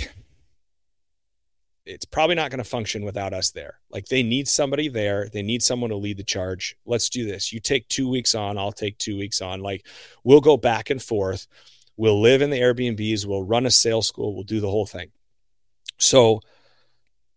[1.87, 3.81] it's probably not going to function without us there.
[3.91, 5.29] Like they need somebody there.
[5.33, 6.77] They need someone to lead the charge.
[6.85, 7.53] Let's do this.
[7.53, 9.61] You take two weeks on, I'll take two weeks on.
[9.61, 9.87] Like
[10.25, 11.47] we'll go back and forth.
[11.97, 13.27] We'll live in the Airbnbs.
[13.27, 14.35] We'll run a sales school.
[14.35, 15.11] We'll do the whole thing.
[15.99, 16.41] So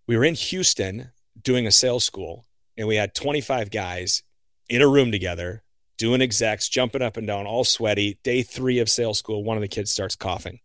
[0.07, 1.11] we were in Houston
[1.41, 2.45] doing a sales school,
[2.77, 4.23] and we had 25 guys
[4.69, 5.63] in a room together
[6.03, 8.19] doing execs, jumping up and down, all sweaty.
[8.23, 10.59] Day three of sales school, one of the kids starts coughing.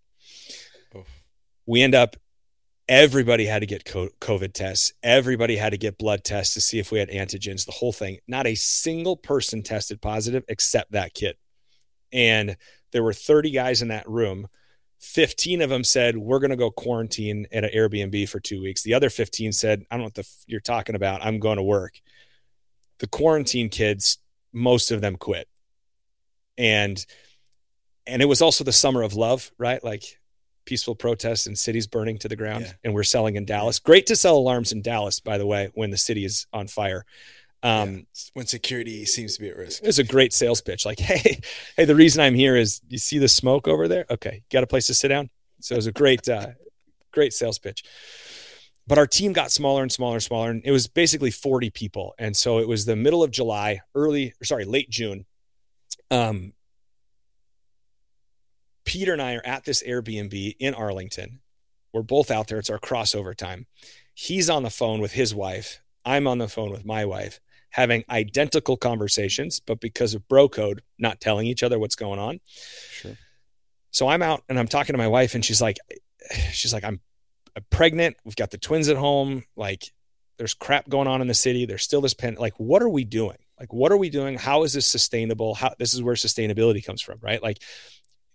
[0.96, 1.06] Oof.
[1.64, 2.16] We end up,
[2.88, 4.94] everybody had to get COVID tests.
[5.00, 8.18] Everybody had to get blood tests to see if we had antigens, the whole thing.
[8.26, 11.36] Not a single person tested positive except that kid.
[12.12, 12.56] And
[12.90, 14.48] there were 30 guys in that room.
[14.98, 18.82] 15 of them said, We're going to go quarantine at an Airbnb for two weeks.
[18.82, 21.24] The other 15 said, I don't know what the f- you're talking about.
[21.24, 22.00] I'm going to work.
[22.98, 24.18] The quarantine kids,
[24.52, 25.48] most of them quit.
[26.56, 27.04] And
[28.06, 29.82] and it was also the summer of love, right?
[29.84, 30.18] Like
[30.64, 32.64] peaceful protests and cities burning to the ground.
[32.64, 32.72] Yeah.
[32.84, 33.78] And we're selling in Dallas.
[33.78, 37.04] Great to sell alarms in Dallas, by the way, when the city is on fire.
[37.62, 38.00] Um, Yeah.
[38.34, 39.82] when security seems to be at risk.
[39.82, 40.86] it was a great sales pitch.
[40.86, 41.40] Like, hey,
[41.76, 44.04] hey, the reason I'm here is you see the smoke over there?
[44.10, 45.28] Okay, got a place to sit down.
[45.60, 46.48] So it was a great, uh,
[47.12, 47.82] great sales pitch.
[48.88, 52.14] But our team got smaller and smaller and smaller, and it was basically 40 people.
[52.18, 55.26] And so it was the middle of July, early, or sorry, late June.
[56.10, 56.54] Um,
[58.86, 61.40] Peter and I are at this Airbnb in Arlington.
[61.92, 62.58] We're both out there.
[62.58, 63.66] It's our crossover time.
[64.14, 65.82] He's on the phone with his wife.
[66.06, 67.40] I'm on the phone with my wife
[67.70, 72.40] having identical conversations, but because of bro code, not telling each other what's going on.
[72.90, 73.18] Sure.
[73.90, 75.78] So I'm out and I'm talking to my wife, and she's like,
[76.52, 77.00] she's like, I'm,
[77.58, 78.16] I'm pregnant.
[78.24, 79.42] We've got the twins at home.
[79.56, 79.92] Like,
[80.36, 81.66] there's crap going on in the city.
[81.66, 82.36] There's still this pen.
[82.38, 83.38] Like, what are we doing?
[83.58, 84.38] Like, what are we doing?
[84.38, 85.56] How is this sustainable?
[85.56, 87.42] How this is where sustainability comes from, right?
[87.42, 87.58] Like,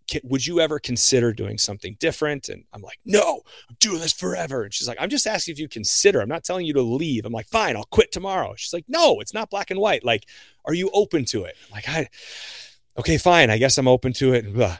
[0.09, 2.49] can, would you ever consider doing something different?
[2.49, 4.63] And I'm like, no, I'm doing this forever.
[4.63, 6.19] And she's like, I'm just asking if you consider.
[6.19, 7.23] I'm not telling you to leave.
[7.25, 8.55] I'm like, fine, I'll quit tomorrow.
[8.57, 10.03] She's like, no, it's not black and white.
[10.03, 10.25] Like,
[10.65, 11.55] are you open to it?
[11.67, 12.09] I'm like, I,
[12.97, 13.49] okay, fine.
[13.49, 14.53] I guess I'm open to it.
[14.53, 14.77] Well,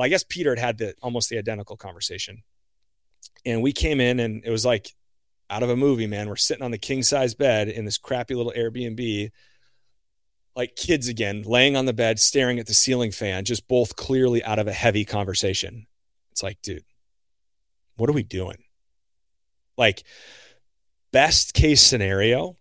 [0.00, 2.42] I guess Peter had had the almost the identical conversation.
[3.44, 4.94] And we came in and it was like
[5.50, 6.28] out of a movie, man.
[6.28, 9.30] We're sitting on the king size bed in this crappy little Airbnb,
[10.56, 14.42] like kids again, laying on the bed, staring at the ceiling fan, just both clearly
[14.44, 15.86] out of a heavy conversation.
[16.32, 16.84] It's like, dude,
[17.96, 18.64] what are we doing?
[19.76, 20.04] Like,
[21.12, 22.56] best case scenario,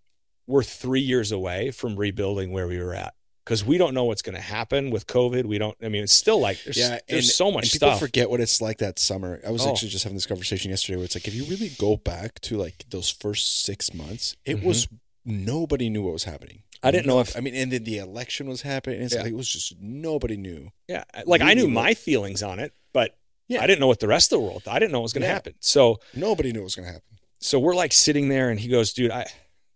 [0.47, 3.13] we're three years away from rebuilding where we were at
[3.43, 5.45] because we don't know what's going to happen with COVID.
[5.45, 7.89] We don't, I mean, it's still like there's, Yeah, there's and- so much and people
[7.89, 7.99] stuff.
[7.99, 9.41] forget what it's like that summer.
[9.45, 9.71] I was Oh.
[9.71, 12.57] actually just having this conversation yesterday where it's like if you really go back to
[12.57, 14.63] like those first six months, it Mhm.
[14.63, 14.87] was
[15.25, 16.63] nobody knew what was happening.
[16.81, 19.01] I didn't know if- I mean, and then the election was happening.
[19.01, 19.21] It's Yeah.
[19.23, 20.71] like it was just nobody knew.
[20.87, 23.17] Yeah, like I knew really my feelings on it, but
[23.47, 23.61] Yeah.
[23.61, 24.63] I didn't know what the rest of the world.
[24.67, 25.33] I didn't know what was going to Yeah.
[25.33, 25.55] happen.
[25.59, 27.17] So, Nobody knew what was going to happen.
[27.39, 29.25] so we're like sitting there, and he goes, "Dude, I,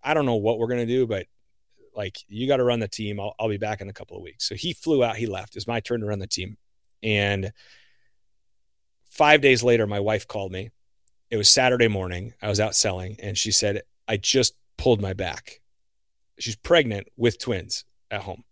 [0.04, 1.28] I don't know what we're going to do, but
[1.98, 3.20] like you got to run the team.
[3.20, 5.18] I'll, I'll be back in a couple of weeks." So he flew out.
[5.18, 5.58] He left.
[5.58, 6.58] It's my turn to run the team,
[7.04, 7.52] and
[9.10, 10.70] five days later, my wife called me.
[11.30, 12.36] It was Saturday morning.
[12.42, 15.60] I was out selling, and she said, "I just pulled my back."
[16.40, 18.44] She's pregnant with twins at home.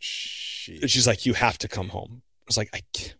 [0.00, 0.88] Sheesh.
[0.88, 3.16] she's like, "You have to come home." I was like, "I can't,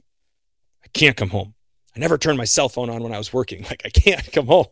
[0.84, 1.55] I can't come home.
[1.94, 3.64] I never turned my cell phone on when I was working.
[3.64, 4.66] Like, I can't come home."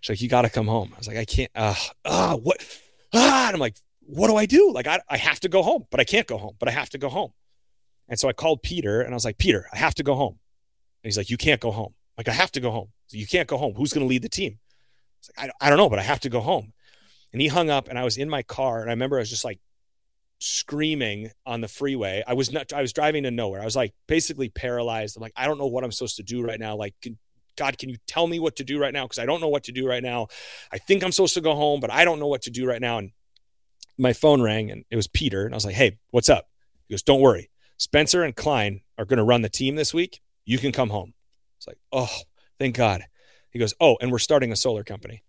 [0.00, 1.50] She's like, "You got to come home." I was like, "I can't.
[1.56, 2.58] Ah, ah, what?
[3.12, 3.76] Ah!" And I'm like,
[4.06, 4.72] "What do I do?
[4.72, 6.56] Like, I, I have to go home, but I can't go home.
[6.58, 7.32] But I have to go home."
[8.08, 10.38] And so I called Peter, and I was like, "Peter, I have to go home."
[11.02, 11.94] And he's like, "You can't go home.
[12.16, 12.88] Like, I have to go home.
[13.08, 13.74] So you can't go home.
[13.74, 16.02] Who's going to lead the team?" I was like, I, "I don't know, but I
[16.02, 16.72] have to go home."
[17.32, 19.30] And he hung up, and I was in my car, and I remember I was
[19.30, 19.60] just like
[20.38, 22.22] screaming on the freeway.
[22.26, 23.62] I was not I was driving to nowhere.
[23.62, 25.16] I was like basically paralyzed.
[25.16, 26.76] I'm like, I don't know what I'm supposed to do right now.
[26.76, 27.18] Like, can,
[27.56, 29.04] God, can you tell me what to do right now?
[29.04, 30.28] Because I don't know what to do right now.
[30.70, 32.80] I think I'm supposed to go home, but I don't know what to do right
[32.80, 32.98] now.
[32.98, 33.12] And
[33.98, 35.44] my phone rang and it was Peter.
[35.44, 36.48] And I was like, hey, what's up?
[36.86, 37.50] He goes, don't worry.
[37.78, 40.20] Spencer and Klein are going to run the team this week.
[40.44, 41.14] You can come home.
[41.58, 42.14] It's like, oh,
[42.58, 43.04] thank God.
[43.50, 45.22] He goes, oh, and we're starting a solar company.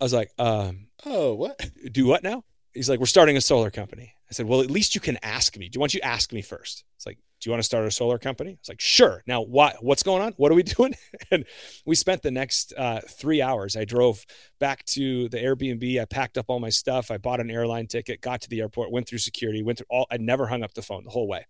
[0.00, 1.70] I was like, um, oh, what?
[1.90, 2.44] Do what now?
[2.74, 4.14] He's like, we're starting a solar company.
[4.28, 5.68] I said, well, at least you can ask me.
[5.68, 6.84] Do you want you ask me first?
[6.96, 8.50] It's like, you want to start a solar company?
[8.50, 9.22] I was like, sure.
[9.26, 9.82] Now, what?
[9.82, 10.32] What's going on?
[10.36, 10.94] What are we doing?
[11.30, 11.44] and
[11.84, 13.76] we spent the next uh, three hours.
[13.76, 14.24] I drove
[14.58, 16.00] back to the Airbnb.
[16.00, 17.10] I packed up all my stuff.
[17.10, 20.06] I bought an airline ticket, got to the airport, went through security, went through all.
[20.10, 21.46] I never hung up the phone the whole way.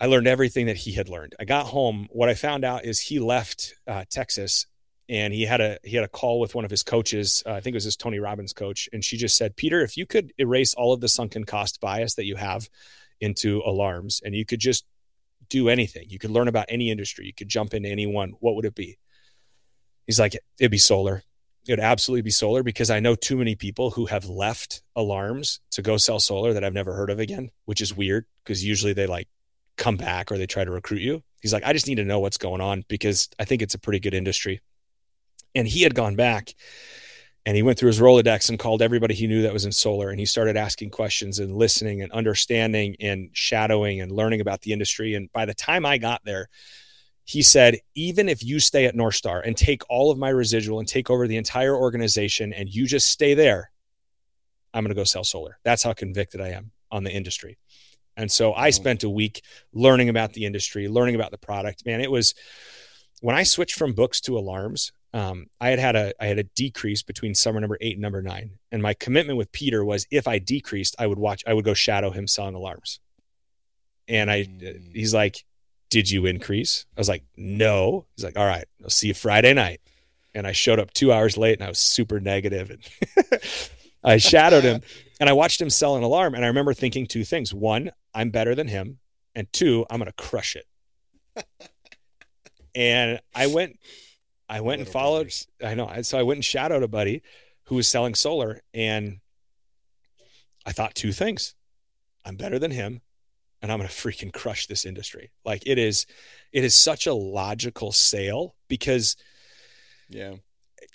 [0.00, 1.34] I learned everything that he had learned.
[1.38, 2.08] I got home.
[2.10, 4.66] What I found out is he left uh, Texas
[5.10, 7.42] and he had a he had a call with one of his coaches.
[7.44, 9.96] Uh, I think it was his Tony Robbins coach, and she just said, "Peter, if
[9.96, 12.70] you could erase all of the sunken cost bias that you have
[13.20, 14.84] into alarms, and you could just
[15.48, 18.34] do anything, you could learn about any industry, you could jump into any one.
[18.40, 18.98] What would it be?"
[20.06, 21.22] He's like, "It'd be solar.
[21.66, 25.60] It would absolutely be solar because I know too many people who have left alarms
[25.72, 28.92] to go sell solar that I've never heard of again, which is weird because usually
[28.92, 29.28] they like
[29.76, 32.20] come back or they try to recruit you." He's like, "I just need to know
[32.20, 34.60] what's going on because I think it's a pretty good industry."
[35.54, 36.54] And he had gone back
[37.46, 40.10] and he went through his Rolodex and called everybody he knew that was in solar.
[40.10, 44.72] And he started asking questions and listening and understanding and shadowing and learning about the
[44.72, 45.14] industry.
[45.14, 46.48] And by the time I got there,
[47.24, 50.80] he said, even if you stay at North Star and take all of my residual
[50.80, 53.70] and take over the entire organization and you just stay there,
[54.74, 55.58] I'm going to go sell solar.
[55.64, 57.56] That's how convicted I am on the industry.
[58.16, 58.82] And so I mm-hmm.
[58.82, 59.42] spent a week
[59.72, 61.86] learning about the industry, learning about the product.
[61.86, 62.34] Man, it was
[63.20, 66.44] when I switched from books to alarms, um, I had had a I had a
[66.44, 70.28] decrease between summer number eight and number nine, and my commitment with Peter was if
[70.28, 73.00] I decreased, I would watch, I would go shadow him selling alarms.
[74.06, 74.94] And I, mm.
[74.94, 75.44] he's like,
[75.88, 79.52] "Did you increase?" I was like, "No." He's like, "All right, I'll see you Friday
[79.52, 79.80] night."
[80.32, 83.40] And I showed up two hours late, and I was super negative, and
[84.04, 84.80] I shadowed him,
[85.18, 88.30] and I watched him sell an alarm, and I remember thinking two things: one, I'm
[88.30, 88.98] better than him,
[89.34, 91.46] and two, I'm gonna crush it.
[92.76, 93.76] and I went
[94.50, 95.30] I went and followed.
[95.30, 95.46] Brothers.
[95.64, 96.02] I know.
[96.02, 97.22] So I went and shadowed a buddy
[97.64, 99.20] who was selling solar, and
[100.66, 101.54] I thought two things:
[102.24, 103.00] I'm better than him,
[103.62, 105.30] and I'm going to freaking crush this industry.
[105.44, 106.04] Like it is,
[106.52, 109.16] it is such a logical sale because,
[110.08, 110.34] yeah.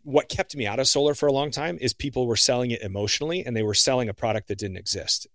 [0.04, 2.82] What kept me out of solar for a long time is people were selling it
[2.82, 5.28] emotionally, and they were selling a product that didn't exist.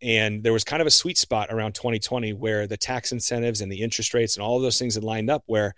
[0.00, 3.70] And there was kind of a sweet spot around 2020 where the tax incentives and
[3.70, 5.74] the interest rates and all of those things had lined up where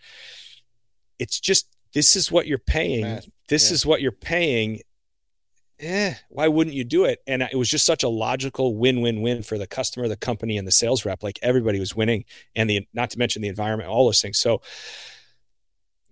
[1.19, 3.03] it's just this is what you're paying.
[3.03, 3.29] Math.
[3.49, 3.75] This yeah.
[3.75, 4.81] is what you're paying.
[5.81, 7.21] Eh, why wouldn't you do it?
[7.27, 10.73] And it was just such a logical win-win-win for the customer, the company, and the
[10.73, 11.23] sales rep.
[11.23, 14.39] Like everybody was winning, and the not to mention the environment, all those things.
[14.39, 14.61] So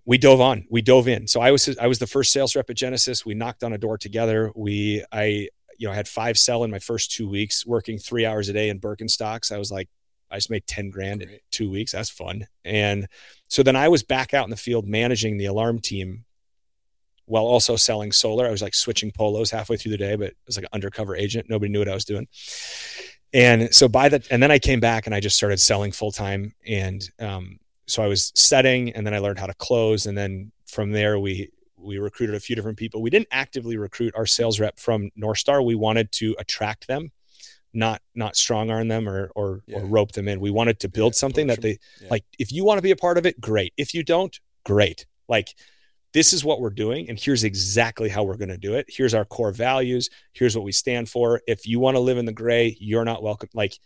[0.05, 0.65] we dove on.
[0.71, 1.27] We dove in.
[1.27, 3.25] So I was I was the first sales rep at Genesis.
[3.25, 4.51] We knocked on a door together.
[4.55, 8.25] We I you know I had five sell in my first two weeks, working three
[8.25, 9.51] hours a day in Birkenstocks.
[9.51, 9.87] I was like
[10.31, 11.33] I just made 10 grand Great.
[11.33, 11.91] in two weeks.
[11.91, 12.47] That's fun.
[12.63, 13.07] And
[13.49, 16.23] so then I was back out in the field managing the alarm team
[17.25, 18.47] while also selling solar.
[18.47, 21.15] I was like switching polos halfway through the day, but it was like an undercover
[21.15, 21.49] agent.
[21.49, 22.27] Nobody knew what I was doing.
[23.33, 26.11] And so by the, and then I came back and I just started selling full
[26.11, 26.53] time.
[26.65, 30.05] And um, so I was setting and then I learned how to close.
[30.05, 33.01] And then from there, we, we recruited a few different people.
[33.01, 35.61] We didn't actively recruit our sales rep from North Star.
[35.61, 37.11] We wanted to attract them
[37.73, 39.77] not not strong arm them or or, yeah.
[39.77, 40.39] or rope them in.
[40.39, 42.07] We wanted to build yeah, something that they yeah.
[42.09, 42.25] like.
[42.37, 43.73] If you want to be a part of it, great.
[43.77, 45.05] If you don't, great.
[45.27, 45.55] Like
[46.13, 48.87] this is what we're doing, and here's exactly how we're going to do it.
[48.89, 50.09] Here's our core values.
[50.33, 51.41] Here's what we stand for.
[51.47, 53.49] If you want to live in the gray, you're not welcome.
[53.53, 53.77] Like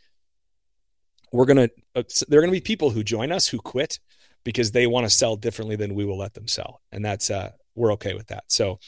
[1.32, 4.00] we're gonna, uh, there are gonna be people who join us who quit
[4.46, 7.52] because they want to sell differently than we will let them sell, and that's uh,
[7.76, 8.46] we're okay with that.
[8.48, 8.80] So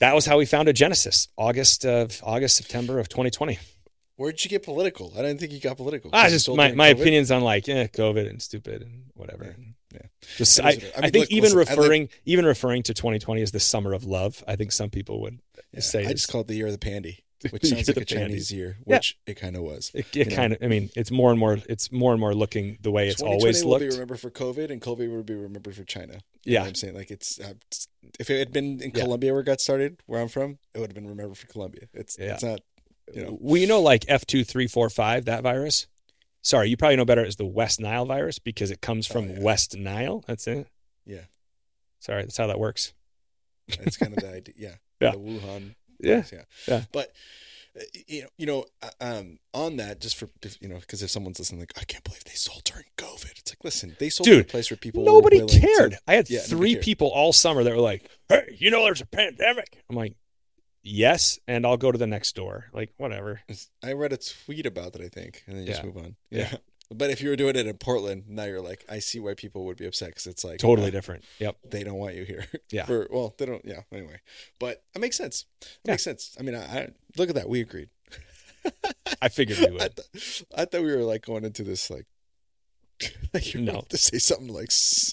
[0.00, 3.58] that was how we founded Genesis, August of August September of 2020.
[4.16, 5.12] Where did you get political?
[5.16, 6.10] I didn't think you got political.
[6.12, 9.54] I just my, my opinions on like yeah, COVID and stupid and whatever.
[9.56, 10.00] Yeah.
[10.00, 10.06] yeah.
[10.36, 13.42] Just, I, I, mean, I, think look, even listen, referring like, even referring to 2020
[13.42, 15.38] as the summer of love, I think some people would
[15.72, 16.04] yeah, say.
[16.04, 18.78] I just call it the year of the pandy, which sounds like a Chinese year,
[18.84, 19.32] which yeah.
[19.32, 19.90] it kind of was.
[19.94, 20.62] It, it kind of.
[20.62, 21.58] I mean, it's more and more.
[21.68, 23.82] It's more and more looking the way it's always looked.
[23.82, 26.14] Will be remembered for COVID, and COVID will be remembered for China.
[26.44, 27.54] You yeah, I'm saying like it's uh,
[28.18, 30.90] if it had been in Colombia where it got started, where I'm from, it would
[30.90, 31.88] have been remembered for Colombia.
[31.94, 32.34] It's yeah.
[32.34, 32.60] it's not.
[33.14, 35.86] You know, well, you know, like F two three four five that virus.
[36.42, 39.34] Sorry, you probably know better as the West Nile virus because it comes from oh,
[39.34, 39.40] yeah.
[39.40, 40.24] West Nile.
[40.26, 40.68] That's it.
[41.04, 41.22] Yeah.
[42.00, 42.94] Sorry, that's how that works.
[43.78, 44.54] That's kind of the idea.
[44.56, 44.74] Yeah.
[45.00, 45.12] Yeah.
[45.12, 45.76] The Wuhan.
[46.00, 46.24] Yeah.
[46.32, 46.42] yeah.
[46.66, 46.82] Yeah.
[46.92, 47.12] But
[47.76, 50.28] uh, you know, you know, uh, um, on that, just for
[50.60, 53.38] you know, because if someone's listening, like, I can't believe they sold during COVID.
[53.38, 55.92] It's like, listen, they sold Dude, a place where people Nobody cared.
[55.92, 59.00] To, I had Yeah, three people all summer that were like, "Hey, you know, there's
[59.00, 60.16] a pandemic." I'm like,
[60.82, 62.66] "Yes," and I'll go to the next door.
[62.72, 63.42] Like, whatever.
[63.82, 66.16] I read a tweet about that, I think, and then you just move on.
[66.30, 66.54] Yeah.
[66.90, 69.66] But if you were doing it in Portland, now you're like, I see why people
[69.66, 71.22] would be upset because it's like Totally uh, different.
[71.38, 71.56] Yep.
[71.70, 72.46] They don't want you here.
[72.70, 72.86] Yeah.
[72.86, 73.62] For well, they don't.
[73.64, 73.82] Yeah.
[73.92, 74.20] Anyway,
[74.58, 75.44] but it makes sense.
[75.60, 75.92] It Yeah.
[75.92, 76.34] makes sense.
[76.38, 77.48] I mean, I, I look at that.
[77.48, 77.90] We agreed.
[79.22, 79.96] I figured we I, would.
[79.96, 82.06] th- I thought we were like going into this like.
[83.34, 83.72] like you No.
[83.74, 83.80] no.
[83.90, 84.70] to say something like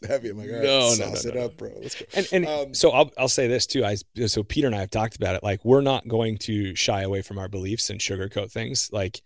[0.07, 0.29] heavy.
[0.29, 1.71] I'm like, all right, No, no, sauce no, it no, up, bro.
[1.81, 2.05] Let's go.
[2.15, 3.83] And and Um, so I'll I'll say this too.
[3.85, 3.97] I
[4.27, 5.43] so Peter and I have talked about it.
[5.43, 8.89] Like, we're not going to shy away from our beliefs and sugarcoat things.
[8.93, 9.21] Like,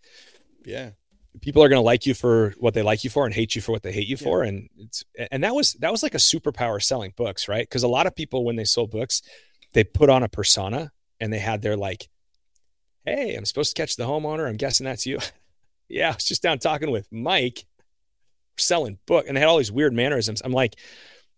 [0.65, 0.91] Yeah.
[1.41, 3.61] People are going to like you for what they like you for and hate you
[3.61, 4.23] for what they hate you Yeah.
[4.23, 7.67] for and it's and that was that was like a superpower selling books right?
[7.67, 9.21] Because a lot of people when they sold books
[9.73, 12.09] they put on a persona and they had their like
[13.05, 14.47] hey i'm supposed to catch the homeowner.
[14.47, 15.19] I'm guessing that's you.
[15.91, 17.65] Yeah i was just down talking with mike.
[18.57, 20.41] Selling book and they had all these weird mannerisms.
[20.43, 20.75] I'm like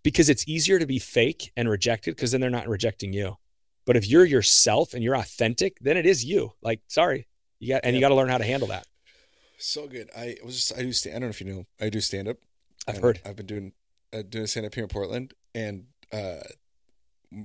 [0.04, 3.38] because it's easier to be fake and rejected because then they're not rejecting you.
[3.86, 6.54] But if you're yourself and you're authentic then it is you.
[6.64, 7.28] Like sorry.
[7.60, 8.88] You got and you got to learn how to handle that
[9.62, 10.10] So good.
[10.18, 11.16] I was just I do stand.
[11.16, 11.66] I don't know if you know.
[11.80, 12.38] I do stand up.
[12.88, 13.74] i've And heard I've been doing
[14.14, 16.42] uh, doing stand up here in Portland, and uh,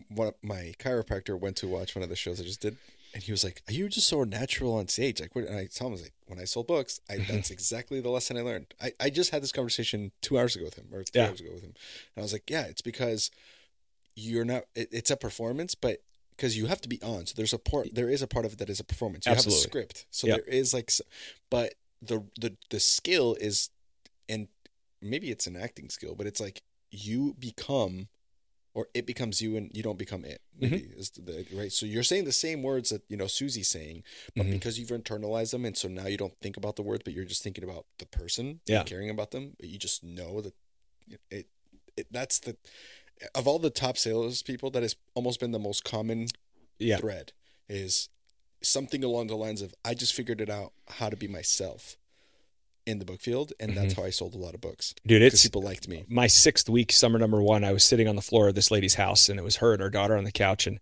[0.08, 2.76] one of my chiropractor went to watch one of the shows I just did,
[3.14, 5.44] and he was like, "Are you just so natural on stage?" Like, what?
[5.44, 7.32] And I told him, I was like, "When I sold books, I, Mm-hmm.
[7.34, 10.64] that's exactly the lesson I learned." I, I just had this conversation two hours ago
[10.64, 11.28] with him, or three Yeah.
[11.28, 11.74] hours ago with him,
[12.16, 13.30] and I was like, "Yeah, it's because
[14.14, 14.64] you're not.
[14.74, 15.98] It, it's a performance, but."
[16.38, 17.94] Because you have to be on, so there's a part.
[17.94, 19.24] There is a part of it that is a performance.
[19.24, 19.56] You Absolutely.
[19.56, 20.36] have a script, so Yep.
[20.44, 20.90] there is like,
[21.48, 21.72] but
[22.06, 23.70] the the the skill is,
[24.28, 24.48] and
[25.02, 28.08] maybe it's an acting skill, but it's like you become,
[28.74, 30.40] or it becomes you, and you don't become it.
[30.60, 30.98] Mm-hmm.
[30.98, 31.70] Is the, right.
[31.72, 34.04] So you're saying the same words that you know Susie's saying,
[34.34, 34.52] but Mhm.
[34.52, 37.24] because you've internalized them, and so now you don't think about the words, but you're
[37.26, 38.82] just thinking about the person, Yeah.
[38.84, 39.54] caring about them.
[39.58, 40.54] but You just know that
[41.30, 41.46] it,
[41.96, 42.06] it.
[42.10, 42.56] That's the
[43.34, 46.26] of all the top sales people, that has almost been the most common
[46.78, 47.32] yeah thread
[47.68, 48.10] is
[48.66, 51.96] something along the lines of I just figured it out how to be myself
[52.86, 55.26] in the book field, and that's how I sold a lot of books dude Mm-hmm.
[55.26, 56.04] it's people liked me.
[56.08, 58.94] my sixth week summer number one i was sitting on the floor of this lady's
[58.94, 60.78] house and it was her and her daughter on the couch and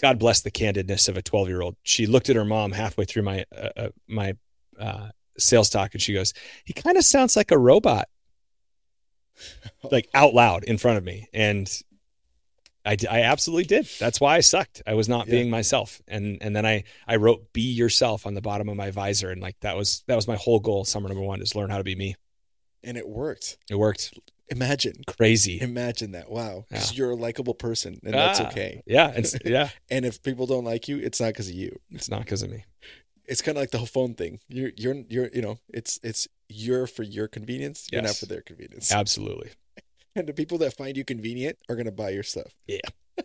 [0.00, 3.04] god bless the candidness of a 12 year old she looked at her mom halfway
[3.04, 4.34] through my uh, uh, my
[4.78, 5.08] uh,
[5.38, 6.32] sales talk and she goes
[6.64, 8.06] he kind of sounds like a robot
[9.90, 11.82] like out loud in front of me and
[12.84, 13.88] I, I absolutely did.
[13.98, 14.82] That's why I sucked.
[14.86, 15.32] I was not Yeah.
[15.32, 16.00] being myself.
[16.08, 19.40] And and then I I wrote be yourself on the bottom of my visor and
[19.42, 21.84] like that was that was my whole goal summer number 1 is learn how to
[21.84, 22.16] be me.
[22.82, 23.58] and it worked.
[23.70, 24.14] It worked
[24.52, 25.60] Imagine, crazy.
[25.60, 26.28] imagine that.
[26.28, 26.82] Wow, Yeah.
[26.92, 28.82] you're a likable person, and that's Ah, okay.
[28.84, 31.78] Yeah, it's yeah, And if people don't like you, it's not because of you.
[31.92, 32.64] it's not because of me.
[33.26, 34.40] It's kind of like the whole phone thing.
[34.48, 37.86] You're, you're, you're, you know, it's, it's you're for your convenience.
[37.92, 38.90] You're not for their convenience.
[38.90, 39.50] Absolutely.
[40.16, 42.52] And the people that find you convenient are gonna buy your stuff.
[42.66, 42.80] Yeah.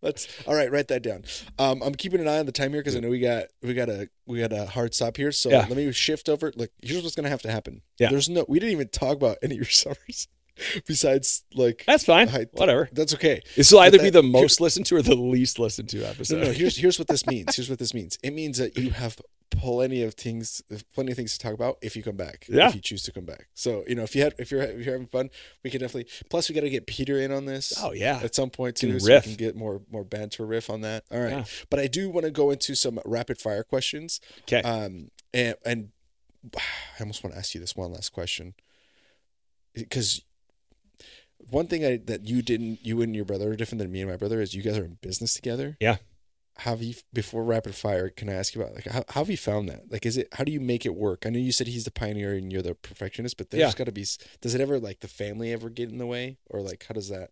[0.00, 0.70] Let's all right.
[0.70, 1.24] Write that down.
[1.58, 3.74] Um, I'm keeping an eye on the time here because I know we got we
[3.74, 5.32] got a we got a hard stop here.
[5.32, 5.66] So Yeah.
[5.68, 6.52] let me shift over.
[6.54, 7.82] Look, here's what's gonna have to happen.
[7.98, 8.10] Yeah.
[8.10, 8.44] There's no.
[8.48, 10.28] We didn't even talk about any of your summers,
[10.86, 11.82] besides like.
[11.86, 12.28] That's fine.
[12.28, 12.88] I- Whatever.
[12.92, 13.42] That's okay.
[13.56, 16.36] This will either be the most listened to or the least listened to episode.
[16.38, 16.52] No, no.
[16.52, 17.56] Here's here's what this means.
[17.56, 18.18] Here's what this means.
[18.22, 19.16] It means that you have
[19.50, 20.62] plenty of things,
[20.94, 22.46] plenty of things to talk about if you come back.
[22.48, 22.68] Yeah.
[22.68, 23.48] If you choose to come back.
[23.54, 25.30] So you know, if you had, if you're if you're having fun,
[25.64, 26.10] we can definitely.
[26.30, 27.72] Plus, we got to get Peter in on this.
[27.82, 28.20] oh yeah.
[28.22, 31.04] at some point too, so we can get more more banter riff on that.
[31.10, 31.44] All right, Yeah.
[31.70, 34.20] but I do want to go into some rapid fire questions.
[34.42, 34.62] Okay.
[34.62, 35.88] Um, and and
[36.56, 36.60] I
[37.00, 38.54] almost want to ask you this one last question
[39.74, 40.22] because
[41.50, 44.10] one thing I that you didn't, you and your brother are different than me and
[44.10, 45.76] my brother is you guys are in business together.
[45.80, 45.96] Yeah.
[46.58, 48.08] How have you before rapid fire?
[48.10, 49.90] Can I ask you about like how, how have you found that?
[49.92, 51.24] Like, is it how do you make it work?
[51.24, 53.78] I know you said he's the pioneer and you're the perfectionist, but there's Yeah.
[53.78, 54.04] got to be.
[54.40, 57.08] Does it ever like the family ever get in the way, or like how does
[57.10, 57.30] that?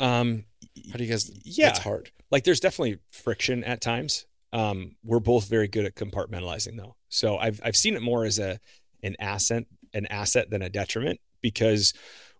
[0.00, 0.44] um
[0.90, 1.30] How do you guys?
[1.44, 1.68] Yeah.
[1.68, 2.10] it's hard.
[2.30, 4.26] like there's definitely friction at times.
[4.52, 6.96] Um, we're both very good at compartmentalizing though.
[7.08, 8.60] So I've I've seen it more as a
[9.02, 11.92] an asset an asset than a detriment because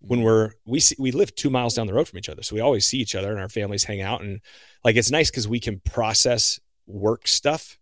[0.06, 2.55] when we're we see, we live two miles down the road from each other, so
[2.55, 4.40] we always see each other and our families hang out and
[4.85, 7.78] like it's nice because we can process work stuff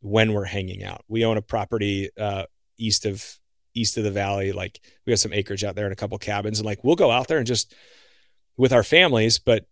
[0.00, 1.04] when we're hanging out.
[1.08, 2.44] We own a property uh,
[2.78, 3.38] east of
[3.74, 6.58] east of the valley, like we have some acreage out there and a couple cabins,
[6.58, 7.74] and like we'll go out there and just
[8.56, 9.66] with our families, but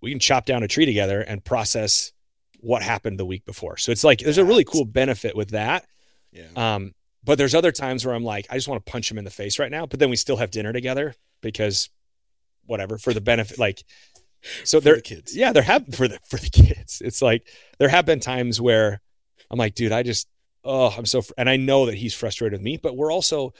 [0.00, 2.12] we can chop down a tree together and process
[2.60, 3.76] what happened the week before.
[3.76, 5.86] So it's like there's a really cool benefit with that.
[6.32, 6.48] Yeah.
[6.56, 6.92] Um,
[7.24, 9.30] but there's other times where I'm like, I just want to punch him in the
[9.30, 9.86] face right now.
[9.86, 11.90] But then we still have dinner together because
[12.66, 13.58] whatever for the benefit.
[13.58, 13.82] Like,
[14.64, 15.36] so For there, the kids.
[15.36, 17.02] yeah, there have for the for the kids.
[17.04, 17.46] It's like
[17.78, 19.00] there have been times where
[19.50, 20.28] I'm like, dude, I just,
[20.64, 21.32] oh, I'm so, fr-.
[21.36, 23.52] and I know that he's frustrated with me, but we're also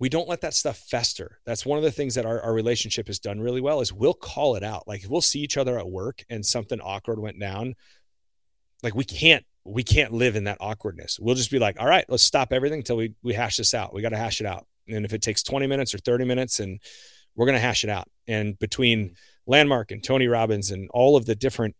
[0.00, 1.38] we don't let that stuff fester.
[1.44, 4.14] That's one of the things that our, our relationship has done really well is we'll
[4.14, 4.86] call it out.
[4.86, 7.74] Like we'll see each other at work and something awkward went down.
[8.82, 11.18] Like we can't we can't live in that awkwardness.
[11.20, 13.94] We'll just be like, all right, let's stop everything until we we hash this out.
[13.94, 14.66] We got to hash it out.
[14.88, 16.80] And if it takes 20 minutes or 30 minutes and
[17.36, 18.08] we're going to hash it out.
[18.26, 19.14] And between
[19.46, 21.76] Landmark and Tony Robbins and all of the different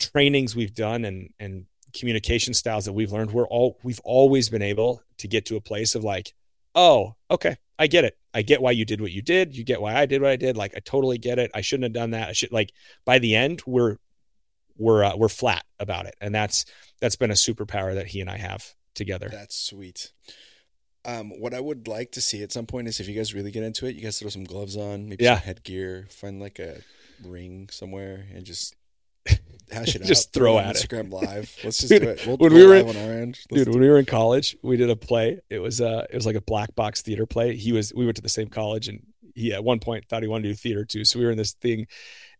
[0.00, 4.62] trainings we've done and and communication styles that we've learned, we're all we've always been
[4.62, 6.32] able to get to a place of like,
[6.74, 8.16] oh, okay, I get it.
[8.32, 9.56] I get why you did what you did.
[9.56, 10.56] You get why I did what I did.
[10.56, 11.50] Like I totally get it.
[11.54, 12.28] I shouldn't have done that.
[12.28, 12.72] I should like
[13.04, 13.96] by the end we're
[14.78, 16.64] we're uh, we're flat about it, and that's
[17.00, 19.28] that's been a superpower that he and I have together.
[19.30, 20.12] That's sweet.
[21.04, 23.52] Um, what I would like to see at some point is if you guys really
[23.52, 25.36] get into it, you guys throw some gloves on, maybe Yeah.
[25.36, 26.80] some headgear, find like a
[27.22, 28.74] ring somewhere, and just
[29.70, 30.08] hash it out.
[30.08, 30.88] Just put throw at it.
[30.88, 31.54] Instagram live.
[31.64, 32.26] Let's just Dude, do it.
[32.26, 33.38] We'll, when we were live in- on our end.
[33.50, 35.40] Let's Dude, when we were in college, we did a play.
[35.48, 37.54] It was uh it was like a black box theater play.
[37.54, 39.02] He was we went to the same college and
[39.36, 41.04] he at one point thought he wanted to do theater too.
[41.04, 41.86] So we were in this thing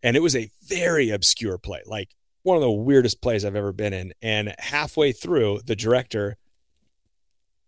[0.03, 2.09] and it was a very obscure play, like
[2.47, 4.13] one of the weirdest plays I've ever been in.
[4.23, 6.37] And halfway through, the director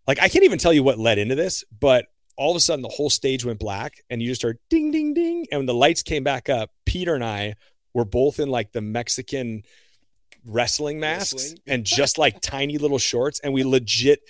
[0.07, 2.81] like I can't even tell you what led into this, but all of a sudden
[2.81, 5.73] the whole stage went black and you just heard ding ding ding and when the
[5.73, 7.55] lights came back up, Peter and I
[7.93, 9.63] were both in like the Mexican
[10.45, 11.59] wrestling masks Wrestling?
[11.67, 14.21] and just like tiny little shorts and we legit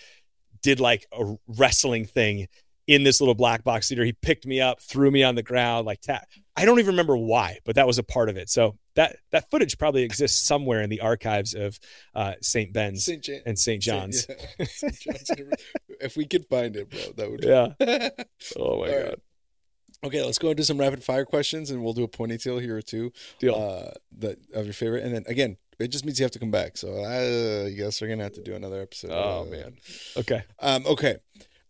[0.61, 2.47] did like a wrestling thing
[2.87, 4.03] in this little black box theater.
[4.03, 6.27] He picked me up, threw me on the ground, like tap.
[6.57, 8.49] I don't even remember why, but that was a part of it.
[8.49, 11.79] So that that footage probably exists somewhere in the archives of
[12.13, 12.73] uh, St.
[12.73, 13.23] Ben's St.
[13.23, 13.81] Jan- and St.
[13.81, 14.27] John's.
[14.29, 14.65] yeah.
[14.65, 14.99] St.
[14.99, 15.31] John's.
[16.01, 17.43] if we could find it, bro, that would.
[17.43, 17.69] Yeah.
[18.57, 19.05] Oh my All right.
[19.09, 19.21] god.
[20.05, 22.77] Okay, let's go into some rapid fire questions, and we'll do a Pony Tale here
[22.77, 23.11] or two.
[23.39, 23.55] Deal.
[23.55, 26.51] Uh, that of your favorite, and then again, it just means you have to come
[26.51, 26.77] back.
[26.77, 29.11] So uh, I guess we're gonna have to do another episode.
[29.11, 29.75] Oh, Uh, man.
[30.17, 30.41] Okay.
[30.59, 31.17] Um, okay.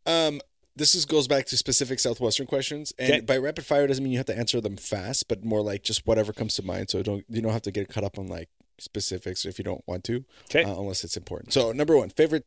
[0.05, 0.41] Um,
[0.79, 3.19] this is goes back to specific Southwestern questions, and Okay.
[3.21, 6.07] by rapid fire doesn't mean you have to answer them fast, but more like just
[6.07, 6.89] whatever comes to mind.
[6.89, 8.49] So don't you don't have to get caught up on like
[8.79, 10.63] specifics if you don't want to, Okay.
[10.63, 11.51] uh, unless it's important.
[11.53, 12.45] So number one, favorite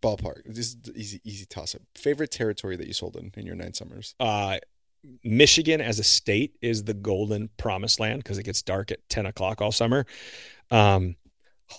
[0.00, 0.42] ballpark.
[0.46, 1.82] This is the easy easy toss up.
[1.94, 4.14] Favorite territory that you sold in in your nine summers.
[4.20, 4.58] uh,
[5.24, 9.26] Michigan as a state is the golden promised land because it gets dark at 10
[9.26, 10.06] o'clock all summer.
[10.70, 11.16] Um,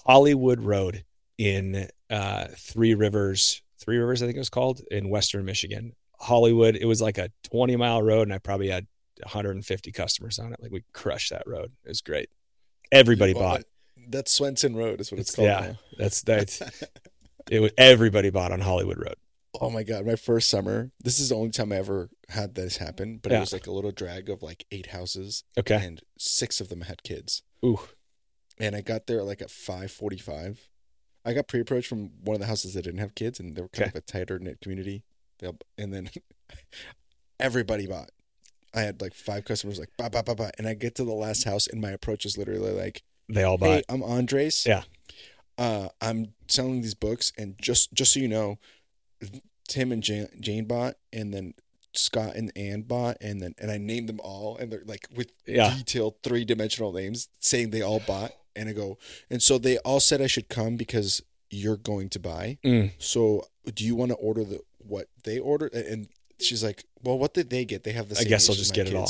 [0.05, 1.05] Hollywood Road
[1.37, 5.93] in uh, Three Rivers, Three Rivers, I think it was called in Western Michigan.
[6.19, 8.87] Hollywood, it was like a 20 mile road, and I probably had
[9.21, 10.59] 150 customers on it.
[10.61, 11.71] Like we crushed that road.
[11.85, 12.29] It was great.
[12.91, 13.59] Everybody bought.
[13.59, 13.67] that-
[14.11, 15.65] That's Swenson Road, is what it's, It's- called.
[15.65, 15.71] yeah.
[15.73, 15.79] now.
[15.97, 16.61] That's that's
[17.51, 17.59] it.
[17.59, 19.15] Was, everybody bought on Hollywood Road.
[19.61, 20.91] Oh my god, my first summer.
[21.03, 23.37] This is the only time I ever had this happen, but Yeah.
[23.37, 25.75] it was like a little drag of like eight houses, Okay.
[25.85, 27.43] and six of them had kids.
[27.63, 27.79] Ooh.
[28.59, 30.69] And I got there like at five forty-five.
[31.25, 33.69] I got pre-approached from one of the houses that didn't have kids, and they were
[33.69, 33.97] kind Okay.
[33.97, 35.03] of a tighter knit community.
[35.39, 36.09] They'll- And then
[37.39, 38.11] everybody bought.
[38.73, 41.13] I had like five customers, like blah blah blah blah, and I get to the
[41.13, 43.67] last house, and my approach is literally like, They all bought.
[43.69, 44.65] "Hey, I'm Andres.
[44.65, 44.83] Yeah.
[45.59, 48.57] uh, I'm selling these books, and just just so you know,
[49.67, 51.53] Tim and Jane, Jane bought, and then
[51.93, 55.31] Scott and Ann bought, and then and I named them all, and they're like with
[55.45, 55.75] Yeah.
[55.77, 58.97] detailed three dimensional names, saying they all bought, and I go,
[59.29, 62.57] and so they all said I should come because you're going to buy.
[62.63, 62.91] Mm.
[62.97, 65.73] So do you want to order the what they ordered?
[65.73, 66.07] And
[66.39, 67.83] she's like, well, what did they get?
[67.83, 68.15] They have the.
[68.15, 69.09] I Same guess I'll just my get it all.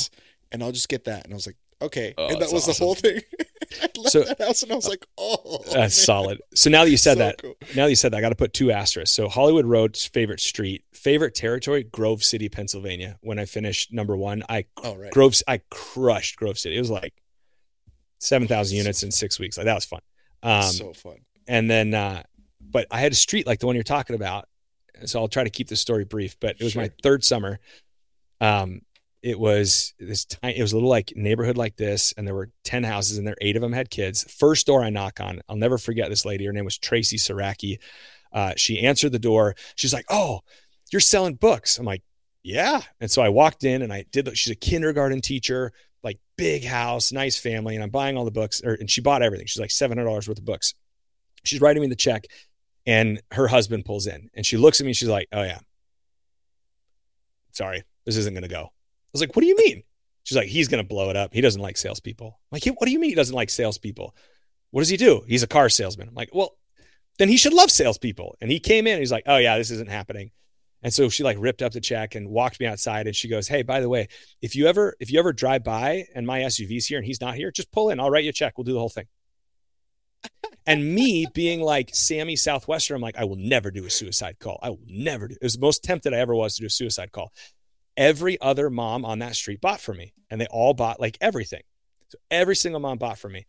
[0.52, 1.24] and I'll just get that.
[1.26, 2.74] And I was like, okay, Oh, and that was awesome.
[2.82, 3.22] the whole thing.
[3.82, 5.90] I left So- that house, and I was like, oh, That's man.
[5.90, 6.42] solid.
[6.54, 7.56] So now that you said So that, cool.
[7.76, 9.16] now that you said that, I got to put two asterisks.
[9.16, 13.18] So Hollywood Road's favorite street, favorite territory, Grove City, Pennsylvania.
[13.22, 15.12] When I finished number one, I Oh right.
[15.12, 16.76] Grove, I crushed Grove City.
[16.76, 17.14] It was like
[18.24, 19.58] seven thousand units in six weeks.
[19.58, 20.02] Like that was fun.
[20.42, 21.18] Um, so fun.
[21.48, 22.24] and then, uh,
[22.62, 24.48] but I had a street like the one you're talking about.
[25.06, 26.38] So I'll try to keep the story brief.
[26.40, 27.60] But it was my third summer.
[28.42, 28.82] Um,
[29.22, 32.50] it was this tiny, it was a little like neighborhood like this, and there were
[32.66, 34.24] 10 houses, and there eight of them had kids.
[34.32, 36.46] First door I knock on, I'll never forget this lady.
[36.46, 37.78] Her name was Tracy Saraki.
[38.34, 39.56] Uh, she answered the door.
[39.76, 40.42] She's like, Oh,
[40.92, 41.78] you're selling books.
[41.78, 42.02] I'm like,
[42.44, 42.82] Yeah.
[43.00, 45.72] And so I walked in and I did, she's a kindergarten teacher,
[46.04, 49.22] like big house, nice family, and I'm buying all the books, or, and she bought
[49.22, 49.48] everything.
[49.48, 50.74] She's like $700 worth of books.
[51.44, 52.26] She's writing me the check,
[52.86, 54.92] and her husband pulls in, and she looks at me.
[54.92, 55.60] And She's like, "Oh yeah,
[57.52, 59.84] sorry, this isn't to go." I was like, "What do you mean?"
[60.24, 61.34] She's like, "He's to blow it up.
[61.34, 64.16] He doesn't like salespeople." I'm like, "What do you mean he doesn't like salespeople?
[64.72, 65.24] What does he do?
[65.28, 66.58] He's a car salesman." I'm like, "Well,
[67.18, 69.90] then he should love salespeople." And he came in, he's like, "Oh yeah, this isn't
[69.90, 70.32] happening."
[70.84, 73.48] And so she like ripped up the check and walked me outside, and she goes,
[73.48, 74.10] "Hey, by the way,
[74.42, 77.36] if you ever if you ever drive by and my SUV's here and he's not
[77.36, 78.00] here, just pull in.
[78.00, 78.58] I'll write you a check.
[78.58, 79.08] We'll do the whole thing."
[80.66, 84.60] And me being like Sammy Southwestern, I'm like, I will never do a suicide call.
[84.64, 85.36] I will never do.
[85.36, 87.34] It was the most tempted I ever was to do a suicide call.
[87.98, 91.64] Every other mom on that street bought for me, and they all bought like everything.
[92.08, 93.46] So every single mom bought for me.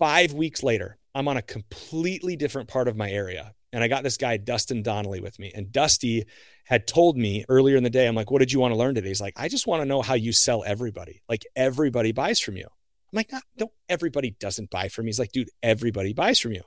[0.00, 3.54] Five weeks later, I'm on a completely different part of my area.
[3.72, 5.50] And I got this guy, Dustin Donnelly, with me.
[5.54, 6.26] And Dusty
[6.64, 8.94] had told me earlier in the day, I'm like, what did you want to learn
[8.94, 9.08] today?
[9.08, 11.22] He's like, I just want to know how you sell everybody.
[11.28, 12.66] Like everybody buys from you.
[12.66, 15.08] I'm like, no, everybody doesn't buy from me.
[15.08, 16.62] He's like, dude, everybody buys from you.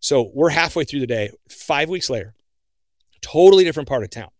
[0.00, 2.34] So we're halfway through the day, five weeks later,
[3.20, 4.30] totally different part of town.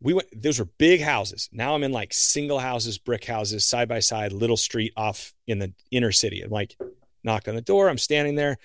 [0.00, 1.48] We went, those were big houses.
[1.52, 5.58] Now I'm in like single houses, brick houses, side by side, little street off in
[5.58, 6.40] the inner city.
[6.40, 6.76] I'm like,
[7.22, 7.88] knock on the door.
[7.88, 8.58] I'm standing there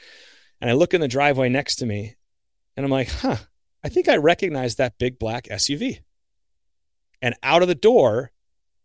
[0.62, 2.16] and I look in the driveway next to me
[2.76, 3.38] and I'm like, huh,
[3.84, 6.00] I think I recognize that big black SUV.
[7.22, 8.32] And out of the door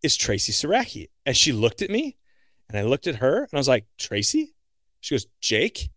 [0.03, 1.09] is Tracy Saraki.
[1.27, 2.17] And she looked at me
[2.69, 4.55] and I looked at her and I was like, Tracy?
[5.01, 5.91] She goes, Jake?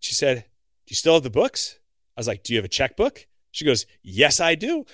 [0.00, 0.38] She said,
[0.86, 1.78] Do you still have the books?
[2.16, 3.26] I was like, Do you have a checkbook?
[3.50, 4.84] She goes, Yes, I do.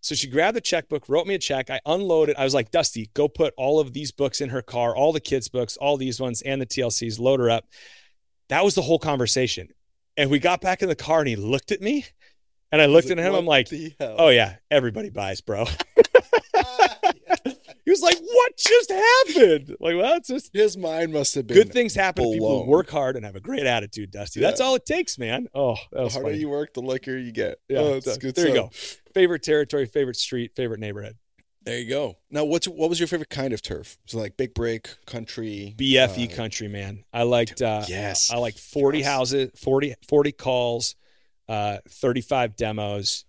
[0.00, 1.70] So she grabbed the checkbook, wrote me a check.
[1.70, 2.36] I unloaded.
[2.36, 5.20] I was like, Dusty, go put all of these books in her car, all the
[5.20, 7.64] kids' books, all these ones, and the TLCs, load her up.
[8.48, 9.68] That was the whole conversation.
[10.16, 12.04] And we got back in the car and he looked at me
[12.70, 13.34] and I looked at him.
[13.34, 13.68] I'm like,
[14.00, 15.64] oh, yeah, everybody buys, bro.
[17.84, 19.76] he was like, what just happened?
[19.80, 23.16] Like, well, it's just His mind must have been good things happen people work hard
[23.16, 24.40] and have a great attitude, Dusty.
[24.40, 25.48] That's all it takes, man.
[25.54, 26.38] Oh, that The harder funny.
[26.38, 27.58] you work, the luckier you get.
[27.68, 28.34] Yeah, oh, so good.
[28.34, 28.70] there you go.
[29.14, 31.16] Favorite territory, favorite street, favorite neighborhood.
[31.64, 32.16] There you go.
[32.30, 33.96] Now, what's what was your favorite kind of turf?
[34.06, 37.04] So like big break, country, BFE uh, country, man.
[37.12, 38.30] I liked uh Yes.
[38.30, 39.06] I like 40 Yes.
[39.06, 40.94] houses, 40, 40 calls,
[41.48, 43.24] uh, 35 demos,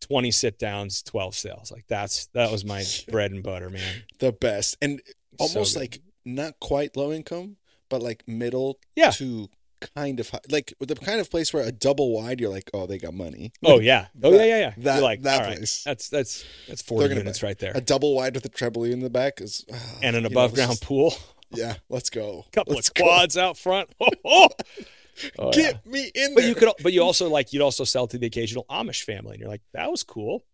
[0.00, 1.70] 20 sit downs, 12 sales.
[1.70, 4.02] Like that's that was my bread and butter, man.
[4.18, 5.00] the best, and
[5.38, 5.80] almost good.
[5.80, 7.56] like not quite low income,
[7.88, 9.10] but like middle Yeah.
[9.12, 9.48] to
[9.94, 12.98] kind of like the kind of place where a double wide, you're like, oh, they
[12.98, 13.52] got money.
[13.64, 14.06] Oh yeah.
[14.22, 14.72] Oh That- yeah, yeah, yeah.
[14.78, 15.82] that- You're like that all right, place.
[15.84, 17.72] That's that's that's They're 40 gonna right there.
[17.74, 20.34] A double wide with a trampoline in the back is ah, and an you know,
[20.34, 21.14] above ground just- pool.
[21.52, 22.44] Yeah, let's go.
[22.52, 23.02] couple Let's of go.
[23.02, 23.90] quads out front.
[24.00, 24.48] Oh, oh.
[25.38, 25.72] Oh, yeah.
[25.72, 28.26] Get me in But you could, but you also like you'd also sell to the
[28.26, 30.44] occasional Amish family, and you're like, that was cool.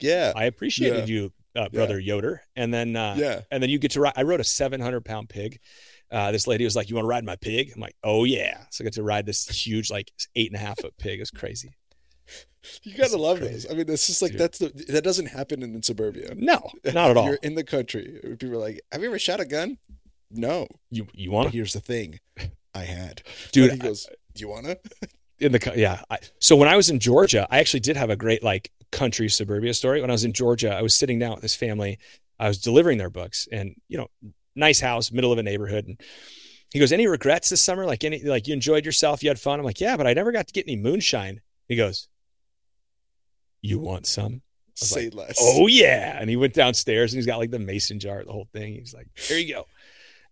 [0.00, 2.40] yeah, I appreciated you, uh, brother Yoder.
[2.56, 3.40] And then, uh, yeah.
[3.50, 4.14] and then you get to ride.
[4.16, 5.58] I rode a 700 pound pig.
[6.10, 8.64] Uh, this lady was like, "You want to ride my pig?" I'm like, "Oh yeah!"
[8.70, 11.18] So I got to ride this huge, like eight and a half foot pig.
[11.18, 11.76] It was crazy.
[12.82, 13.52] You gotta love crazy.
[13.52, 13.70] those.
[13.70, 14.40] I mean, it's just like Dude.
[14.40, 16.34] that's the that doesn't happen in, suburbia.
[16.36, 17.26] No, not at all.
[17.26, 18.20] You're in the country.
[18.38, 19.78] People are like, "Have you ever shot a gun?"
[20.30, 20.66] No.
[20.90, 22.20] You you want to, here's the thing,
[22.74, 23.22] I had.
[23.52, 23.70] dude?
[23.70, 24.76] And he goes, "Do you wanna?"
[25.38, 26.02] in the yeah.
[26.10, 29.28] I, so when I was in Georgia, I actually did have a great like country
[29.28, 30.00] suburbia story.
[30.00, 31.98] When I was in Georgia, I was sitting down with this family.
[32.38, 34.08] I was delivering their books, and you know,
[34.54, 35.86] nice house, middle of a neighborhood.
[35.86, 36.00] And
[36.70, 37.86] he goes, "Any regrets this summer?
[37.86, 40.32] Like any like you enjoyed yourself, you had fun?" I'm like, "Yeah, but I never
[40.32, 42.08] got to get any moonshine." He goes,
[43.62, 44.42] "You want some?"
[44.74, 45.36] Say less.
[45.40, 46.18] Oh yeah.
[46.20, 48.74] And he went downstairs and he's got like the mason jar, the whole thing.
[48.74, 49.66] He's like, here you go.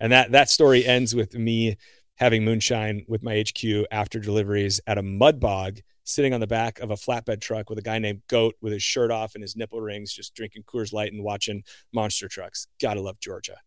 [0.01, 1.77] And that that story ends with me
[2.16, 6.81] having moonshine with my HQ after deliveries at a mud bog, sitting on the back
[6.81, 9.57] of a flatbed truck with a guy named Goat with his shirt off and his
[9.57, 11.62] nipple rings, just drinking Coors Light and watching
[11.93, 12.66] monster trucks.
[12.81, 13.59] Gotta love Georgia.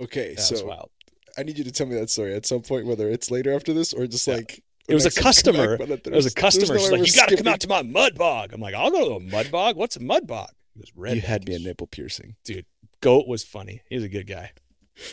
[0.00, 0.90] Okay, That so wild.
[1.38, 3.72] I need you to tell me that story at some point, whether it's later after
[3.72, 4.34] this or just Yeah.
[4.36, 5.86] like It was a next time you come customer.
[5.96, 6.74] back, It was a customer.
[6.74, 8.52] no She's like, you got to come out to my mud bog.
[8.52, 9.76] I'm like, I'll go to a mud bog.
[9.76, 10.50] What's a mud bog?
[10.74, 11.14] He was red.
[11.16, 12.36] You had me a nipple piercing.
[12.44, 12.66] Dude.
[13.00, 13.82] Goat was funny.
[13.88, 14.52] He was a good guy.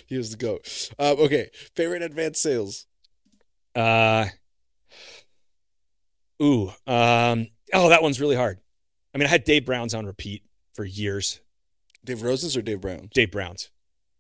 [0.08, 0.90] He was the goat.
[1.00, 2.86] Um, okay, favorite advanced sales.
[3.76, 4.28] Uh,
[6.42, 8.60] ooh, um, oh, that one's really hard.
[9.14, 10.44] I mean, I had Dave Brown's on repeat
[10.74, 11.40] for years.
[12.04, 13.10] Dave Rosen's or Dave Brown's?
[13.14, 13.70] Dave Brown's.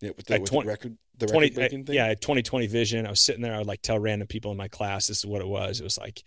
[0.01, 1.95] Yeah, with the, with 20 the record, the 20, record breaking thing.
[1.95, 3.05] yeah, I 2020 vision.
[3.07, 3.55] I was sitting there.
[3.55, 5.79] I would like tell random people in my class, this is what it was.
[5.79, 6.23] It was like,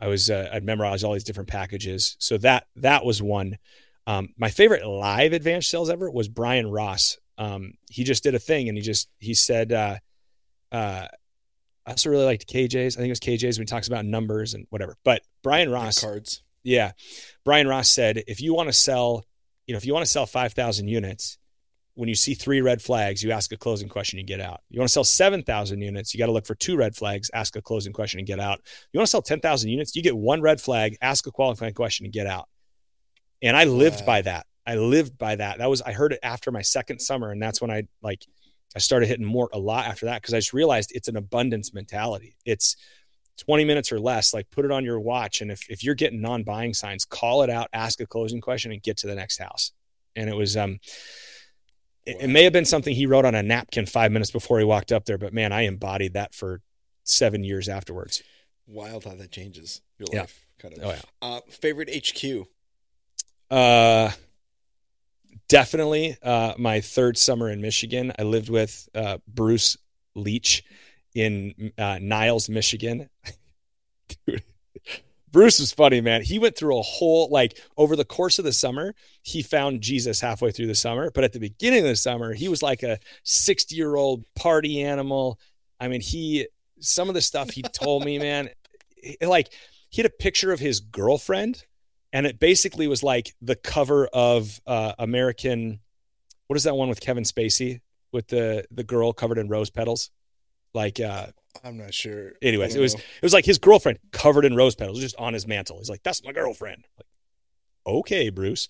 [0.00, 2.16] I was, uh, I'd memorized all these different packages.
[2.18, 3.58] So that, that was one.
[4.06, 7.18] Um, my favorite live advanced sales ever was Brian Ross.
[7.36, 9.98] Um, he just did a thing and he just, he said, uh,
[10.72, 11.06] uh,
[11.86, 12.96] I also really liked KJ's.
[12.96, 14.96] I think it was KJ's when he talks about numbers and whatever.
[15.04, 16.42] But Brian Ross, cards.
[16.62, 16.92] yeah.
[17.44, 19.24] Brian Ross said, if you want to sell,
[19.66, 21.38] you know, if you want to sell 5,000 units,
[22.00, 24.62] when you see three red flags, you ask a closing question, you get out.
[24.70, 27.56] You want to sell 7,000 units, you got to look for two red flags, ask
[27.56, 28.62] a closing question and get out.
[28.90, 32.06] You want to sell 10,000 units, you get one red flag, ask a qualifying question
[32.06, 32.48] and get out.
[33.42, 34.06] And I lived Wow.
[34.06, 34.46] by that.
[34.66, 35.58] I lived by that.
[35.58, 37.32] That was, I heard it after my second summer.
[37.32, 38.24] And that's when I like,
[38.74, 41.74] I started hitting more a lot after that because I just realized it's an abundance
[41.74, 42.34] mentality.
[42.46, 42.76] It's
[43.40, 45.42] 20 minutes or less, like put it on your watch.
[45.42, 48.72] And if, if you're getting non buying signs, call it out, ask a closing question,
[48.72, 49.72] and get to the next house.
[50.16, 50.78] And it was, um,
[52.06, 54.64] it, it may have been something he wrote on a napkin five minutes before he
[54.64, 56.60] walked up there, but man, I embodied that for
[57.04, 58.22] seven years afterwards.
[58.66, 60.20] Wild how that changes your Yeah.
[60.20, 60.84] life, kind of.
[60.84, 61.00] Oh yeah.
[61.20, 62.46] Uh, favorite HQ.
[63.50, 64.10] Uh,
[65.48, 66.16] definitely.
[66.22, 69.76] Uh, my third summer in Michigan, I lived with uh, Bruce
[70.14, 70.62] Leach
[71.14, 73.08] in uh, Niles, Michigan.
[75.32, 76.22] Bruce was funny, man.
[76.22, 78.94] He went through a whole like over the course of the summer.
[79.22, 82.48] He found Jesus halfway through the summer, but at the beginning of the summer, he
[82.48, 85.38] was like a sixty-year-old party animal.
[85.78, 86.48] I mean, he
[86.80, 88.50] some of the stuff he told me, man,
[89.22, 89.52] like
[89.88, 91.64] he had a picture of his girlfriend
[92.12, 95.80] and it basically was like the cover of uh, American.
[96.46, 97.80] What is that one with Kevin Spacey
[98.12, 100.10] with the the girl covered in rose petals?
[100.74, 101.26] Like, uh,
[101.64, 102.32] I'm not sure.
[102.42, 105.46] anyways, it was it was like his girlfriend covered in rose petals, just on his
[105.46, 105.78] mantle.
[105.78, 107.06] He's like, "That's my girlfriend." Like,
[107.86, 108.68] okay, Bruce.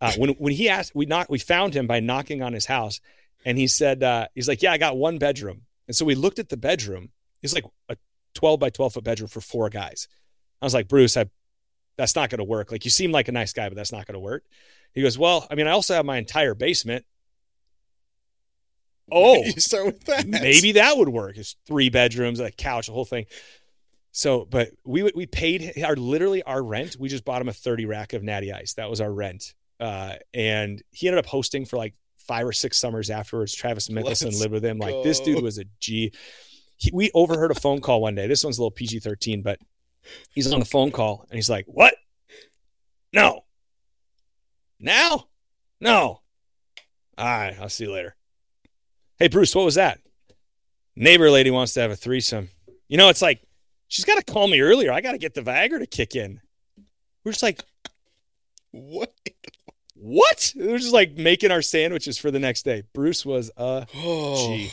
[0.00, 3.00] Uh, when when he asked, we knocked, we found him by knocking on his house,
[3.44, 6.38] and he said, uh, "He's like, yeah, I got one bedroom." And so we looked
[6.38, 7.10] at the bedroom.
[7.42, 7.96] It's like a
[8.34, 10.08] 12 by 12 foot bedroom for four guys.
[10.60, 11.26] I was like, Bruce, I
[11.96, 12.72] that's not going to work.
[12.72, 14.44] Like you seem like a nice guy, but that's not going to work.
[14.94, 17.04] He goes, well, I mean, I also have my entire basement.
[19.12, 20.26] Oh, you start with that.
[20.26, 21.36] maybe that would work.
[21.36, 23.26] It's three bedrooms, a couch, the whole thing.
[24.10, 26.96] So, but we we paid our literally our rent.
[26.98, 28.74] We just bought him a thirty rack of Natty Ice.
[28.74, 29.54] That was our rent.
[29.80, 33.54] Uh, and he ended up hosting for like five or six summers afterwards.
[33.54, 34.78] Travis Mickelson Let's lived with him.
[34.78, 36.12] Like this dude was a G.
[36.76, 38.26] He, we overheard a phone call one day.
[38.26, 39.58] This one's a little PG thirteen, but
[40.30, 41.94] he's on the phone call and he's like, "What?
[43.12, 43.44] No.
[44.78, 45.28] Now?
[45.80, 46.20] No.
[47.18, 48.14] All right, I'll see you later."
[49.22, 50.00] Hey Bruce, what was that?
[50.96, 52.48] Neighbor lady wants to have a threesome.
[52.88, 53.40] You know, it's like
[53.86, 54.90] she's got to call me earlier.
[54.90, 56.40] I got to get the Viagra to kick in.
[57.24, 57.62] We're just like,
[58.72, 59.12] What?
[59.94, 60.52] what?
[60.56, 62.82] We're just like making our sandwiches for the next day.
[62.92, 64.72] Bruce was a Oh, Gee.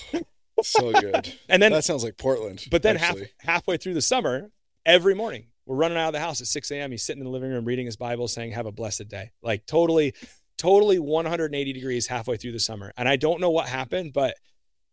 [0.63, 1.31] so good.
[1.47, 2.65] and then that sounds like Portland.
[2.71, 4.49] but then half, halfway through the summer,
[4.84, 6.89] every morning we're running out of the house at 6 a.m.
[6.89, 9.67] He's sitting in the living room reading his Bible, saying, "Have a blessed day." Like
[9.67, 10.15] totally,
[10.60, 12.94] totally 180 degrees halfway through the summer.
[12.95, 14.36] And I don't know what happened, but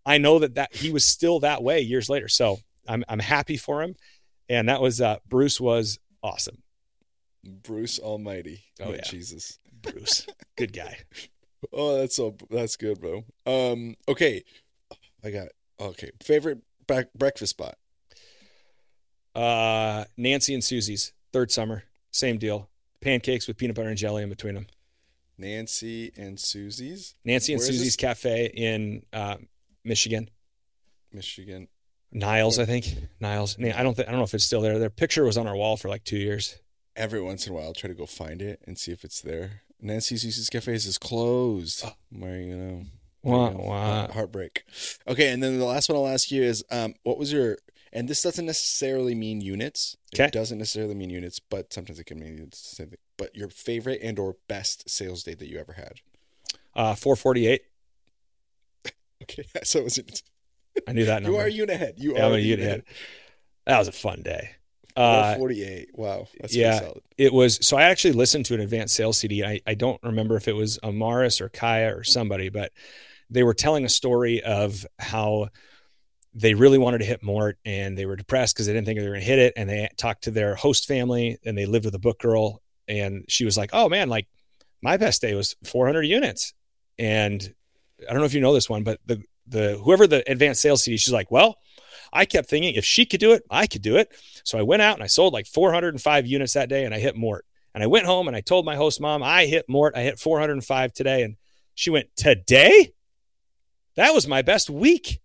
[0.07, 2.29] I know that that he was still that way years later.
[2.29, 3.97] So I'm I'm happy for him.
[4.49, 6.63] And that was uh, Bruce was awesome.
[7.45, 8.65] Bruce Almighty.
[8.81, 9.03] Oh, yeah.
[9.03, 9.59] Jesus.
[9.83, 10.27] Bruce,
[10.57, 10.99] good guy.
[11.73, 13.25] Oh, that's so that's good, bro.
[13.47, 14.45] Um, okay,
[15.25, 15.49] I got
[15.81, 16.11] okay.
[16.23, 17.77] Favorite bre- breakfast spot.
[19.35, 22.69] Uh, Nancy and Susie's third summer, same deal.
[23.01, 24.67] Pancakes with peanut butter and jelly in between them.
[25.39, 27.97] Nancy and Susie's, Nancy and Where is Susie's this?
[27.97, 29.37] Cafe in uh,
[29.85, 30.31] Michigan.
[31.13, 31.69] Michigan.
[32.13, 32.87] Niles, I think.
[33.21, 33.57] Niles.
[33.59, 33.95] I don't.
[33.95, 34.79] Th- I don't know if it's still there.
[34.79, 36.59] Their picture was on our wall for like two years.
[36.95, 39.21] Every once in a while, I'll try to go find it and see if it's
[39.21, 39.63] there.
[39.81, 41.83] Nancy Susie's Cafes is closed.
[41.85, 41.93] Oh.
[42.11, 42.83] Where you know?
[43.23, 44.13] Wah, you know, wah.
[44.13, 44.65] Heartbreak.
[45.07, 47.59] Okay, and then the last one I'll ask you is, um, what was your?
[47.93, 49.97] And this doesn't necessarily mean units.
[50.15, 50.25] Okay.
[50.25, 52.99] It doesn't necessarily mean units, but sometimes it can mean it's the same thing.
[53.19, 56.01] But your favorite and or best sales day that you ever had.
[56.75, 57.63] Uh, 448.
[59.23, 60.23] Okay, so was it?
[60.87, 61.39] I knew that number.
[61.39, 61.95] You are a unit ahead.
[61.97, 62.83] You Yeah, are I'm a unit head.
[63.65, 64.51] That was a fun day.
[64.95, 65.89] Uh, 48.
[65.95, 66.91] Wow, that's yeah.
[67.17, 69.43] it was so I actually listened to an advanced sales CD.
[69.43, 72.73] I, I don't remember if it was Amaris or Kaya or somebody, but
[73.31, 75.49] they were telling a story of how
[76.35, 79.07] they really wanted to hit Mort and they were depressed because they didn't think they
[79.07, 79.55] were going to hit it.
[79.57, 82.63] And they talked to their host family and they lived with a book girl.
[82.89, 84.27] And she was like, Oh man, like
[84.83, 86.55] my best day was 400 units.
[86.99, 87.55] And
[88.09, 90.85] I don't know if you know this one, but the, the, whoever the advanced sales
[90.85, 91.59] CD, she's like, Well,
[92.13, 94.13] I kept thinking if she could do it, I could do it.
[94.45, 97.17] So I went out and I sold like 405 units that day and I hit
[97.17, 97.45] Mort.
[97.75, 99.95] And I went home and I told my host mom, I hit Mort.
[99.97, 101.23] I hit 405 today.
[101.23, 101.37] And
[101.75, 102.93] she went, Today?
[103.97, 105.21] That was my best week.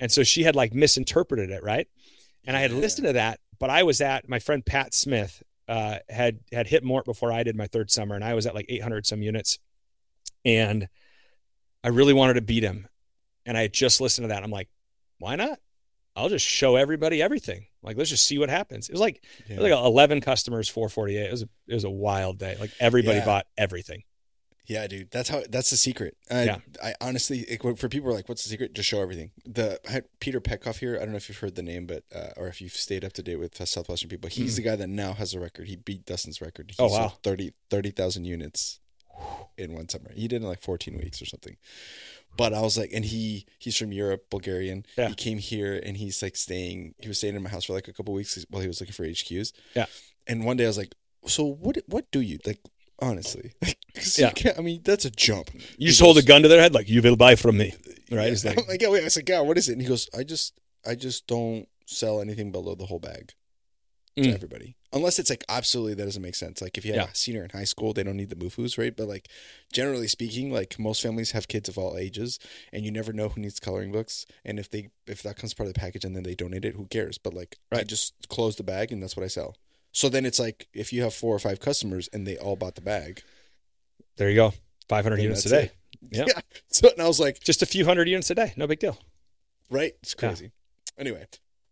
[0.00, 1.86] And so she had like misinterpreted it, right?
[2.44, 2.78] And I had Yeah.
[2.78, 6.84] listened to that, but I was at my friend Pat Smith uh, had had hit
[6.84, 9.58] Mort before I did my third summer, and I was at like 800 some units,
[10.44, 10.88] and
[11.84, 12.88] I really wanted to beat him.
[13.44, 14.44] And I had just listened to that.
[14.44, 14.68] I'm like,
[15.18, 15.58] why not?
[16.14, 17.66] I'll just show everybody everything.
[17.82, 18.88] Like, let's just see what happens.
[18.88, 19.56] It was like Yeah.
[19.56, 21.16] it was like 11 customers, 448.
[21.26, 22.56] It was a, it was a wild day.
[22.60, 23.24] Like everybody Yeah.
[23.24, 24.02] bought everything.
[24.66, 25.42] Yeah, dude, that's how.
[25.50, 26.16] That's the secret.
[26.30, 26.58] I, Yeah.
[26.82, 29.32] I honestly, it, for people who are like, "What's the secret?" Just show everything.
[29.44, 30.96] The I had Peter Petkoff here.
[30.96, 33.12] I don't know if you've heard the name, but uh, or if you've stayed up
[33.14, 34.30] to date with Southwestern people.
[34.30, 35.66] He's the guy that now has a record.
[35.68, 36.70] He beat Dustin's record.
[36.70, 37.12] He Oh, sold wow.
[37.24, 38.78] 30 30,000 units
[39.58, 40.12] in one summer.
[40.14, 41.56] He did it in like fourteen weeks or something.
[42.36, 44.86] But I was like, and he he's from Europe, Bulgarian.
[44.96, 45.08] Yeah.
[45.08, 46.94] He came here and he's like staying.
[46.98, 48.94] He was staying in my house for like a couple weeks while he was looking
[48.94, 49.52] for HQs.
[49.74, 49.86] Yeah.
[50.26, 50.94] And one day I was like,
[51.26, 51.76] "So what?
[51.86, 52.60] What do you like?"
[53.02, 53.52] Honestly,
[54.16, 54.32] Yeah.
[54.56, 55.50] I mean, that's a jump.
[55.76, 57.74] You just hold a gun to their head, like you will buy from me,
[58.10, 58.26] right?
[58.26, 58.32] Yeah.
[58.32, 59.04] It's like, I'm like, yeah, wait.
[59.04, 59.72] I said, God, what is it?
[59.72, 63.28] And he goes, I just, I just don't sell anything below the whole bag
[64.16, 64.34] to Mm.
[64.34, 64.76] everybody.
[64.92, 66.60] Unless it's like absolutely that doesn't make sense.
[66.60, 67.10] Like if you have Yeah.
[67.10, 68.94] a senior in high school, they don't need the MUFUs, right?
[68.94, 69.28] But like
[69.72, 72.38] generally speaking, like most families have kids of all ages
[72.74, 74.26] and you never know who needs coloring books.
[74.44, 76.74] And if they if that comes part of the package and then they donate it,
[76.74, 77.16] who cares?
[77.16, 79.56] But like I just close the bag and that's what I sell.
[79.92, 82.74] So then it's like if you have four or five customers and they all bought
[82.74, 83.22] the bag.
[84.16, 84.52] There you go.
[84.88, 85.70] 500 units a day.
[86.10, 86.28] Yep.
[86.68, 88.52] So and I was like, Just a few hundred units a day.
[88.56, 88.98] No big deal.
[89.70, 89.92] right?
[90.02, 90.28] It's Yeah.
[90.28, 90.50] crazy.
[90.98, 91.26] Anyway,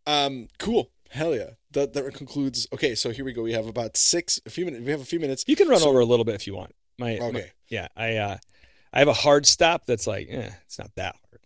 [0.06, 0.90] um, cool.
[1.10, 1.50] Hell yeah.
[1.72, 2.66] That that concludes.
[2.72, 3.42] Okay, so here we go.
[3.42, 4.84] We have about six, a few minutes.
[4.84, 5.44] We have a few minutes.
[5.46, 6.74] You can run So- over a little bit if you want.
[6.98, 8.36] My, my- Okay, yeah, I uh
[8.92, 11.39] I have a hard stop that's like, eh, it's not that hard.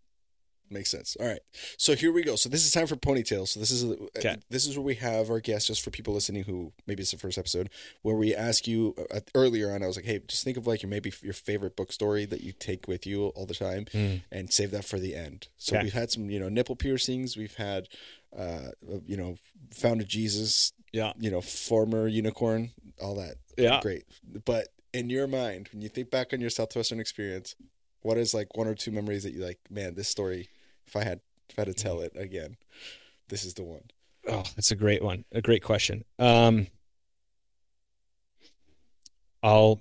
[0.74, 1.16] Makes sense.
[1.20, 1.38] All right.
[1.78, 2.34] So here we go.
[2.36, 3.52] So this is time for Pony Tales.
[3.52, 3.84] So this is
[4.18, 4.36] Okay.
[4.50, 7.16] this is where we have our guests, just for people listening who maybe it's the
[7.16, 7.70] first episode,
[8.02, 9.82] where we ask you uh, earlier on.
[9.82, 12.40] I was like, hey, just think of like your maybe your favorite book story that
[12.42, 13.86] you take with you all the time,
[14.30, 15.48] and save that for the end.
[15.56, 15.84] So Okay.
[15.84, 17.36] we've had some, you know, nipple piercings.
[17.36, 17.88] We've had,
[18.36, 18.70] uh,
[19.06, 19.36] you know,
[19.72, 20.72] founded Jesus.
[20.92, 21.12] Yeah.
[21.18, 22.72] You know, former unicorn.
[23.00, 23.36] All that.
[23.56, 23.80] Yeah.
[23.80, 24.04] Great.
[24.44, 27.54] But in your mind, when you think back on your Southwestern experience,
[28.02, 30.48] what is like one or two memories that you like, man, this story,
[30.86, 31.20] if I had
[31.50, 32.56] if I had to tell it again,
[33.28, 33.82] this is the one.
[34.28, 35.24] Oh, that's a great one.
[35.32, 36.04] A great question.
[36.18, 36.66] Um,
[39.42, 39.80] I'll.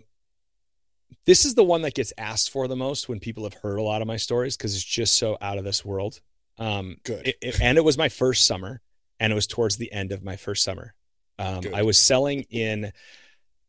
[1.26, 3.82] This is the one that gets asked for the most when people have heard a
[3.84, 6.20] lot of my stories because it's just so out of this world.
[6.58, 7.28] Um, Good.
[7.30, 8.82] it- it- and it was my first summer,
[9.22, 10.94] and it was towards the end of my first summer.
[11.40, 11.74] Um, Good.
[11.74, 12.92] I was selling in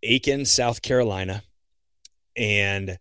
[0.03, 1.45] Aiken, South Carolina,
[2.37, 2.99] and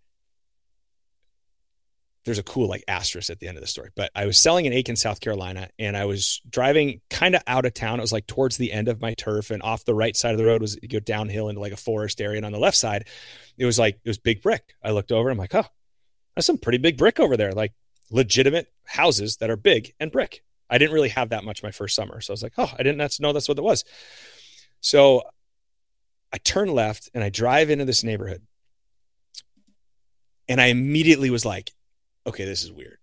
[2.25, 3.89] there's a cool like asterisk at the end of the story.
[3.95, 7.65] But I was selling in Aiken, South Carolina, and I was driving kind of out
[7.65, 7.99] of town.
[7.99, 10.37] It was like towards the end of my turf, and off the right side of
[10.37, 12.77] the road was you go downhill into like a forest area, and on the left
[12.77, 13.07] side,
[13.57, 14.75] it was like it was big brick.
[14.83, 15.65] I looked over, I'm like, oh,
[16.35, 17.73] that's some pretty big brick over there, like
[18.09, 20.43] legitimate houses that are big and brick.
[20.69, 22.83] I didn't really have that much my first summer, so I was like, oh, I
[22.83, 23.83] didn't know that's what it was.
[24.79, 25.23] So
[26.31, 28.43] I turn left and I drive into this neighborhood,
[30.47, 31.71] and I immediately was like,
[32.25, 32.97] okay, this is weird.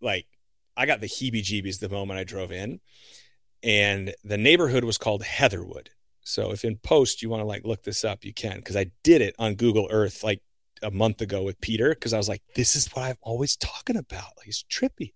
[0.00, 0.26] Like,
[0.76, 2.80] I got the heebie jeebies the moment I drove in,
[3.62, 5.90] and the neighborhood was called Heatherwood.
[6.22, 8.90] So, if in post you want to like look this up, you can, because I
[9.02, 10.42] did it on Google Earth like
[10.82, 13.96] a month ago with Peter, because I was like, this is what I'm always talking
[13.96, 14.36] about.
[14.36, 15.14] Like, it's trippy.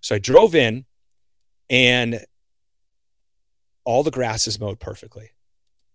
[0.00, 0.84] So, I drove in,
[1.70, 2.24] and
[3.84, 5.30] all the grass is mowed perfectly.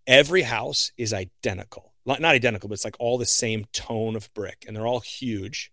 [0.07, 1.93] Every house is identical.
[2.05, 4.99] Not not identical, but it's like all the same tone of brick, and they're all
[4.99, 5.71] huge.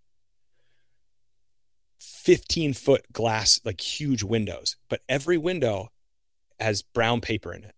[2.03, 5.91] 15 foot glass, like huge windows, but every window
[6.59, 7.75] has brown paper in it.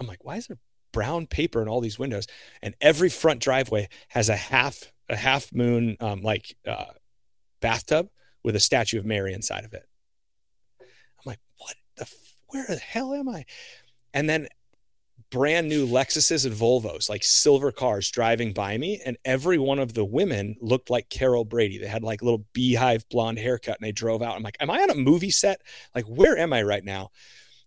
[0.00, 0.58] I'm like, why is there
[0.92, 2.26] brown paper in all these windows?
[2.62, 6.86] And every front driveway has a half a half moon um, like uh,
[7.60, 8.08] bathtub
[8.42, 9.86] with a statue of Mary inside of it.
[10.80, 10.86] I'm
[11.24, 13.44] like, what the f- where the hell am I?
[14.12, 14.48] And then
[15.30, 19.00] brand new Lexuses and Volvos, like silver cars driving by me.
[19.04, 21.78] And every one of the women looked like Carol Brady.
[21.78, 24.36] They had like little beehive blonde haircut and they drove out.
[24.36, 25.60] I'm like, am I on a movie set?
[25.94, 27.10] Like, where am I right now?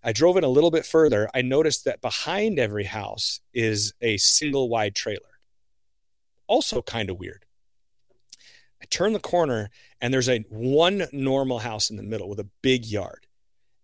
[0.04, 1.30] I drove in a little bit further.
[1.34, 5.22] I noticed that behind every house is a single wide trailer.
[6.48, 7.46] Also, kind of weird.
[8.82, 9.70] I turn the corner
[10.00, 13.28] and there's a one normal house in the middle with a big yard.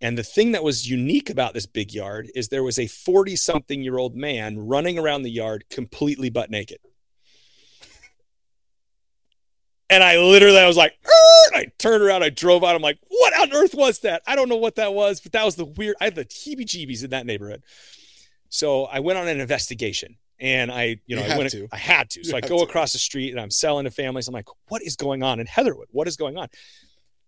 [0.01, 3.35] And the thing that was unique about this big yard is there was a 40
[3.35, 6.79] something year old man running around the yard completely butt naked.
[9.89, 10.93] And I literally, I was like!
[11.53, 12.75] I turned around, I drove out.
[12.75, 14.23] I'm like, what on earth was that?
[14.27, 16.65] I don't know what that was, but that was the weird, I had the heebie
[16.65, 17.63] jeebies in that neighborhood.
[18.49, 21.67] So I went on an investigation and I, you know, You I had went, to.
[21.71, 22.19] I had to.
[22.21, 22.63] You So I go to.
[22.63, 24.27] across the street and I'm selling to families.
[24.27, 25.87] I'm like, what is going on in Heatherwood?
[25.91, 26.47] What is going on?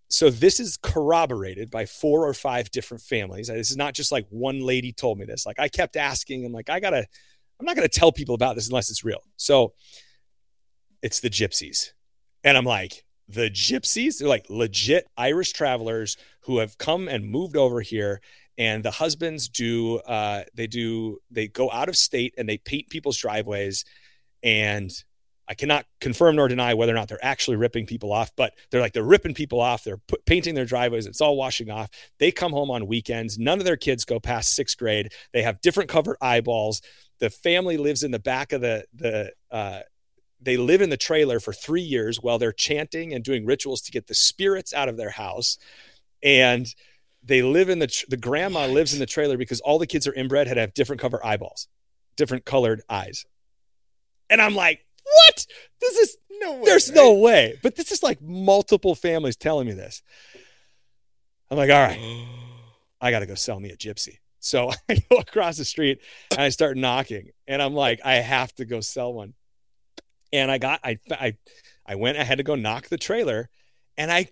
[0.10, 3.48] So this is corroborated by four or five different families.
[3.48, 5.46] This is not just like one lady told me this.
[5.46, 7.06] Like I kept asking, I'm like, I gotta,
[7.60, 9.22] I'm not gonna tell people about this unless it's real.
[9.36, 9.74] So
[11.02, 11.92] it's the gypsies.
[12.44, 17.58] And I'm like, the gypsies, they're like legit Irish travelers who have come and moved
[17.58, 18.22] over here.
[18.58, 22.90] And the husbands do, uh, they do, they go out of state and they paint
[22.90, 23.84] people's driveways.
[24.42, 24.92] And
[25.50, 28.82] I cannot confirm nor deny whether or not they're actually ripping people off, but they're
[28.82, 29.84] like, they're ripping people off.
[29.84, 31.06] They're put, painting their driveways.
[31.06, 31.90] It's all washing off.
[32.20, 33.40] They come home on weekends.
[33.40, 35.14] None of their kids go past sixth grade.
[35.32, 36.82] They have different covered eyeballs.
[37.20, 39.82] The family lives in the back of the, the, uh,
[40.42, 43.92] they live in the trailer for three years while they're chanting and doing rituals to
[43.92, 45.58] get the spirits out of their house.
[46.22, 46.68] And
[47.24, 50.08] they live in the, tr- the grandma lives in the trailer because all the kids
[50.08, 51.68] are inbred had have different cover eyeballs,
[52.18, 53.26] different colored eyes.
[54.30, 55.46] And I'm like, what?
[55.82, 56.62] This is No way.
[56.66, 56.96] there's right?
[56.96, 57.60] no way.
[57.64, 60.02] But this is like multiple families telling me this.
[61.50, 62.00] I'm like, all right,
[63.02, 64.18] I got to go sell me a gypsy.
[64.40, 66.00] So I go across the street
[66.32, 69.34] and I start knocking, and I'm like, I have to go sell one.
[70.34, 71.38] And I got, I, I,
[71.86, 72.18] I went.
[72.18, 73.50] I had to go knock the trailer,
[73.98, 74.28] and I,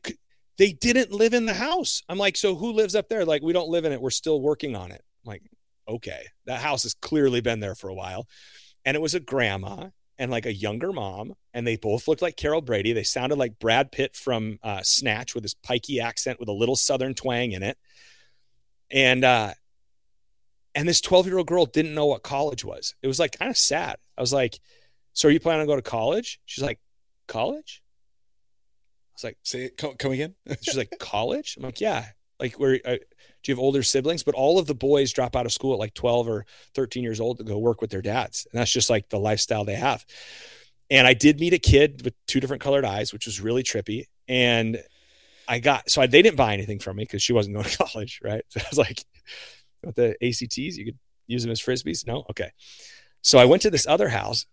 [0.57, 2.01] they didn't live in the house.
[2.09, 3.23] I'm like, so who lives up there?
[3.23, 4.01] Like, we don't live in it.
[4.01, 5.01] We're still working on it.
[5.25, 5.43] I'm like,
[5.87, 8.27] okay, that house has clearly been there for a while,
[8.83, 9.87] and it was a grandma
[10.17, 12.93] and like a younger mom, and they both looked like Carol Brady.
[12.93, 16.75] They sounded like Brad Pitt from uh, Snatch with his pikey accent with a little
[16.75, 17.77] Southern twang in it,
[18.91, 19.53] and uh,
[20.75, 22.93] and this 12 year old girl didn't know what college was.
[23.01, 23.95] It was like kind of sad.
[24.17, 24.59] I was like,
[25.13, 26.39] So are you planning on going to college?
[26.45, 26.79] She's like,
[27.27, 27.81] College?
[29.11, 30.35] I was like, Say it, come, come again.
[30.61, 31.55] She's like, College?
[31.57, 32.05] I'm like, Yeah.
[32.39, 32.97] Like, where uh,
[33.45, 34.23] do you have older siblings?
[34.23, 37.19] But all of the boys drop out of school at like 12 or 13 years
[37.19, 38.47] old to go work with their dads.
[38.51, 40.03] And that's just like the lifestyle they have.
[40.89, 44.05] And I did meet a kid with two different colored eyes, which was really trippy.
[44.27, 44.81] And
[45.47, 47.77] I got, so I, they didn't buy anything from me because she wasn't going to
[47.85, 48.19] college.
[48.23, 48.43] Right.
[48.49, 49.05] So I was like,
[49.83, 50.97] with the ACTs, you could
[51.27, 52.07] use them as frisbees.
[52.07, 52.49] No, okay.
[53.21, 54.47] So I went to this other house,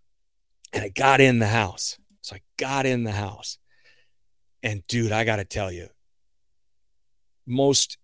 [0.73, 1.99] and I got in the house.
[2.21, 3.59] So I got in the house,
[4.63, 5.89] and dude, I got to tell you,
[7.47, 7.97] most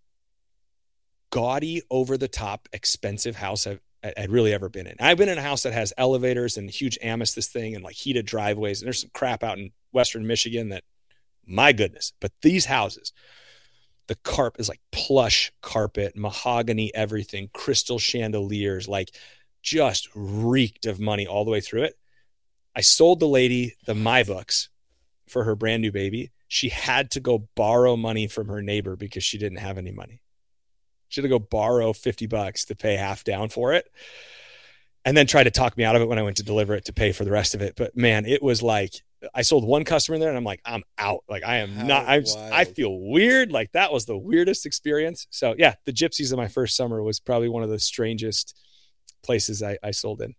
[1.30, 4.94] gaudy, over the top, expensive house I've I'd really ever been in.
[5.00, 8.26] I've been in a house that has elevators and huge amethyst thing and like heated
[8.26, 8.80] driveways.
[8.80, 10.84] And there's some crap out in Western Michigan that,
[11.46, 12.12] my goodness.
[12.20, 13.12] But these houses,
[14.06, 19.10] the carp is like plush carpet, mahogany, everything, crystal chandeliers, like
[19.62, 21.98] just reeked of money all the way through it.
[22.76, 24.68] I sold the lady the my books
[25.28, 26.30] for her brand new baby.
[26.46, 30.22] She had to go borrow money from her neighbor because she didn't have any money.
[31.14, 33.90] Had to go borrow 50 bucks to pay half down for it.
[35.04, 36.84] And then try to talk me out of it when I went to deliver it
[36.86, 37.74] to pay for the rest of it.
[37.76, 39.02] But man, it was like
[39.34, 41.24] I sold one customer in there and I'm like, I'm out.
[41.28, 43.50] Like I am How not, I'm just, I feel weird.
[43.50, 45.26] Like that was the weirdest experience.
[45.30, 48.58] So yeah, the gypsies of my first summer was probably one of the strangest
[49.22, 50.34] places I, I sold in.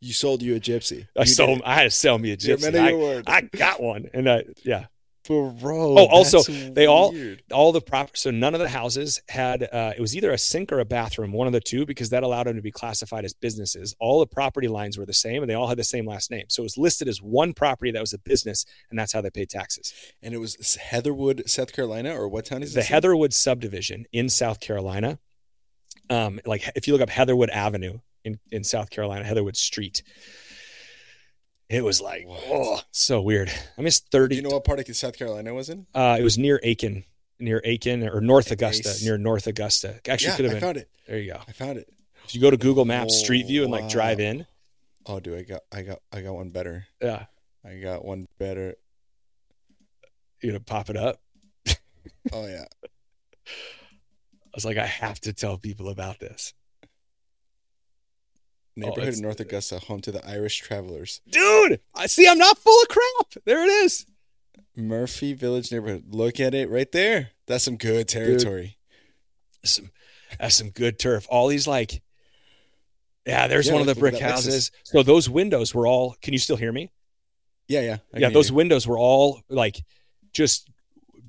[0.00, 1.06] you sold you a gypsy.
[1.16, 2.44] I You sold, did I had to sell me a it.
[2.44, 2.72] You're a gypsy.
[2.72, 3.36] man of your I.
[3.36, 4.08] I got one.
[4.12, 4.86] And I yeah,
[5.26, 5.98] Bro.
[5.98, 7.42] Oh, also, they all- weird.
[7.52, 10.70] all the prop so none of the houses had uh, it was either a sink
[10.70, 13.32] or a bathroom one of the two because that allowed them to be classified as
[13.32, 16.30] businesses all the property lines were the same and they all had the same last
[16.30, 19.20] name so it was listed as one property that was a business and that's how
[19.22, 19.92] they paid taxes
[20.22, 22.90] And it was Heatherwood, South Carolina, or what town is the this?
[22.90, 22.94] in?
[22.94, 25.18] heatherwood subdivision in south carolina
[26.10, 30.02] um, like if you look up heatherwood avenue in, in south carolina heatherwood street
[31.68, 32.42] it was like What?
[32.48, 35.68] oh so weird i missed 30 Do you know what part of South Carolina was
[35.68, 35.86] in?
[35.94, 37.04] uh, it was near aiken
[37.40, 39.02] near aiken or north augusta Nice.
[39.04, 40.90] near north augusta actually yeah, could have I been found it.
[41.06, 41.88] there you go I found it.
[42.24, 44.46] If you go to Google Maps Street Oh, View and like drive in,
[45.04, 46.86] Oh, dude, I got, I got, I got one better.
[47.02, 47.26] yeah,
[47.62, 48.76] I got one better.
[50.40, 51.20] you're gonna pop it up.
[52.32, 52.64] Oh yeah.
[53.46, 56.54] I was like, I have to tell people about this,
[58.76, 61.20] Oh, neighborhood Oh, in North Augusta, home to the Irish Travelers.
[61.30, 61.80] dude.
[61.94, 62.26] I see.
[62.28, 63.44] I'm not full of crap.
[63.44, 64.06] There it is.
[64.76, 66.06] Murphy Village neighborhood.
[66.10, 67.30] Look at it right there.
[67.46, 68.76] That's some good territory.
[69.64, 69.90] Some
[70.40, 71.26] that's some good turf.
[71.30, 72.02] All these like,
[73.26, 73.46] yeah.
[73.46, 74.72] There's Yeah, one of the brick houses.
[74.82, 76.16] So those windows were all.
[76.20, 76.90] Can you still hear me?
[77.68, 77.96] Yeah, yeah.
[78.12, 79.80] I yeah, those hear windows were all like
[80.32, 80.68] just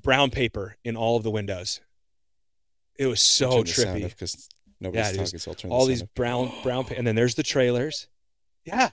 [0.02, 1.80] brown paper in all of the windows.
[2.98, 4.04] It was so Turn the sound trippy.
[4.06, 4.48] off 'cause
[4.80, 7.42] nobody's Yeah, talking, so I'll turn All the these brown brown, and then there's the
[7.42, 8.08] trailers.
[8.64, 8.90] Yeah,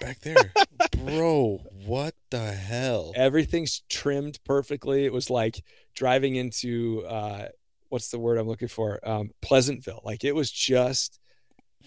[0.00, 0.52] back there,
[1.04, 1.60] bro.
[1.86, 3.12] What the hell?
[3.16, 5.04] everything's trimmed perfectly.
[5.04, 5.62] It was like
[5.94, 7.48] driving into uh
[7.88, 8.98] what's the word I'm looking for?
[9.08, 10.00] Um Pleasantville.
[10.04, 11.18] Like it was just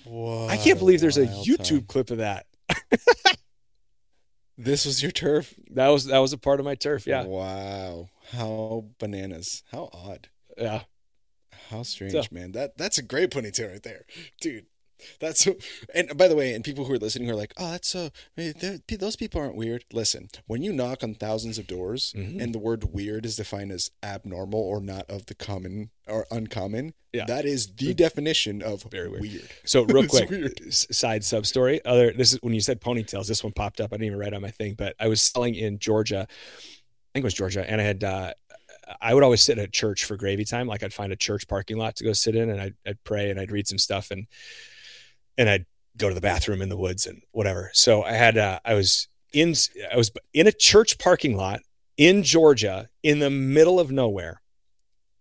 [0.06, 1.86] What I can't believe there's a YouTube time.
[1.88, 2.46] clip of that.
[4.58, 5.54] This was your turf.
[5.72, 7.06] That was that was a part of my turf.
[7.06, 7.26] Yeah.
[7.26, 8.08] Wow.
[8.32, 9.64] How bananas.
[9.70, 10.30] How odd.
[10.58, 10.84] Yeah.
[11.70, 12.52] How strange, So- man.
[12.54, 14.06] That that's a great Pony Tale right there,
[14.42, 14.66] dude.
[15.20, 15.58] That's so.
[15.94, 18.12] And by the way, and people who are listening who are like, "Oh, that's so."
[18.38, 19.84] Those people aren't weird.
[19.92, 22.42] Listen, when you knock on thousands of doors, Mhm.
[22.42, 26.94] and the word "weird" is defined as abnormal or not of the common or uncommon,
[27.12, 27.26] Yeah.
[27.26, 29.22] that is the definition of Very weird.
[29.22, 29.50] weird.
[29.66, 31.84] So real quick, side sub story.
[31.84, 33.28] Other this is when you said Pony Tales.
[33.28, 33.92] This one popped up.
[33.92, 36.26] I didn't even write on my thing, but I was selling in Georgia.
[36.30, 38.04] I think it was Georgia, and I had.
[38.04, 38.34] uh
[39.02, 40.68] I would always sit at church for gravy time.
[40.68, 43.30] Like I'd find a church parking lot to go sit in, and I'd, I'd pray
[43.30, 44.28] and I'd read some stuff, and
[45.38, 45.66] and I'd
[45.98, 47.72] go to the bathroom in the woods and whatever.
[47.74, 48.38] So I had.
[48.38, 49.53] Uh, I was in.
[49.91, 51.62] I was in a church parking lot
[51.98, 54.41] in Georgia, in the middle of nowhere,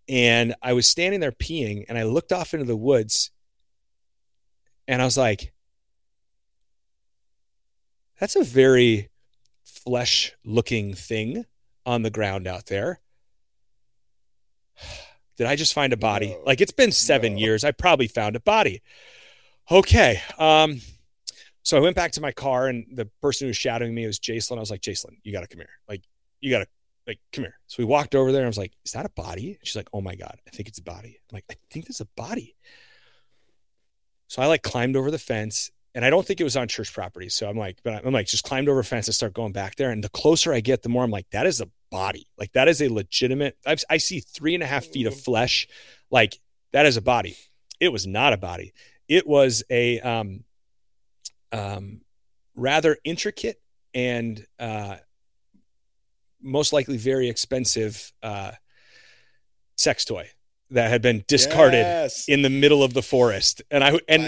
[0.07, 3.31] and I was standing there peeing, and I looked off into the woods,
[4.87, 5.53] and I was like,
[8.19, 9.09] that's a very
[9.63, 11.45] flesh looking thing
[11.85, 12.99] on the ground out there.
[15.37, 16.29] Did I just find a body?
[16.29, 16.43] No.
[16.45, 17.39] Like it's been seven No.
[17.39, 17.63] years.
[17.63, 18.81] I probably found a body.
[19.69, 20.21] Okay.
[20.37, 20.81] Um,
[21.63, 24.19] so I went back to my car and the person who was shadowing me was
[24.19, 24.57] Jason.
[24.57, 25.69] I was like, Jason, you gotta come here.
[25.89, 26.03] Like,
[26.39, 26.67] you gotta
[27.07, 27.57] like come here.
[27.67, 29.57] So we walked over there and I was like, Is that a body?
[29.63, 31.19] She's like, Oh my God, I think it's a body.
[31.29, 32.55] I'm like, I think there's a body.
[34.27, 36.93] So I like climbed over the fence and I don't think it was on church
[36.93, 37.29] property.
[37.29, 39.75] So I'm like, but I'm like, just climbed over a fence and start going back
[39.75, 39.91] there.
[39.91, 42.27] And the closer I get, the more I'm like, that is a body.
[42.37, 43.57] Like that is a legitimate.
[43.65, 45.67] I've, I see three and a half feet of flesh.
[46.11, 46.39] Like
[46.73, 47.35] that is a body.
[47.79, 48.73] It was not a body.
[49.07, 50.43] It was a um,
[51.51, 52.01] um,
[52.55, 53.61] rather intricate
[53.93, 54.97] and uh,
[56.41, 58.51] most likely very expensive uh,
[59.77, 60.29] sex toy
[60.71, 62.27] that had been discarded Yes.
[62.27, 63.61] in the middle of the forest.
[63.71, 64.23] And I and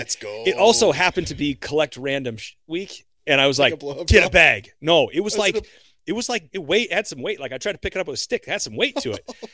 [0.45, 4.05] it also happened to be collect random sh- week, and I was Like like, a
[4.05, 4.71] get a bag.
[4.79, 5.67] No, it was Was like it
[6.07, 7.39] it was like it weight had some weight.
[7.39, 9.11] Like I tried to pick it up with a stick, it had some weight to
[9.11, 9.47] it, Oh,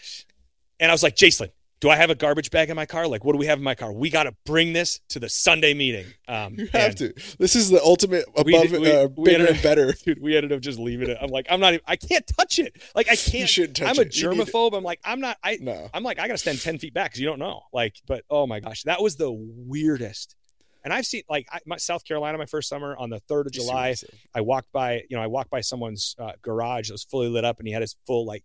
[0.80, 1.50] and I was like, Jason,
[1.80, 3.08] do I have a garbage bag in my car?
[3.08, 3.92] Like, what do we have in my car?
[3.92, 6.06] We got to bring this to the Sunday meeting.
[6.30, 7.14] Um, You have to.
[7.40, 9.92] This is the ultimate above, We did- we- uh, we bigger ended and better.
[10.06, 11.18] Dude, we ended up just leaving it.
[11.22, 11.74] I'm like, I'm not.
[11.74, 12.82] Even, I can't touch it.
[12.96, 13.50] Like, I can't.
[13.50, 14.16] shouldn't touch I'm a it.
[14.18, 14.74] You germaphobe.
[14.78, 15.38] I'm like, I'm not.
[15.44, 15.58] I.
[15.60, 15.90] No.
[15.94, 17.62] I'm like, I gotta stand ten feet back because you don't know.
[17.74, 20.36] Like, but oh my gosh, that was the weirdest.
[20.84, 23.54] And I've seen like I, my, South Carolina, my first summer on the third of
[23.54, 23.96] July.
[24.36, 27.46] I walked by, you know, I walked by someone's uh, garage that was fully lit
[27.46, 28.44] up, and he had his full like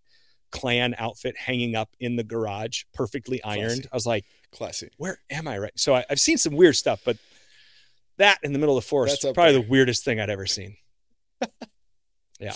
[0.50, 3.82] clan outfit hanging up in the garage, perfectly ironed.
[3.82, 3.88] Classy.
[3.92, 4.90] I was like, Classy.
[4.96, 5.58] where am I?
[5.58, 5.72] Right.
[5.76, 7.16] So I, I've seen some weird stuff, but
[8.18, 9.62] that in the middle of the forest probably there.
[9.62, 10.76] the weirdest thing I'd ever seen.
[12.38, 12.54] Yeah.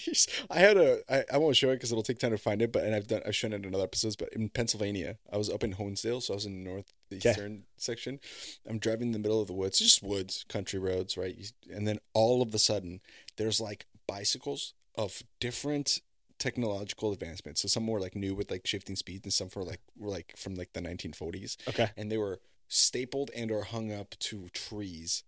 [0.50, 1.00] I had a.
[1.08, 2.72] I, I won't show it because it'll take time to find it.
[2.72, 3.22] But and I've done.
[3.26, 4.16] I've shown it in other episodes.
[4.16, 6.70] But in Pennsylvania, I was up in Honesdale, so I was in the
[7.10, 8.20] northeastern section.
[8.68, 11.50] I'm driving in the middle of the woods, just woods, country roads, right?
[11.72, 13.00] And then all of a sudden,
[13.36, 16.00] there's like bicycles of different
[16.38, 17.62] technological advancements.
[17.62, 20.34] So some were like new with like shifting speeds, and some were like were like
[20.36, 21.56] from like the 1940s.
[21.68, 21.90] Okay.
[21.96, 25.24] and they were stapled and or hung up to trees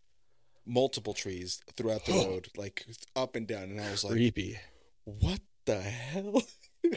[0.67, 2.85] multiple trees throughout the road like
[3.17, 4.59] up and down and i was like Creepy.
[5.05, 6.43] what the hell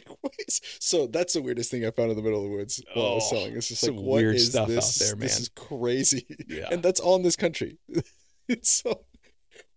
[0.50, 3.14] so that's the weirdest thing i found in the middle of the woods while i
[3.16, 5.50] was Oh, selling it's just like what weird is stuff out this there, this is
[5.50, 6.68] crazy Yeah.
[6.72, 7.78] and that's all in this country
[8.48, 9.02] it's so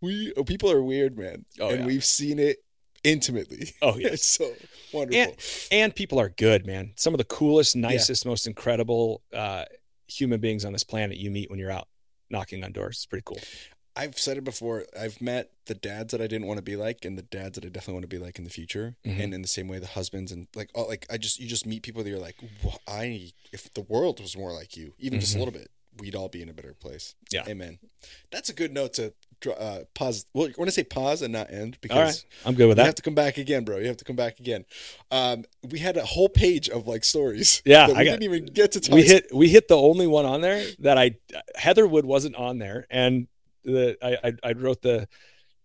[0.01, 1.87] we oh, people are weird man Oh, and yeah.
[1.87, 2.59] we've seen it
[3.05, 4.12] intimately Oh, yes.
[4.15, 4.53] it's so
[4.93, 5.35] wonderful
[5.71, 6.93] and people are good, man.
[6.97, 9.65] Some of the coolest, nicest, most incredible uh,
[10.09, 11.89] human beings on this planet you meet when you're out
[12.29, 12.97] knocking on doors.
[12.97, 13.39] It's pretty cool.
[13.97, 14.85] I've said it before.
[14.99, 17.65] I've met the dads that I didn't want to be like, and the dads that
[17.65, 18.97] I definitely want to be like in the future.
[19.05, 19.21] Mhm.
[19.25, 21.67] And in the same way, the husbands and like, all, like I just you just
[21.67, 25.21] meet people that you're like, "Wha- I if the world was more like you, even
[25.21, 25.41] just a Mhm.
[25.41, 27.15] little bit, we'd all be in a better place.
[27.33, 27.45] Yeah.
[27.49, 27.79] Amen.
[28.31, 29.12] That's a good note to
[29.59, 30.27] uh, pause.
[30.35, 32.47] Well, I want to say pause and not end because right.
[32.47, 32.83] I'm good with that.
[32.83, 33.79] you have to come back again, bro.
[33.79, 34.67] You have to come back again.
[35.11, 37.62] Um, we had a whole page of like stories.
[37.65, 38.95] Yeah, we I got- didn't even get to talk.
[38.95, 41.17] we hit we hit the only one on there that I
[41.57, 43.29] Heatherwood wasn't on there, and
[43.65, 45.09] the I I, I wrote the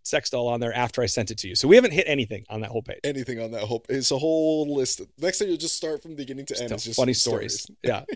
[0.04, 1.56] sex doll on there after I sent it to you.
[1.56, 3.00] So we haven't hit anything on that whole page.
[3.04, 3.84] anything on that whole.
[3.90, 5.02] It's a whole list.
[5.18, 6.72] Next time you'll just start from beginning to Just end.
[6.72, 7.66] It's just funny stories.
[7.84, 8.04] Yeah.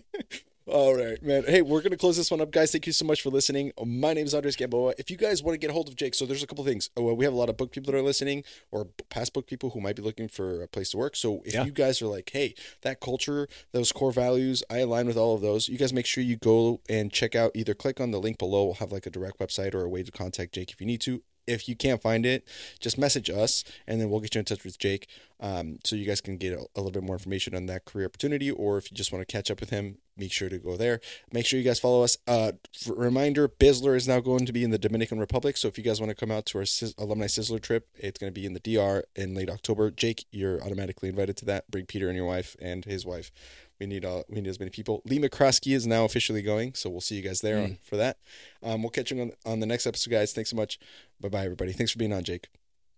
[0.72, 1.46] All right, man.
[1.48, 2.72] Hey, we're gonna close this one up, guys.
[2.72, 3.72] Thank you so much for listening.
[3.84, 4.94] My name is Andres Gamboa.
[5.00, 6.92] If you guys want to get a hold of Jake, so there's a couple things.
[6.96, 9.72] Uh, we have a lot of book people that are listening, or past book people
[9.72, 11.16] who might be looking for a place to work.
[11.16, 11.66] So if Yeah.
[11.66, 15.42] you guys are like, hey, that culture, those core values, I align with all of
[15.42, 15.70] those.
[15.70, 17.52] You guys make sure you go and check out.
[17.56, 18.66] Either click on the link below.
[18.66, 21.02] We'll have like a direct website or a way to contact Jake if you need
[21.02, 21.24] to.
[21.50, 22.48] If you can't find it,
[22.80, 25.08] just message us, and then we'll get you in touch with Jake,
[25.40, 28.06] um, so you guys can get a, a little bit more information on that career
[28.06, 28.52] opportunity.
[28.52, 31.00] Or if you just want to catch up with him, make sure to go there.
[31.32, 32.18] Make sure you guys follow us.
[32.28, 32.54] Uh,
[32.88, 35.58] reminder: Bizzler is now going to be in the Dominican Republic.
[35.58, 38.20] So if you guys want to come out to our Sizz- alumni Sizzler trip, it's
[38.20, 39.92] going to be in the DR in late October.
[39.92, 41.70] Jake, you're automatically invited to that.
[41.72, 43.32] Bring Peter and your wife and his wife.
[43.80, 45.02] We need uh, we need as many people.
[45.06, 48.18] Lee McCroskey is now officially going, so we'll see you guys there on, for that.
[48.62, 50.34] Um, we'll catch you on on the next episode, guys.
[50.34, 50.80] Thanks so much.
[51.22, 51.72] Bye bye, everybody.
[51.72, 52.50] Thanks for being on, Jake.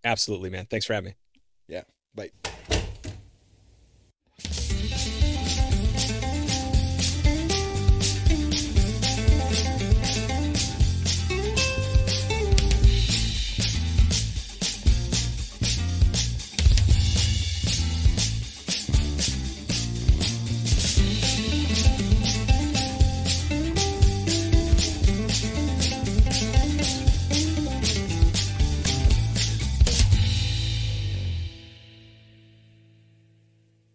[0.04, 0.66] Absolutely, man.
[0.66, 1.16] Thanks for having me.
[1.68, 1.84] Yeah.
[2.16, 2.32] Bye.